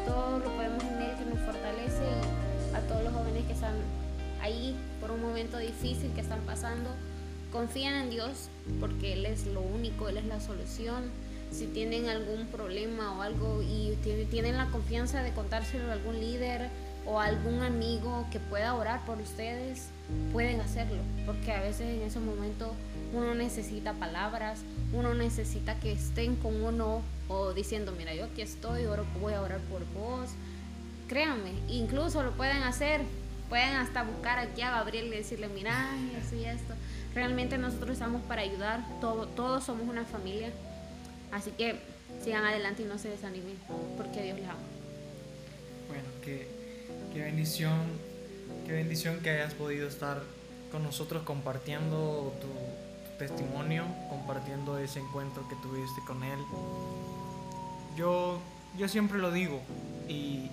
Todo 0.05 0.39
lo 0.39 0.45
podemos 0.55 0.83
en 0.83 1.01
Él 1.01 1.17
que 1.17 1.25
nos 1.25 1.39
fortalece 1.39 2.03
y 2.03 2.75
a 2.75 2.81
todos 2.81 3.03
los 3.03 3.13
jóvenes 3.13 3.45
que 3.45 3.53
están 3.53 3.73
ahí 4.41 4.75
por 5.01 5.11
un 5.11 5.21
momento 5.21 5.57
difícil 5.57 6.11
que 6.13 6.21
están 6.21 6.39
pasando, 6.41 6.91
confían 7.51 7.95
en 7.95 8.09
Dios 8.09 8.49
porque 8.79 9.13
Él 9.13 9.25
es 9.25 9.45
lo 9.47 9.61
único, 9.61 10.09
Él 10.09 10.17
es 10.17 10.25
la 10.25 10.39
solución. 10.39 11.11
Si 11.51 11.65
tienen 11.67 12.09
algún 12.09 12.47
problema 12.47 13.17
o 13.17 13.21
algo 13.21 13.61
y 13.61 13.97
tienen 14.29 14.57
la 14.57 14.65
confianza 14.67 15.23
de 15.23 15.31
contárselo 15.31 15.89
a 15.89 15.93
algún 15.93 16.19
líder 16.19 16.69
o 17.05 17.21
a 17.21 17.25
algún 17.25 17.61
amigo 17.61 18.27
que 18.31 18.39
pueda 18.39 18.73
orar 18.73 19.05
por 19.05 19.17
ustedes, 19.21 19.87
pueden 20.33 20.59
hacerlo, 20.59 20.97
porque 21.25 21.53
a 21.53 21.61
veces 21.61 21.95
en 21.95 22.01
ese 22.01 22.19
momento 22.19 22.73
uno 23.13 23.33
necesita 23.33 23.93
palabras, 23.93 24.59
uno 24.91 25.13
necesita 25.13 25.79
que 25.79 25.93
estén 25.93 26.35
con 26.35 26.61
uno 26.61 27.01
o 27.29 27.53
diciendo, 27.53 27.93
mira, 27.97 28.13
yo 28.13 28.25
aquí 28.25 28.41
estoy, 28.41 28.83
voy 29.21 29.33
a 29.33 29.41
orar 29.41 29.59
por 29.61 29.85
vos. 29.93 30.29
Créanme, 31.07 31.51
incluso 31.69 32.21
lo 32.23 32.31
pueden 32.31 32.63
hacer, 32.63 33.01
pueden 33.47 33.75
hasta 33.75 34.03
buscar 34.03 34.39
aquí 34.39 34.61
a 34.61 34.71
Gabriel 34.71 35.07
y 35.07 35.11
decirle, 35.11 35.47
mira, 35.47 35.95
esto 36.21 36.35
y 36.35 36.43
esto. 36.43 36.73
Realmente 37.17 37.57
nosotros 37.57 37.93
estamos 37.93 38.21
para 38.27 38.43
ayudar, 38.43 38.85
todo, 39.01 39.25
todos 39.25 39.63
somos 39.63 39.89
una 39.89 40.05
familia. 40.05 40.51
Así 41.31 41.49
que 41.49 41.79
sigan 42.23 42.45
adelante 42.45 42.83
y 42.83 42.85
no 42.85 42.99
se 42.99 43.09
desanimen, 43.09 43.57
porque 43.97 44.21
Dios 44.21 44.37
les 44.37 44.47
ama. 44.47 44.59
Bueno, 45.87 46.03
qué, 46.23 46.47
qué 47.11 47.21
bendición, 47.21 47.87
qué 48.67 48.73
bendición 48.73 49.19
que 49.21 49.31
hayas 49.31 49.55
podido 49.55 49.87
estar 49.87 50.21
con 50.71 50.83
nosotros 50.83 51.23
compartiendo 51.23 52.35
tu, 52.39 53.17
testimonio, 53.17 53.85
compartiendo 54.09 54.77
ese 54.77 54.99
encuentro 54.99 55.49
que 55.49 55.55
tuviste 55.55 56.01
con 56.05 56.23
Él. 56.23 56.37
Yo, 57.97 58.39
yo 58.77 58.87
siempre 58.87 59.17
lo 59.17 59.31
digo 59.31 59.59
y, 60.07 60.51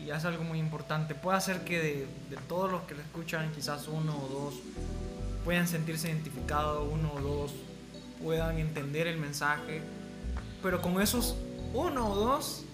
y, 0.00 0.10
es 0.10 0.24
algo 0.24 0.44
muy 0.44 0.58
importante. 0.58 1.14
Puede 1.14 1.42
ser 1.42 1.62
que 1.64 1.78
de, 1.78 2.06
de, 2.30 2.36
todos 2.48 2.70
los 2.70 2.84
que 2.84 2.94
lo 2.94 3.02
escuchan, 3.02 3.52
quizás 3.52 3.86
uno 3.86 4.16
o 4.16 4.28
dos 4.28 4.54
puedan 5.44 5.68
sentirse 5.68 6.08
identificados, 6.08 6.88
uno 6.90 7.12
o 7.14 7.20
dos 7.20 7.54
puedan 8.22 8.58
entender 8.58 9.06
el 9.06 9.18
mensaje, 9.18 9.82
pero 10.62 10.80
con 10.80 11.00
esos 11.00 11.36
uno 11.74 12.08
o 12.08 12.14
dos, 12.14 12.64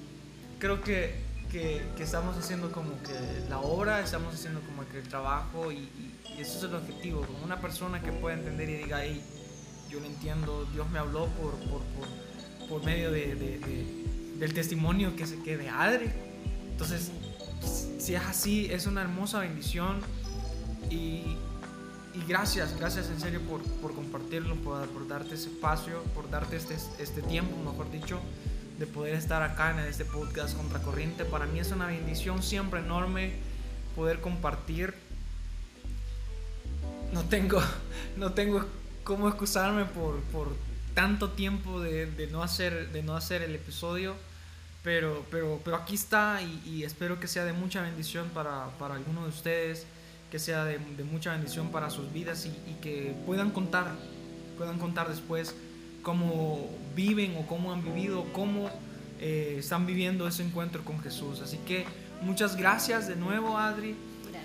creo 0.58 0.80
que, 0.80 1.14
que, 1.50 1.82
estamos 1.98 2.36
haciendo 2.36 2.70
como 2.70 2.90
que 3.02 3.48
la 3.48 3.58
obra, 3.58 4.00
estamos 4.00 4.34
haciendo 4.34 4.60
como 4.60 4.88
que 4.88 4.98
el 4.98 5.08
trabajo 5.08 5.72
y 5.72 5.88
ese 6.38 6.58
es 6.58 6.62
el 6.62 6.74
objetivo, 6.74 7.22
como 7.22 7.42
una 7.44 7.60
persona 7.60 8.00
que 8.00 8.12
pueda 8.12 8.36
entender 8.36 8.68
y 8.68 8.74
diga, 8.76 9.00
hey, 9.02 9.22
yo 9.90 10.00
lo 10.00 10.06
entiendo, 10.06 10.66
Dios 10.72 10.88
me 10.90 10.98
habló 10.98 11.26
por, 11.26 11.52
por, 11.68 11.82
por, 11.82 12.68
por 12.68 12.84
medio 12.84 13.10
de, 13.10 13.34
de, 13.34 14.36
del 14.38 14.54
testimonio 14.54 15.16
que, 15.16 15.26
se, 15.26 15.42
que 15.42 15.56
de 15.56 15.68
Adri. 15.68 16.10
Entonces, 16.70 17.10
si 17.98 18.14
es 18.14 18.22
así, 18.22 18.66
es 18.70 18.86
una 18.86 19.02
hermosa 19.02 19.40
bendición 19.40 20.00
y, 20.90 21.36
y 22.14 22.26
gracias, 22.26 22.76
gracias 22.78 23.08
en 23.08 23.20
serio 23.20 23.40
por, 23.42 23.62
por 23.62 23.94
compartirlo, 23.94 24.56
por, 24.56 24.88
por, 24.88 25.06
darte 25.06 25.34
ese 25.34 25.48
espacio, 25.48 26.02
por 26.14 26.28
darte 26.30 26.56
este, 26.56 26.76
este 26.98 27.22
tiempo, 27.22 27.56
mejor 27.58 27.90
dicho, 27.90 28.20
de 28.78 28.86
poder 28.86 29.14
estar 29.14 29.42
acá 29.42 29.70
en 29.70 29.78
este 29.80 30.04
podcast 30.04 30.56
Contracorriente. 30.56 31.24
Para 31.24 31.46
mí 31.46 31.60
es 31.60 31.70
una 31.70 31.86
bendición 31.86 32.42
siempre 32.42 32.80
enorme 32.80 33.34
poder 33.94 34.20
compartir 34.20 34.94
no 37.12 37.24
tengo, 37.24 37.60
no 38.16 38.32
tengo 38.32 38.64
cómo 39.04 39.28
excusarme 39.28 39.84
por, 39.84 40.20
por 40.24 40.54
tanto 40.94 41.30
tiempo 41.30 41.80
de, 41.80 42.06
de, 42.06 42.26
no 42.28 42.42
hacer, 42.42 42.90
de 42.92 43.02
no 43.02 43.16
hacer 43.16 43.42
el 43.42 43.54
episodio, 43.54 44.14
pero, 44.82 45.24
pero, 45.30 45.60
pero 45.64 45.76
aquí 45.76 45.94
está 45.94 46.40
y, 46.42 46.84
espero 46.84 47.20
que 47.20 47.28
sea 47.28 47.44
de 47.44 47.52
mucha 47.52 47.82
bendición 47.82 48.28
para, 48.30 48.68
para 48.78 48.94
algunos 48.94 49.24
de 49.24 49.30
ustedes, 49.30 49.86
que 50.30 50.38
sea 50.38 50.64
de, 50.64 50.78
de 50.78 51.04
mucha 51.04 51.32
bendición 51.32 51.70
para 51.70 51.90
sus 51.90 52.12
vidas 52.12 52.46
y, 52.46 52.48
y, 52.70 52.74
que 52.80 53.14
puedan 53.26 53.50
contar, 53.50 53.92
puedan 54.56 54.78
contar 54.78 55.08
después 55.08 55.54
cómo 56.02 56.68
viven 56.94 57.36
o 57.36 57.46
cómo 57.46 57.72
han 57.72 57.82
vivido, 57.82 58.24
cómo 58.32 58.70
eh, 59.20 59.56
están 59.58 59.86
viviendo 59.86 60.26
ese 60.26 60.42
encuentro 60.42 60.84
con 60.84 61.00
Jesús. 61.00 61.40
Así 61.40 61.58
que 61.66 61.84
muchas 62.22 62.56
gracias 62.56 63.08
de 63.08 63.16
nuevo, 63.16 63.58
Adri. 63.58 63.96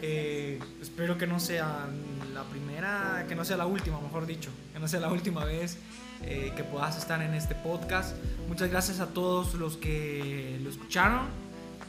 Eh, 0.02 0.60
espero 0.82 1.18
que 1.18 1.28
no 1.28 1.40
sea 1.40 1.88
la 2.34 2.44
primera, 2.44 3.26
que 3.28 3.36
no 3.36 3.46
sea 3.46 3.58
la 3.58 3.66
última, 3.66 4.00
mejor 4.02 4.26
dicho, 4.26 4.50
que 4.74 4.80
no 4.80 4.88
sea 4.88 5.00
la 5.00 5.12
última 5.12 5.46
vez 5.46 5.78
eh, 6.24 6.54
que 6.56 6.64
puedas 6.64 6.98
estar 6.98 7.22
en 7.22 7.34
este 7.34 7.56
podcast. 7.56 8.16
Muchas 8.48 8.70
gracias 8.70 9.00
a 9.00 9.08
todos 9.08 9.54
los 9.56 9.78
que 9.78 10.60
lo 10.62 10.70
escucharon. 10.70 11.28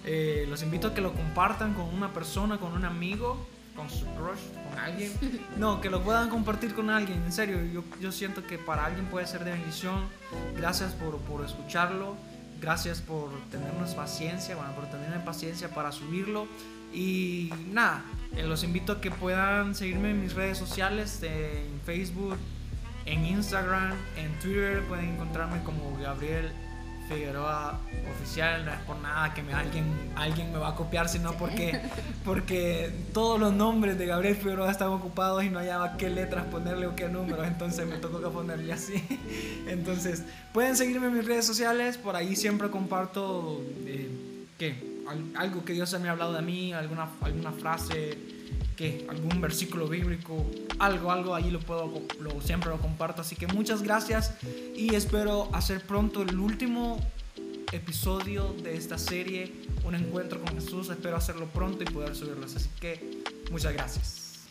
Eh, 0.04 0.46
los 0.48 0.62
invito 0.62 0.88
a 0.88 0.94
que 0.94 1.00
lo 1.00 1.12
compartan 1.12 1.74
con 1.74 1.86
una 1.86 2.12
persona, 2.12 2.58
con 2.58 2.72
un 2.72 2.84
amigo, 2.84 3.46
con 3.76 3.90
su 3.90 4.06
crush, 4.14 4.40
con 4.70 4.78
alguien. 4.78 5.12
No, 5.56 5.80
que 5.80 5.90
lo 5.90 6.02
puedan 6.02 6.28
compartir 6.28 6.74
con 6.74 6.90
alguien. 6.90 7.22
En 7.24 7.32
serio, 7.32 7.62
yo, 7.72 7.84
yo 8.00 8.10
siento 8.10 8.44
que 8.46 8.58
para 8.58 8.86
alguien 8.86 9.06
puede 9.06 9.26
ser 9.26 9.44
de 9.44 9.52
bendición. 9.52 10.04
Gracias 10.56 10.92
por, 10.94 11.18
por 11.18 11.44
escucharlo. 11.44 12.16
Gracias 12.60 13.02
por 13.02 13.30
tenernos 13.50 13.94
paciencia, 13.94 14.56
bueno, 14.56 14.72
por 14.72 14.86
tenerme 14.86 15.18
paciencia 15.20 15.68
para 15.68 15.92
subirlo. 15.92 16.48
Y 16.92 17.52
nada, 17.70 18.02
eh, 18.34 18.44
los 18.44 18.64
invito 18.64 18.92
a 18.92 19.00
que 19.00 19.10
puedan 19.10 19.74
seguirme 19.74 20.10
en 20.10 20.22
mis 20.22 20.34
redes 20.34 20.56
sociales, 20.56 21.22
en 21.22 21.80
Facebook, 21.84 22.38
en 23.04 23.26
Instagram, 23.26 23.94
en 24.16 24.38
Twitter. 24.40 24.82
Pueden 24.88 25.14
encontrarme 25.14 25.62
como 25.64 25.96
Gabriel 25.98 26.50
Figueroa 27.08 27.80
Oficial. 28.10 28.64
No 28.64 28.72
es 28.72 28.80
por 28.80 28.96
nada 28.98 29.32
que 29.34 29.42
me, 29.42 29.52
alguien, 29.52 29.84
alguien 30.16 30.52
me 30.52 30.58
va 30.58 30.68
a 30.68 30.74
copiar, 30.74 31.08
sino 31.08 31.32
porque, 31.32 31.80
porque 32.24 32.90
todos 33.12 33.38
los 33.38 33.52
nombres 33.52 33.98
de 33.98 34.06
Gabriel 34.06 34.36
Figueroa 34.36 34.70
están 34.70 34.88
ocupados 34.88 35.44
y 35.44 35.50
no 35.50 35.58
hallaba 35.58 35.96
qué 35.96 36.10
letras 36.10 36.44
ponerle 36.46 36.86
o 36.86 36.96
qué 36.96 37.08
números. 37.08 37.46
Entonces 37.46 37.86
me 37.86 37.96
tocó 37.96 38.20
que 38.20 38.28
ponerle 38.28 38.72
así. 38.72 39.02
Entonces, 39.66 40.24
pueden 40.52 40.76
seguirme 40.76 41.08
en 41.08 41.16
mis 41.16 41.26
redes 41.26 41.46
sociales. 41.46 41.96
Por 41.96 42.16
ahí 42.16 42.36
siempre 42.36 42.70
comparto. 42.70 43.62
Eh, 43.86 44.10
¿Qué? 44.58 44.96
algo 45.36 45.64
que 45.64 45.72
Dios 45.72 45.98
me 46.00 46.08
ha 46.08 46.12
hablado 46.12 46.32
de 46.32 46.42
mí, 46.42 46.72
alguna, 46.72 47.08
alguna 47.20 47.52
frase, 47.52 48.18
que 48.76 49.06
algún 49.08 49.40
versículo 49.40 49.88
bíblico, 49.88 50.44
algo, 50.78 51.10
algo, 51.10 51.34
ahí 51.34 51.50
lo 51.50 51.60
puedo, 51.60 52.02
lo, 52.20 52.40
siempre 52.42 52.70
lo 52.70 52.78
comparto. 52.78 53.22
Así 53.22 53.34
que 53.34 53.46
muchas 53.46 53.82
gracias 53.82 54.34
y 54.76 54.94
espero 54.94 55.48
hacer 55.52 55.80
pronto 55.80 56.22
el 56.22 56.38
último 56.38 57.00
episodio 57.72 58.54
de 58.62 58.76
esta 58.76 58.98
serie, 58.98 59.52
un 59.84 59.94
encuentro 59.94 60.40
con 60.40 60.54
Jesús. 60.54 60.90
Espero 60.90 61.16
hacerlo 61.16 61.46
pronto 61.46 61.82
y 61.82 61.86
poder 61.86 62.14
subirlos. 62.14 62.54
Así 62.54 62.68
que 62.78 63.22
muchas 63.50 63.72
gracias. 63.72 64.46